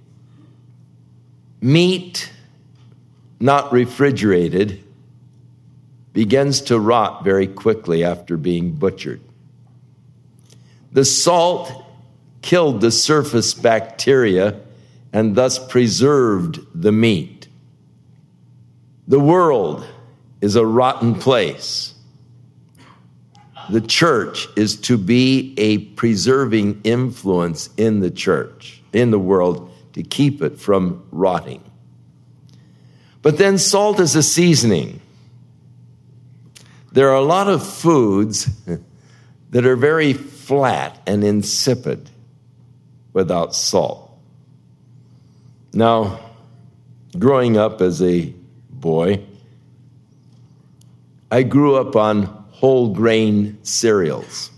Meat, 1.61 2.33
not 3.41 3.71
refrigerated, 3.71 4.83
begins 6.15 6.63
to 6.63 6.81
rot 6.81 7.25
very 7.25 7.47
quickly 7.47 8.03
after 8.03 8.39
being 8.39 8.73
butchered. 8.73 9.21
The 10.93 11.05
salt 11.05 11.71
killed 12.41 12.81
the 12.81 12.91
surface 12.91 13.53
bacteria 13.53 14.59
and 15.13 15.37
thus 15.37 15.59
preserved 15.59 16.59
the 16.75 16.91
meat. 16.91 17.49
The 19.07 19.21
world 19.21 19.87
is 20.41 20.57
a 20.57 20.65
rotten 20.65 21.17
place. 21.17 21.90
The 23.71 23.81
church 23.81 24.49
is 24.57 24.75
to 24.83 24.99
be 24.99 25.55
a 25.57 25.79
preserving 25.79 26.81
influence 26.83 27.71
in 27.77 28.01
the 28.01 28.11
church, 28.11 28.83
in 28.93 29.13
the 29.13 29.19
world, 29.19 29.73
to 29.93 30.03
keep 30.03 30.43
it 30.43 30.59
from 30.59 31.05
rotting. 31.13 31.63
But 33.23 33.39
then 33.39 33.59
salt 33.59 34.01
is 34.01 34.17
a 34.17 34.25
seasoning. 34.25 35.01
There 36.91 37.11
are 37.11 37.17
a 37.17 37.23
lot 37.23 37.49
of 37.49 37.65
foods 37.65 38.51
that 39.51 39.65
are 39.65 39.77
very 39.77 40.15
flat 40.15 41.01
and 41.07 41.23
insipid 41.23 42.11
without 43.13 43.55
salt. 43.55 44.19
Now, 45.73 46.19
growing 47.17 47.57
up 47.57 47.81
as 47.81 48.03
a 48.03 48.35
boy, 48.69 49.23
I 51.31 51.45
grew 51.45 51.77
up 51.77 51.95
on 51.95 52.40
whole 52.61 52.93
grain 52.95 53.59
cereals. 53.63 54.51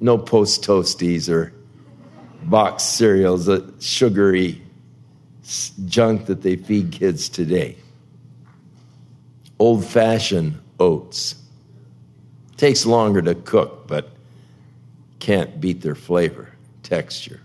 No 0.00 0.18
post 0.18 0.62
toasties 0.62 1.28
or 1.28 1.52
box 2.42 2.82
cereals, 2.82 3.46
the 3.46 3.72
sugary 3.78 4.60
junk 5.86 6.26
that 6.26 6.42
they 6.42 6.56
feed 6.56 6.92
kids 6.92 7.28
today. 7.28 7.76
Old 9.58 9.84
fashioned 9.84 10.58
oats. 10.78 11.36
Takes 12.56 12.84
longer 12.84 13.22
to 13.22 13.34
cook, 13.34 13.86
but 13.86 14.10
can't 15.18 15.60
beat 15.60 15.80
their 15.80 15.94
flavor, 15.94 16.50
texture 16.82 17.40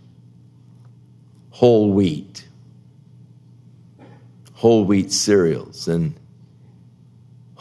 whole 1.56 1.94
wheat, 1.94 2.46
whole 4.56 4.84
wheat 4.84 5.10
cereals, 5.10 5.88
and 5.88 6.14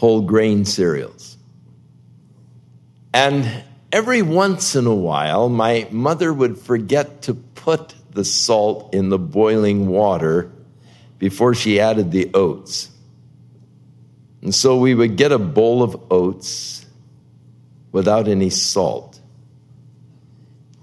whole 0.04 0.20
grain 0.20 0.66
cereals. 0.66 1.38
And 3.14 3.48
every 3.90 4.20
once 4.20 4.76
in 4.76 4.86
a 4.86 4.94
while, 4.94 5.48
my 5.48 5.88
mother 5.90 6.30
would 6.30 6.58
forget 6.58 7.22
to 7.22 7.32
put 7.34 7.94
the 8.10 8.24
salt 8.24 8.92
in 8.94 9.08
the 9.08 9.18
boiling 9.18 9.86
water 9.86 10.52
before 11.18 11.54
she 11.54 11.80
added 11.80 12.10
the 12.10 12.30
oats. 12.34 12.90
And 14.42 14.54
so 14.54 14.78
we 14.78 14.94
would 14.94 15.16
get 15.16 15.32
a 15.32 15.38
bowl 15.38 15.82
of 15.82 16.12
oats 16.12 16.84
without 17.92 18.28
any 18.28 18.50
salt. 18.50 19.18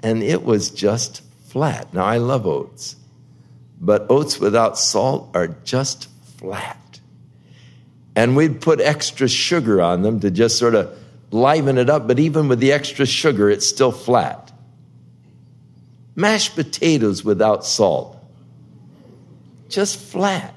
And 0.02 0.24
it 0.24 0.44
was 0.44 0.72
just 0.72 1.22
flat. 1.50 1.94
Now, 1.94 2.06
I 2.06 2.18
love 2.18 2.48
oats 2.48 2.96
but 3.82 4.06
oats 4.10 4.40
without 4.40 4.78
salt 4.78 5.32
are 5.34 5.48
just 5.48 6.08
flat. 6.38 6.81
And 8.16 8.36
we'd 8.36 8.62
put 8.62 8.82
extra 8.82 9.28
sugar 9.28 9.82
on 9.82 10.02
them 10.02 10.20
to 10.20 10.32
just 10.32 10.58
sort 10.58 10.76
of 10.76 10.98
liven 11.32 11.78
it 11.78 11.90
up, 11.90 12.08
but 12.08 12.20
even 12.20 12.48
with 12.48 12.60
the 12.60 12.72
extra 12.72 13.06
sugar, 13.06 13.50
it's 13.50 13.66
still 13.66 13.92
flat. 13.92 14.52
Mashed 16.16 16.56
potatoes 16.56 17.24
without 17.24 17.66
salt, 17.66 18.18
just 19.70 19.98
flat. 19.98 20.54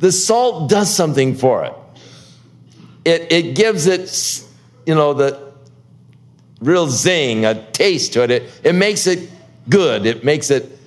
The 0.00 0.10
salt 0.10 0.68
does 0.68 0.92
something 0.92 1.36
for 1.36 1.64
it. 1.64 1.74
It, 3.04 3.32
it 3.32 3.54
gives 3.54 3.86
it, 3.86 4.44
you 4.86 4.94
know, 4.94 5.14
the 5.14 5.52
real 6.60 6.88
zing, 6.88 7.44
a 7.44 7.70
taste 7.70 8.14
to 8.14 8.24
it. 8.24 8.30
it. 8.30 8.60
It 8.64 8.74
makes 8.74 9.06
it 9.06 9.30
good. 9.68 10.06
It 10.06 10.24
makes 10.24 10.50
it 10.50 10.78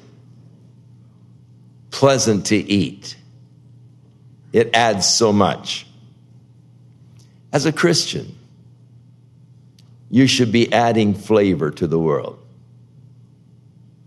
pleasant 1.92 2.48
to 2.48 2.56
eat. 2.56 3.16
It 4.54 4.70
adds 4.74 5.10
so 5.10 5.34
much. 5.34 5.88
As 7.52 7.66
a 7.66 7.74
Christian, 7.74 8.38
you 10.10 10.28
should 10.28 10.52
be 10.52 10.72
adding 10.72 11.16
flavor 11.16 11.72
to 11.72 11.88
the 11.88 12.00
world. 12.00 12.40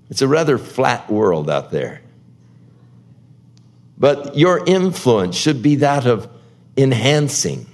It's 0.09 0.23
a 0.23 0.29
rather 0.29 0.57
flat 0.57 1.11
world 1.11 1.51
out 1.51 1.73
there. 1.73 2.01
But 3.99 4.37
your 4.37 4.65
influence 4.65 5.37
should 5.37 5.63
be 5.63 5.77
that 5.77 6.07
of 6.07 6.29
enhancing 6.77 7.67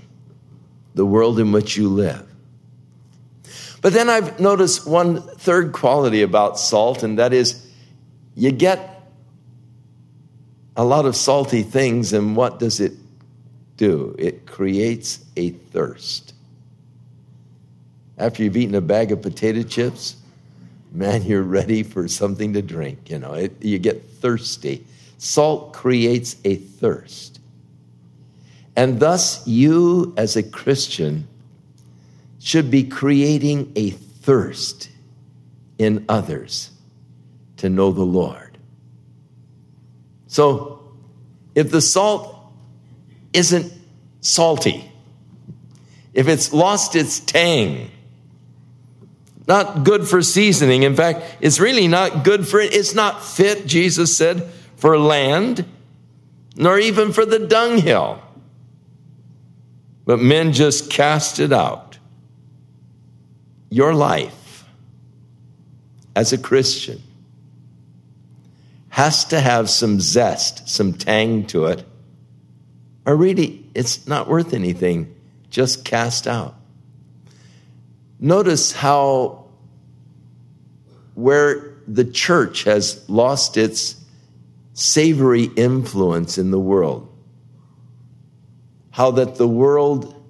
the 0.94 1.04
world 1.04 1.38
in 1.38 1.52
which 1.52 1.76
you 1.76 1.88
live. 1.88 2.26
But 3.82 3.92
then 3.92 4.08
I've 4.08 4.38
noticed 4.38 4.86
one 4.86 5.20
third 5.20 5.72
quality 5.72 6.22
about 6.22 6.58
salt, 6.58 7.02
and 7.02 7.18
that 7.18 7.32
is 7.32 7.66
you 8.34 8.52
get 8.52 8.91
a 10.76 10.84
lot 10.84 11.06
of 11.06 11.14
salty 11.16 11.62
things, 11.62 12.12
and 12.12 12.36
what 12.36 12.58
does 12.58 12.80
it 12.80 12.92
do? 13.76 14.14
It 14.18 14.46
creates 14.46 15.24
a 15.36 15.50
thirst. 15.50 16.34
After 18.18 18.42
you've 18.42 18.56
eaten 18.56 18.74
a 18.74 18.80
bag 18.80 19.12
of 19.12 19.22
potato 19.22 19.62
chips, 19.62 20.16
man, 20.92 21.22
you're 21.24 21.42
ready 21.42 21.82
for 21.82 22.08
something 22.08 22.52
to 22.54 22.62
drink. 22.62 23.10
You 23.10 23.18
know, 23.18 23.34
it, 23.34 23.62
you 23.62 23.78
get 23.78 24.02
thirsty. 24.02 24.86
Salt 25.18 25.72
creates 25.72 26.36
a 26.44 26.56
thirst. 26.56 27.40
And 28.74 28.98
thus, 28.98 29.46
you 29.46 30.14
as 30.16 30.36
a 30.36 30.42
Christian 30.42 31.28
should 32.40 32.70
be 32.70 32.84
creating 32.84 33.72
a 33.76 33.90
thirst 33.90 34.90
in 35.78 36.04
others 36.08 36.70
to 37.58 37.68
know 37.68 37.92
the 37.92 38.02
Lord. 38.02 38.51
So, 40.32 40.80
if 41.54 41.70
the 41.70 41.82
salt 41.82 42.34
isn't 43.34 43.70
salty, 44.22 44.90
if 46.14 46.26
it's 46.26 46.54
lost 46.54 46.96
its 46.96 47.20
tang, 47.20 47.90
not 49.46 49.84
good 49.84 50.08
for 50.08 50.22
seasoning. 50.22 50.84
In 50.84 50.96
fact, 50.96 51.20
it's 51.42 51.60
really 51.60 51.86
not 51.86 52.24
good 52.24 52.48
for 52.48 52.60
it. 52.60 52.74
It's 52.74 52.94
not 52.94 53.22
fit, 53.22 53.66
Jesus 53.66 54.16
said, 54.16 54.48
for 54.76 54.98
land, 54.98 55.66
nor 56.56 56.78
even 56.78 57.12
for 57.12 57.26
the 57.26 57.40
dunghill. 57.40 58.18
But 60.06 60.18
men 60.18 60.54
just 60.54 60.90
cast 60.90 61.40
it 61.40 61.52
out. 61.52 61.98
Your 63.68 63.94
life 63.94 64.64
as 66.16 66.32
a 66.32 66.38
Christian 66.38 67.02
has 68.92 69.24
to 69.24 69.40
have 69.40 69.70
some 69.70 69.98
zest, 69.98 70.68
some 70.68 70.92
tang 70.92 71.46
to 71.46 71.64
it, 71.64 71.82
or 73.06 73.16
really 73.16 73.66
it's 73.74 74.06
not 74.06 74.28
worth 74.28 74.52
anything, 74.52 75.14
just 75.48 75.82
cast 75.82 76.26
out. 76.26 76.54
Notice 78.20 78.70
how 78.70 79.46
where 81.14 81.78
the 81.88 82.04
church 82.04 82.64
has 82.64 83.08
lost 83.08 83.56
its 83.56 83.96
savory 84.74 85.44
influence 85.44 86.36
in 86.36 86.50
the 86.50 86.60
world, 86.60 87.10
how 88.90 89.10
that 89.12 89.36
the 89.36 89.48
world 89.48 90.22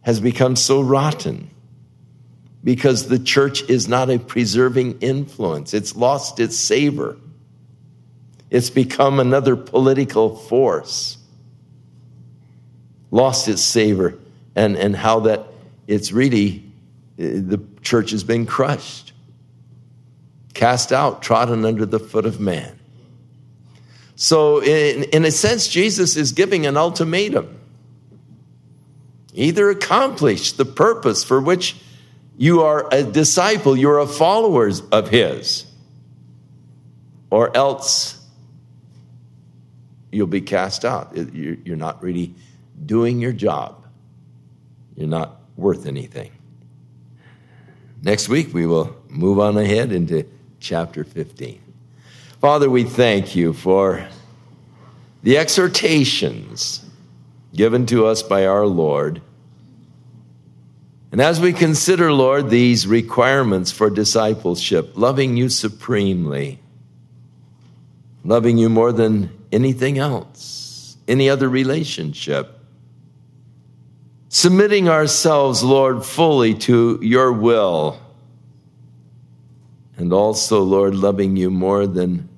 has 0.00 0.18
become 0.18 0.56
so 0.56 0.80
rotten 0.80 1.48
because 2.64 3.08
the 3.08 3.18
church 3.18 3.62
is 3.62 3.88
not 3.88 4.10
a 4.10 4.18
preserving 4.18 5.00
influence. 5.00 5.74
It's 5.74 5.96
lost 5.96 6.38
its 6.38 6.56
savor. 6.56 7.16
It's 8.50 8.70
become 8.70 9.18
another 9.18 9.56
political 9.56 10.36
force, 10.36 11.16
lost 13.10 13.48
its 13.48 13.62
savor, 13.62 14.18
and, 14.54 14.76
and 14.76 14.94
how 14.94 15.20
that 15.20 15.46
it's 15.86 16.12
really, 16.12 16.62
eh, 17.18 17.40
the 17.40 17.60
church 17.80 18.10
has 18.10 18.22
been 18.24 18.46
crushed, 18.46 19.12
cast 20.54 20.92
out, 20.92 21.22
trodden 21.22 21.64
under 21.64 21.86
the 21.86 21.98
foot 21.98 22.26
of 22.26 22.40
man. 22.40 22.78
So, 24.14 24.62
in, 24.62 25.04
in 25.04 25.24
a 25.24 25.30
sense, 25.30 25.66
Jesus 25.66 26.16
is 26.16 26.32
giving 26.32 26.66
an 26.66 26.76
ultimatum. 26.76 27.58
Either 29.34 29.70
accomplish 29.70 30.52
the 30.52 30.66
purpose 30.66 31.24
for 31.24 31.40
which 31.40 31.74
you 32.42 32.62
are 32.62 32.88
a 32.90 33.04
disciple, 33.04 33.76
you're 33.76 34.00
a 34.00 34.06
follower 34.06 34.68
of 34.90 35.08
His, 35.08 35.64
or 37.30 37.56
else 37.56 38.20
you'll 40.10 40.26
be 40.26 40.40
cast 40.40 40.84
out. 40.84 41.16
You're 41.16 41.76
not 41.76 42.02
really 42.02 42.34
doing 42.84 43.20
your 43.20 43.30
job. 43.30 43.86
You're 44.96 45.06
not 45.06 45.40
worth 45.56 45.86
anything. 45.86 46.32
Next 48.02 48.28
week, 48.28 48.52
we 48.52 48.66
will 48.66 48.96
move 49.08 49.38
on 49.38 49.56
ahead 49.56 49.92
into 49.92 50.26
chapter 50.58 51.04
15. 51.04 51.62
Father, 52.40 52.68
we 52.68 52.82
thank 52.82 53.36
you 53.36 53.52
for 53.52 54.04
the 55.22 55.38
exhortations 55.38 56.84
given 57.54 57.86
to 57.86 58.04
us 58.04 58.20
by 58.20 58.46
our 58.46 58.66
Lord. 58.66 59.22
And 61.12 61.20
as 61.20 61.38
we 61.38 61.52
consider, 61.52 62.10
Lord, 62.10 62.48
these 62.48 62.86
requirements 62.86 63.70
for 63.70 63.90
discipleship, 63.90 64.96
loving 64.96 65.36
you 65.36 65.50
supremely, 65.50 66.58
loving 68.24 68.56
you 68.56 68.70
more 68.70 68.92
than 68.92 69.30
anything 69.52 69.98
else, 69.98 70.96
any 71.06 71.28
other 71.28 71.50
relationship, 71.50 72.58
submitting 74.30 74.88
ourselves, 74.88 75.62
Lord, 75.62 76.02
fully 76.02 76.54
to 76.54 76.98
your 77.02 77.30
will. 77.30 78.00
And 79.98 80.14
also, 80.14 80.62
Lord, 80.62 80.94
loving 80.94 81.36
you 81.36 81.50
more 81.50 81.86
than 81.86 82.30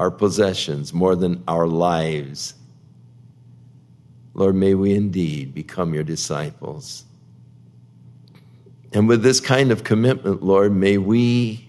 our 0.00 0.10
possessions, 0.10 0.92
more 0.92 1.14
than 1.14 1.44
our 1.46 1.68
lives. 1.68 2.54
Lord, 4.34 4.56
may 4.56 4.74
we 4.74 4.94
indeed 4.94 5.54
become 5.54 5.94
your 5.94 6.02
disciples. 6.02 7.04
And 8.92 9.06
with 9.06 9.22
this 9.22 9.40
kind 9.40 9.70
of 9.70 9.84
commitment, 9.84 10.42
Lord, 10.42 10.72
may 10.72 10.98
we 10.98 11.68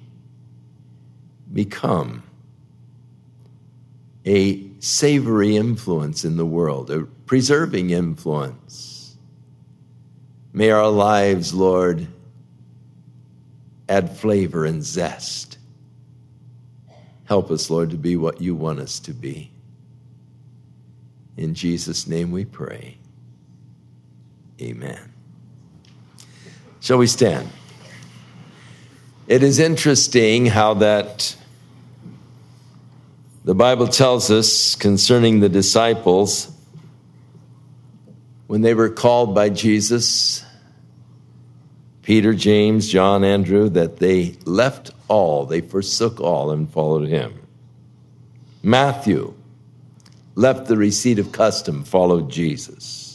become 1.53 2.23
a 4.25 4.67
savory 4.79 5.55
influence 5.55 6.25
in 6.25 6.37
the 6.37 6.45
world, 6.45 6.89
a 6.89 7.01
preserving 7.25 7.91
influence 7.91 8.91
May 10.53 10.69
our 10.71 10.89
lives, 10.89 11.53
Lord, 11.53 12.07
add 13.87 14.17
flavor 14.17 14.65
and 14.65 14.83
zest. 14.83 15.57
Help 17.25 17.51
us, 17.51 17.69
Lord, 17.69 17.91
to 17.91 17.97
be 17.97 18.17
what 18.17 18.41
you 18.41 18.55
want 18.55 18.79
us 18.79 18.99
to 19.01 19.13
be. 19.13 19.51
In 21.37 21.53
Jesus' 21.53 22.05
name 22.05 22.31
we 22.31 22.43
pray. 22.43 22.97
Amen. 24.61 25.10
Shall 26.81 26.97
we 26.97 27.05
stand? 27.05 27.47
It 29.27 29.43
is 29.43 29.59
interesting 29.59 30.47
how 30.47 30.73
that 30.75 31.35
the 33.45 33.53
Bible 33.53 33.87
tells 33.87 34.31
us 34.31 34.73
concerning 34.75 35.39
the 35.39 35.47
disciples 35.47 36.51
when 38.47 38.61
they 38.61 38.73
were 38.73 38.89
called 38.89 39.35
by 39.35 39.49
Jesus, 39.49 40.43
Peter, 42.01 42.33
James, 42.33 42.89
John, 42.89 43.23
Andrew, 43.23 43.69
that 43.69 43.97
they 43.97 44.35
left 44.45 44.89
all, 45.07 45.45
they 45.45 45.61
forsook 45.61 46.19
all 46.19 46.49
and 46.49 46.67
followed 46.67 47.07
him. 47.07 47.47
Matthew 48.63 49.35
left 50.33 50.67
the 50.67 50.77
receipt 50.77 51.19
of 51.19 51.31
custom, 51.31 51.83
followed 51.83 52.31
Jesus. 52.31 53.10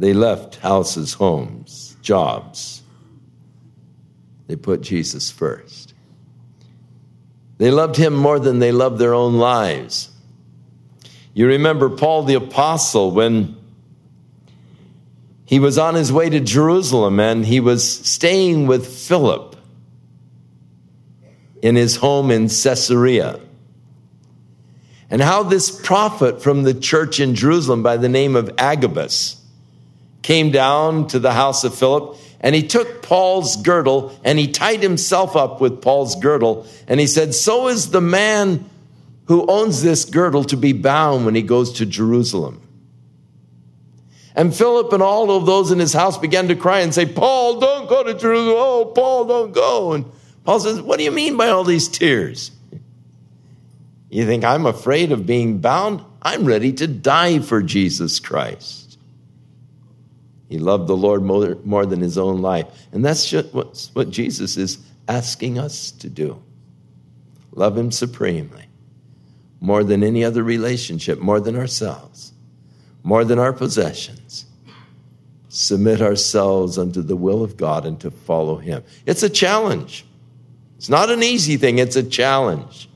They 0.00 0.14
left 0.14 0.56
houses, 0.56 1.12
homes, 1.12 1.94
jobs. 2.00 2.82
They 4.46 4.56
put 4.56 4.80
Jesus 4.80 5.30
first. 5.30 5.92
They 7.58 7.70
loved 7.70 7.96
him 7.96 8.14
more 8.14 8.38
than 8.38 8.60
they 8.60 8.72
loved 8.72 8.98
their 8.98 9.12
own 9.12 9.34
lives. 9.34 10.10
You 11.34 11.48
remember 11.48 11.90
Paul 11.90 12.22
the 12.22 12.36
Apostle 12.36 13.10
when 13.10 13.56
he 15.44 15.58
was 15.58 15.76
on 15.76 15.94
his 15.96 16.10
way 16.10 16.30
to 16.30 16.40
Jerusalem 16.40 17.20
and 17.20 17.44
he 17.44 17.60
was 17.60 17.86
staying 17.86 18.66
with 18.66 18.86
Philip 18.86 19.54
in 21.60 21.76
his 21.76 21.96
home 21.96 22.30
in 22.30 22.48
Caesarea. 22.48 23.38
And 25.10 25.20
how 25.20 25.42
this 25.42 25.70
prophet 25.70 26.40
from 26.40 26.62
the 26.62 26.72
church 26.72 27.20
in 27.20 27.34
Jerusalem 27.34 27.82
by 27.82 27.98
the 27.98 28.08
name 28.08 28.34
of 28.34 28.50
Agabus 28.56 29.36
came 30.22 30.50
down 30.50 31.08
to 31.08 31.18
the 31.18 31.32
house 31.32 31.64
of 31.64 31.74
Philip 31.74 32.16
and 32.40 32.54
he 32.54 32.66
took 32.66 33.02
Paul's 33.02 33.56
girdle 33.56 34.18
and 34.24 34.38
he 34.38 34.50
tied 34.50 34.82
himself 34.82 35.36
up 35.36 35.60
with 35.60 35.82
Paul's 35.82 36.16
girdle 36.16 36.66
and 36.86 37.00
he 37.00 37.06
said, 37.06 37.34
So 37.34 37.68
is 37.68 37.90
the 37.90 38.00
man 38.00 38.68
who 39.26 39.46
owns 39.46 39.82
this 39.82 40.04
girdle 40.04 40.44
to 40.44 40.56
be 40.56 40.72
bound 40.72 41.24
when 41.24 41.34
he 41.34 41.42
goes 41.42 41.74
to 41.74 41.86
Jerusalem. 41.86 42.60
And 44.34 44.54
Philip 44.54 44.92
and 44.92 45.02
all 45.02 45.30
of 45.30 45.46
those 45.46 45.70
in 45.70 45.78
his 45.78 45.92
house 45.92 46.16
began 46.16 46.48
to 46.48 46.56
cry 46.56 46.80
and 46.80 46.94
say, 46.94 47.04
Paul, 47.04 47.60
don't 47.60 47.88
go 47.88 48.02
to 48.02 48.14
Jerusalem. 48.14 48.56
Oh, 48.56 48.92
Paul, 48.94 49.26
don't 49.26 49.52
go. 49.52 49.92
And 49.92 50.04
Paul 50.44 50.60
says, 50.60 50.80
What 50.80 50.98
do 50.98 51.04
you 51.04 51.10
mean 51.10 51.36
by 51.36 51.48
all 51.48 51.64
these 51.64 51.88
tears? 51.88 52.50
You 54.08 54.26
think 54.26 54.44
I'm 54.44 54.66
afraid 54.66 55.12
of 55.12 55.26
being 55.26 55.58
bound? 55.58 56.02
I'm 56.22 56.44
ready 56.44 56.72
to 56.74 56.86
die 56.86 57.40
for 57.40 57.62
Jesus 57.62 58.18
Christ. 58.18 58.79
He 60.50 60.58
loved 60.58 60.88
the 60.88 60.96
Lord 60.96 61.22
more, 61.22 61.56
more 61.64 61.86
than 61.86 62.00
his 62.00 62.18
own 62.18 62.42
life. 62.42 62.66
And 62.92 63.04
that's 63.04 63.32
what 63.32 64.10
Jesus 64.10 64.56
is 64.56 64.78
asking 65.08 65.58
us 65.58 65.92
to 65.92 66.10
do 66.10 66.42
love 67.52 67.76
him 67.76 67.90
supremely, 67.90 68.64
more 69.60 69.82
than 69.82 70.02
any 70.04 70.24
other 70.24 70.42
relationship, 70.42 71.18
more 71.18 71.40
than 71.40 71.56
ourselves, 71.56 72.32
more 73.02 73.24
than 73.24 73.38
our 73.38 73.52
possessions. 73.52 74.46
Submit 75.48 76.00
ourselves 76.00 76.78
unto 76.78 77.02
the 77.02 77.16
will 77.16 77.42
of 77.42 77.56
God 77.56 77.84
and 77.86 78.00
to 78.00 78.10
follow 78.10 78.56
him. 78.56 78.84
It's 79.04 79.24
a 79.24 79.28
challenge. 79.28 80.04
It's 80.76 80.88
not 80.88 81.10
an 81.10 81.22
easy 81.22 81.56
thing, 81.56 81.78
it's 81.78 81.96
a 81.96 82.02
challenge. 82.02 82.88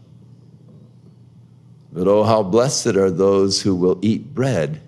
But 1.93 2.09
oh, 2.09 2.25
how 2.25 2.43
blessed 2.43 2.97
are 2.97 3.11
those 3.11 3.63
who 3.63 3.77
will 3.77 3.99
eat 4.03 4.35
bread 4.35 4.81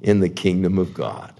in 0.00 0.20
the 0.20 0.28
kingdom 0.28 0.78
of 0.78 0.94
God. 0.94 1.31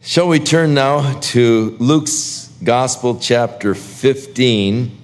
Shall 0.00 0.28
we 0.28 0.38
turn 0.38 0.74
now 0.74 1.18
to 1.18 1.76
Luke's 1.80 2.52
Gospel, 2.62 3.18
chapter 3.18 3.74
15, 3.74 4.96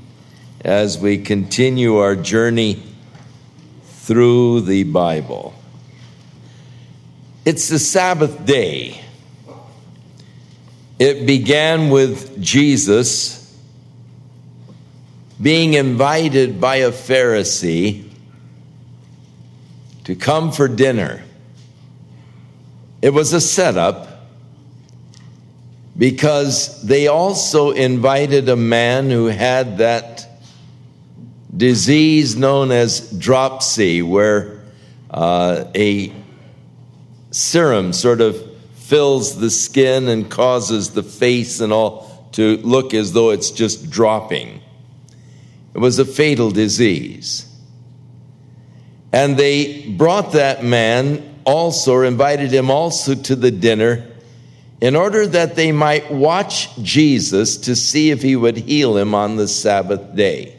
as 0.60 0.98
we 0.98 1.18
continue 1.18 1.96
our 1.96 2.14
journey 2.14 2.80
through 3.82 4.60
the 4.60 4.84
Bible? 4.84 5.52
It's 7.44 7.68
the 7.68 7.80
Sabbath 7.80 8.46
day. 8.46 9.00
It 11.00 11.26
began 11.26 11.90
with 11.90 12.40
Jesus 12.40 13.52
being 15.42 15.74
invited 15.74 16.60
by 16.60 16.76
a 16.76 16.92
Pharisee 16.92 18.08
to 20.04 20.14
come 20.14 20.52
for 20.52 20.68
dinner. 20.68 21.24
It 23.02 23.10
was 23.10 23.32
a 23.32 23.40
setup 23.40 24.13
because 25.96 26.82
they 26.82 27.06
also 27.06 27.70
invited 27.70 28.48
a 28.48 28.56
man 28.56 29.10
who 29.10 29.26
had 29.26 29.78
that 29.78 30.28
disease 31.56 32.36
known 32.36 32.72
as 32.72 33.12
dropsy, 33.12 34.02
where 34.02 34.62
uh, 35.10 35.64
a 35.74 36.12
serum 37.30 37.92
sort 37.92 38.20
of 38.20 38.36
fills 38.74 39.38
the 39.38 39.50
skin 39.50 40.08
and 40.08 40.30
causes 40.30 40.90
the 40.90 41.02
face 41.02 41.60
and 41.60 41.72
all 41.72 42.28
to 42.32 42.56
look 42.58 42.92
as 42.92 43.12
though 43.12 43.30
it's 43.30 43.52
just 43.52 43.88
dropping. 43.90 44.60
It 45.74 45.78
was 45.78 45.98
a 45.98 46.04
fatal 46.04 46.50
disease. 46.50 47.46
And 49.12 49.36
they 49.36 49.88
brought 49.90 50.32
that 50.32 50.64
man 50.64 51.38
also, 51.44 51.92
or 51.92 52.04
invited 52.04 52.50
him 52.50 52.70
also 52.70 53.14
to 53.14 53.36
the 53.36 53.52
dinner 53.52 54.13
in 54.84 54.94
order 54.94 55.26
that 55.26 55.54
they 55.54 55.72
might 55.72 56.12
watch 56.12 56.76
Jesus 56.76 57.56
to 57.56 57.74
see 57.74 58.10
if 58.10 58.20
he 58.20 58.36
would 58.36 58.58
heal 58.58 58.98
him 58.98 59.14
on 59.14 59.36
the 59.36 59.48
Sabbath 59.48 60.14
day. 60.14 60.58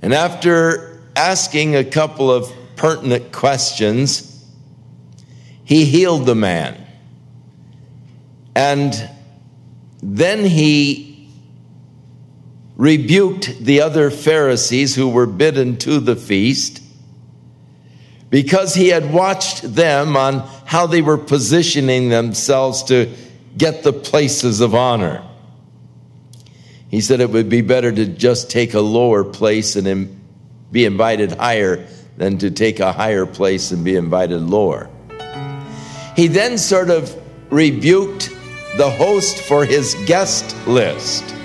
And 0.00 0.14
after 0.14 1.02
asking 1.16 1.74
a 1.74 1.82
couple 1.82 2.30
of 2.30 2.48
pertinent 2.76 3.32
questions, 3.32 4.46
he 5.64 5.86
healed 5.86 6.24
the 6.24 6.36
man. 6.36 6.80
And 8.54 8.94
then 10.00 10.44
he 10.44 11.28
rebuked 12.76 13.58
the 13.58 13.80
other 13.80 14.08
Pharisees 14.08 14.94
who 14.94 15.08
were 15.08 15.26
bidden 15.26 15.78
to 15.78 15.98
the 15.98 16.14
feast 16.14 16.80
because 18.30 18.74
he 18.74 18.88
had 18.88 19.12
watched 19.12 19.62
them 19.74 20.16
on 20.16 20.40
how 20.64 20.86
they 20.86 21.02
were 21.02 21.18
positioning 21.18 22.08
themselves 22.08 22.82
to 22.84 23.12
get 23.56 23.82
the 23.82 23.92
places 23.92 24.60
of 24.60 24.74
honor. 24.74 25.22
He 26.88 27.00
said 27.00 27.20
it 27.20 27.30
would 27.30 27.48
be 27.48 27.62
better 27.62 27.90
to 27.90 28.06
just 28.06 28.50
take 28.50 28.74
a 28.74 28.80
lower 28.80 29.24
place 29.24 29.76
and 29.76 30.20
be 30.72 30.84
invited 30.84 31.32
higher 31.32 31.86
than 32.16 32.38
to 32.38 32.50
take 32.50 32.80
a 32.80 32.92
higher 32.92 33.26
place 33.26 33.70
and 33.70 33.84
be 33.84 33.96
invited 33.96 34.40
lower. 34.40 34.90
He 36.14 36.28
then 36.28 36.58
sort 36.58 36.90
of 36.90 37.14
rebuked 37.50 38.30
the 38.76 38.90
host 38.90 39.38
for 39.42 39.64
his 39.64 39.94
guest 40.06 40.56
list 40.66 41.36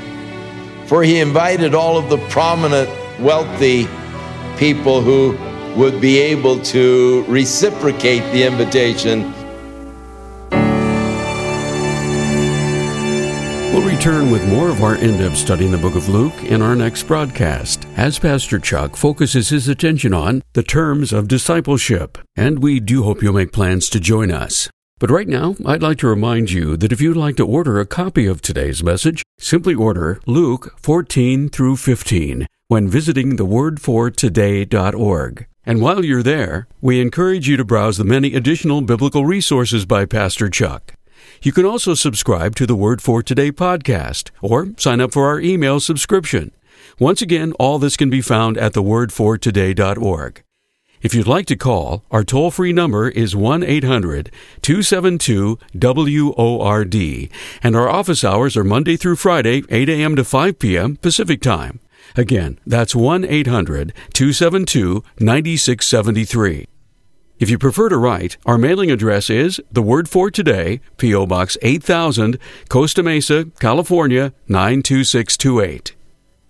for 0.92 1.04
he 1.04 1.22
invited 1.22 1.74
all 1.74 1.98
of 1.98 2.10
the 2.10 2.18
prominent, 2.28 2.90
wealthy 3.18 3.88
people 4.58 5.00
who 5.00 5.38
would 5.76 6.02
be 6.02 6.20
able 6.20 6.60
to 6.62 7.24
reciprocate 7.28 8.24
the 8.32 8.44
invitation. 8.44 9.34
We'll 13.74 13.88
return 13.88 14.32
with 14.32 14.46
more 14.50 14.68
of 14.68 14.84
our 14.84 14.96
in 14.96 15.18
depth 15.18 15.38
study 15.38 15.66
in 15.66 15.72
the 15.72 15.78
book 15.78 15.96
of 15.96 16.10
Luke 16.10 16.44
in 16.44 16.62
our 16.62 16.76
next 16.76 17.04
broadcast, 17.04 17.88
as 17.96 18.20
Pastor 18.20 18.60
Chuck 18.60 18.98
focuses 18.98 19.48
his 19.48 19.70
attention 19.70 20.14
on 20.14 20.44
the 20.54 20.62
terms 20.62 21.14
of 21.14 21.30
discipleship. 21.30 22.18
And 22.36 22.60
we 22.60 22.82
do 22.82 23.04
hope 23.04 23.24
you'll 23.24 23.32
make 23.34 23.54
plans 23.54 23.90
to 23.92 24.02
join 24.02 24.30
us. 24.30 24.70
But 25.00 25.10
right 25.10 25.28
now, 25.28 25.56
I'd 25.66 25.82
like 25.82 26.00
to 26.00 26.08
remind 26.08 26.52
you 26.52 26.76
that 26.78 26.92
if 26.92 27.00
you'd 27.00 27.16
like 27.16 27.38
to 27.38 27.48
order 27.48 27.80
a 27.80 27.86
copy 27.86 28.26
of 28.28 28.42
today's 28.42 28.84
message, 28.84 29.24
simply 29.40 29.74
order 29.74 30.20
Luke 30.28 30.76
14 30.78 31.48
through 31.50 31.78
15 31.78 32.46
when 32.68 32.88
visiting 32.88 33.38
thewordfortoday.org. 33.38 35.48
And 35.66 35.80
while 35.80 36.04
you're 36.04 36.24
there, 36.24 36.68
we 36.82 37.00
encourage 37.00 37.48
you 37.48 37.56
to 37.58 37.64
browse 37.64 37.98
the 37.98 38.04
many 38.04 38.34
additional 38.34 38.82
biblical 38.82 39.26
resources 39.26 39.86
by 39.86 40.06
Pastor 40.06 40.50
Chuck. 40.50 40.96
You 41.44 41.52
can 41.52 41.66
also 41.66 41.94
subscribe 41.94 42.56
to 42.56 42.66
the 42.66 42.76
Word 42.76 43.02
for 43.02 43.22
Today 43.22 43.52
podcast 43.52 44.32
or 44.42 44.70
sign 44.78 45.00
up 45.02 45.12
for 45.14 45.28
our 45.28 45.40
email 45.40 45.80
subscription. 45.80 46.52
Once 47.00 47.22
again, 47.22 47.54
all 47.54 47.78
this 47.78 47.96
can 47.96 48.10
be 48.10 48.22
found 48.22 48.58
at 48.58 48.74
thewordfortoday.org. 48.74 50.44
If 51.02 51.16
you'd 51.16 51.28
like 51.28 51.48
to 51.48 51.56
call, 51.56 52.04
our 52.12 52.24
toll 52.24 52.52
free 52.52 52.74
number 52.74 53.10
is 53.10 53.36
1 53.36 53.64
800 53.64 54.32
272 54.62 55.58
WORD, 55.74 56.96
and 57.64 57.76
our 57.76 57.90
office 57.90 58.24
hours 58.24 58.56
are 58.56 58.64
Monday 58.64 58.98
through 58.98 59.16
Friday, 59.16 59.64
8 59.70 59.90
a.m. 59.90 60.16
to 60.16 60.24
5 60.24 60.60
p.m. 60.60 60.98
Pacific 60.98 61.42
Time. 61.42 61.80
Again, 62.16 62.60
that's 62.66 62.96
1 62.96 63.26
800 63.26 63.94
272 64.14 65.04
9673. 65.20 66.68
If 67.40 67.50
you 67.50 67.58
prefer 67.58 67.90
to 67.90 67.98
write, 67.98 68.38
our 68.46 68.60
mailing 68.60 68.92
address 68.92 69.28
is 69.30 69.60
The 69.72 69.82
Word 69.82 70.08
for 70.08 70.30
Today, 70.30 70.80
P.O. 70.98 71.26
Box 71.26 71.58
8000, 71.64 72.38
Costa 72.70 73.02
Mesa, 73.02 73.46
California 73.60 74.34
92628. 74.48 75.96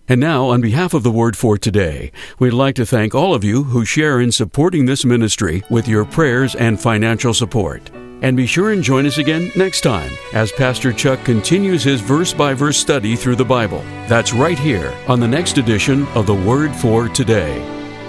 And 0.06 0.20
now, 0.20 0.48
on 0.48 0.60
behalf 0.60 0.92
of 0.92 1.02
the 1.02 1.10
Word 1.10 1.34
for 1.34 1.56
Today, 1.56 2.12
we'd 2.38 2.50
like 2.50 2.74
to 2.74 2.84
thank 2.84 3.14
all 3.14 3.32
of 3.32 3.42
you 3.42 3.64
who 3.64 3.86
share 3.86 4.20
in 4.20 4.32
supporting 4.32 4.84
this 4.84 5.04
ministry 5.04 5.62
with 5.70 5.88
your 5.88 6.04
prayers 6.04 6.54
and 6.54 6.78
financial 6.78 7.32
support. 7.32 7.90
And 8.22 8.36
be 8.36 8.46
sure 8.46 8.70
and 8.70 8.82
join 8.82 9.04
us 9.04 9.18
again 9.18 9.52
next 9.56 9.82
time 9.82 10.10
as 10.32 10.50
Pastor 10.52 10.92
Chuck 10.92 11.22
continues 11.24 11.84
his 11.84 12.00
verse 12.00 12.32
by 12.32 12.54
verse 12.54 12.78
study 12.78 13.16
through 13.16 13.36
the 13.36 13.44
Bible. 13.44 13.80
That's 14.08 14.32
right 14.32 14.58
here 14.58 14.94
on 15.08 15.20
the 15.20 15.28
next 15.28 15.58
edition 15.58 16.06
of 16.14 16.26
the 16.26 16.34
Word 16.34 16.74
for 16.74 17.08
Today. 17.08 17.60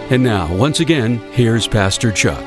And 0.10 0.24
now, 0.24 0.56
once 0.56 0.80
again, 0.80 1.18
here's 1.32 1.68
Pastor 1.68 2.12
Chuck. 2.12 2.44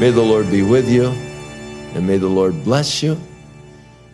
May 0.00 0.10
the 0.10 0.22
Lord 0.22 0.50
be 0.50 0.62
with 0.62 0.88
you, 0.88 1.06
and 1.06 2.06
may 2.06 2.16
the 2.16 2.28
Lord 2.28 2.64
bless 2.64 3.02
you 3.02 3.16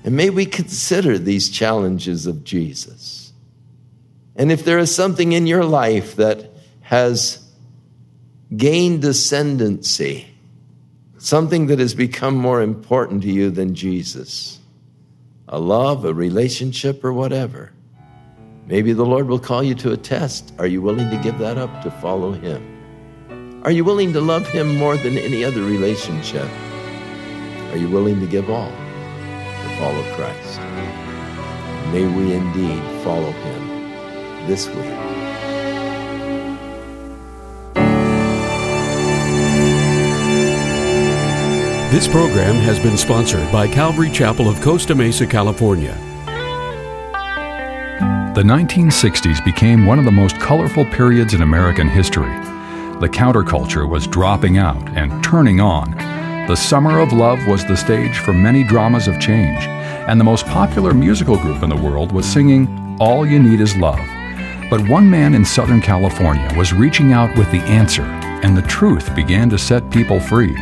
and 0.04 0.14
may 0.14 0.28
we 0.28 0.44
consider 0.44 1.18
these 1.18 1.48
challenges 1.48 2.26
of 2.26 2.44
Jesus. 2.44 3.32
And 4.36 4.52
if 4.52 4.64
there 4.64 4.78
is 4.78 4.94
something 4.94 5.32
in 5.32 5.46
your 5.46 5.64
life 5.64 6.16
that 6.16 6.50
has 6.82 7.43
gained 8.56 9.02
descendancy, 9.02 10.26
something 11.18 11.66
that 11.66 11.78
has 11.78 11.94
become 11.94 12.36
more 12.36 12.62
important 12.62 13.22
to 13.22 13.30
you 13.30 13.50
than 13.50 13.74
Jesus, 13.74 14.60
a 15.48 15.58
love, 15.58 16.04
a 16.04 16.14
relationship, 16.14 17.04
or 17.04 17.12
whatever, 17.12 17.72
maybe 18.66 18.92
the 18.92 19.04
Lord 19.04 19.28
will 19.28 19.38
call 19.38 19.62
you 19.62 19.74
to 19.76 19.92
a 19.92 19.96
test. 19.96 20.52
Are 20.58 20.66
you 20.66 20.82
willing 20.82 21.10
to 21.10 21.16
give 21.22 21.38
that 21.38 21.58
up 21.58 21.82
to 21.82 21.90
follow 21.90 22.32
Him? 22.32 23.62
Are 23.64 23.70
you 23.70 23.84
willing 23.84 24.12
to 24.12 24.20
love 24.20 24.46
Him 24.48 24.76
more 24.76 24.96
than 24.96 25.16
any 25.16 25.44
other 25.44 25.62
relationship? 25.62 26.48
Are 27.72 27.78
you 27.78 27.88
willing 27.88 28.20
to 28.20 28.26
give 28.26 28.50
all? 28.50 28.70
To 28.70 29.76
follow 29.78 30.02
Christ. 30.14 30.60
May 31.94 32.06
we 32.06 32.32
indeed 32.34 32.82
follow 33.04 33.30
him 33.30 34.48
this 34.48 34.66
week. 34.68 35.13
This 41.90 42.08
program 42.08 42.56
has 42.56 42.80
been 42.80 42.96
sponsored 42.96 43.50
by 43.52 43.68
Calvary 43.68 44.10
Chapel 44.10 44.48
of 44.48 44.60
Costa 44.60 44.94
Mesa, 44.94 45.26
California. 45.26 45.94
The 48.34 48.42
1960s 48.42 49.44
became 49.44 49.86
one 49.86 50.00
of 50.00 50.04
the 50.04 50.10
most 50.10 50.40
colorful 50.40 50.84
periods 50.86 51.34
in 51.34 51.42
American 51.42 51.88
history. 51.88 52.32
The 52.98 53.08
counterculture 53.08 53.88
was 53.88 54.08
dropping 54.08 54.58
out 54.58 54.88
and 54.96 55.22
turning 55.22 55.60
on. 55.60 55.92
The 56.48 56.56
Summer 56.56 56.98
of 56.98 57.12
Love 57.12 57.46
was 57.46 57.64
the 57.64 57.76
stage 57.76 58.18
for 58.18 58.32
many 58.32 58.64
dramas 58.64 59.06
of 59.06 59.20
change, 59.20 59.64
and 60.08 60.18
the 60.18 60.24
most 60.24 60.46
popular 60.46 60.94
musical 60.94 61.36
group 61.36 61.62
in 61.62 61.68
the 61.68 61.76
world 61.76 62.10
was 62.10 62.26
singing 62.26 62.96
All 62.98 63.24
You 63.24 63.38
Need 63.38 63.60
Is 63.60 63.76
Love. 63.76 64.04
But 64.68 64.88
one 64.88 65.08
man 65.08 65.34
in 65.34 65.44
Southern 65.44 65.80
California 65.80 66.52
was 66.56 66.72
reaching 66.72 67.12
out 67.12 67.36
with 67.38 67.48
the 67.52 67.60
answer, 67.60 68.02
and 68.42 68.56
the 68.56 68.62
truth 68.62 69.14
began 69.14 69.48
to 69.50 69.58
set 69.58 69.90
people 69.90 70.18
free. 70.18 70.56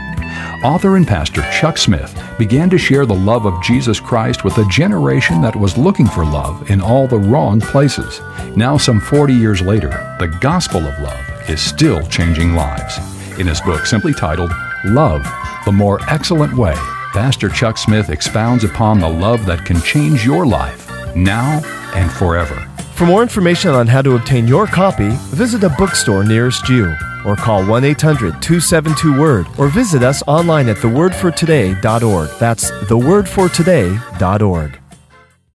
Author 0.64 0.96
and 0.96 1.06
pastor 1.06 1.42
Chuck 1.52 1.76
Smith 1.76 2.16
began 2.38 2.70
to 2.70 2.78
share 2.78 3.04
the 3.04 3.14
love 3.14 3.46
of 3.46 3.62
Jesus 3.62 3.98
Christ 3.98 4.44
with 4.44 4.58
a 4.58 4.68
generation 4.68 5.40
that 5.42 5.56
was 5.56 5.76
looking 5.76 6.06
for 6.06 6.24
love 6.24 6.70
in 6.70 6.80
all 6.80 7.06
the 7.06 7.18
wrong 7.18 7.60
places. 7.60 8.20
Now, 8.56 8.76
some 8.76 9.00
40 9.00 9.34
years 9.34 9.60
later, 9.60 9.90
the 10.18 10.28
gospel 10.40 10.80
of 10.80 10.98
love 11.00 11.50
is 11.50 11.60
still 11.60 12.06
changing 12.06 12.54
lives. 12.54 12.98
In 13.38 13.46
his 13.46 13.60
book, 13.60 13.86
simply 13.86 14.14
titled 14.14 14.52
Love, 14.84 15.26
the 15.64 15.72
More 15.72 15.98
Excellent 16.08 16.54
Way, 16.54 16.74
Pastor 17.12 17.48
Chuck 17.48 17.76
Smith 17.76 18.08
expounds 18.10 18.64
upon 18.64 19.00
the 19.00 19.08
love 19.08 19.44
that 19.46 19.64
can 19.64 19.80
change 19.82 20.24
your 20.24 20.46
life 20.46 20.88
now 21.14 21.60
and 21.94 22.10
forever. 22.10 22.68
For 22.94 23.06
more 23.06 23.22
information 23.22 23.70
on 23.70 23.86
how 23.86 24.02
to 24.02 24.16
obtain 24.16 24.46
your 24.46 24.66
copy, 24.66 25.10
visit 25.34 25.64
a 25.64 25.70
bookstore 25.70 26.24
nearest 26.24 26.68
you 26.68 26.94
or 27.24 27.36
call 27.36 27.64
1 27.66 27.84
800 27.84 28.42
272 28.42 29.20
Word 29.20 29.46
or 29.58 29.68
visit 29.68 30.02
us 30.02 30.22
online 30.26 30.68
at 30.68 30.76
thewordfortoday.org. 30.76 32.30
That's 32.38 32.70
thewordfortoday.org. 32.70 34.81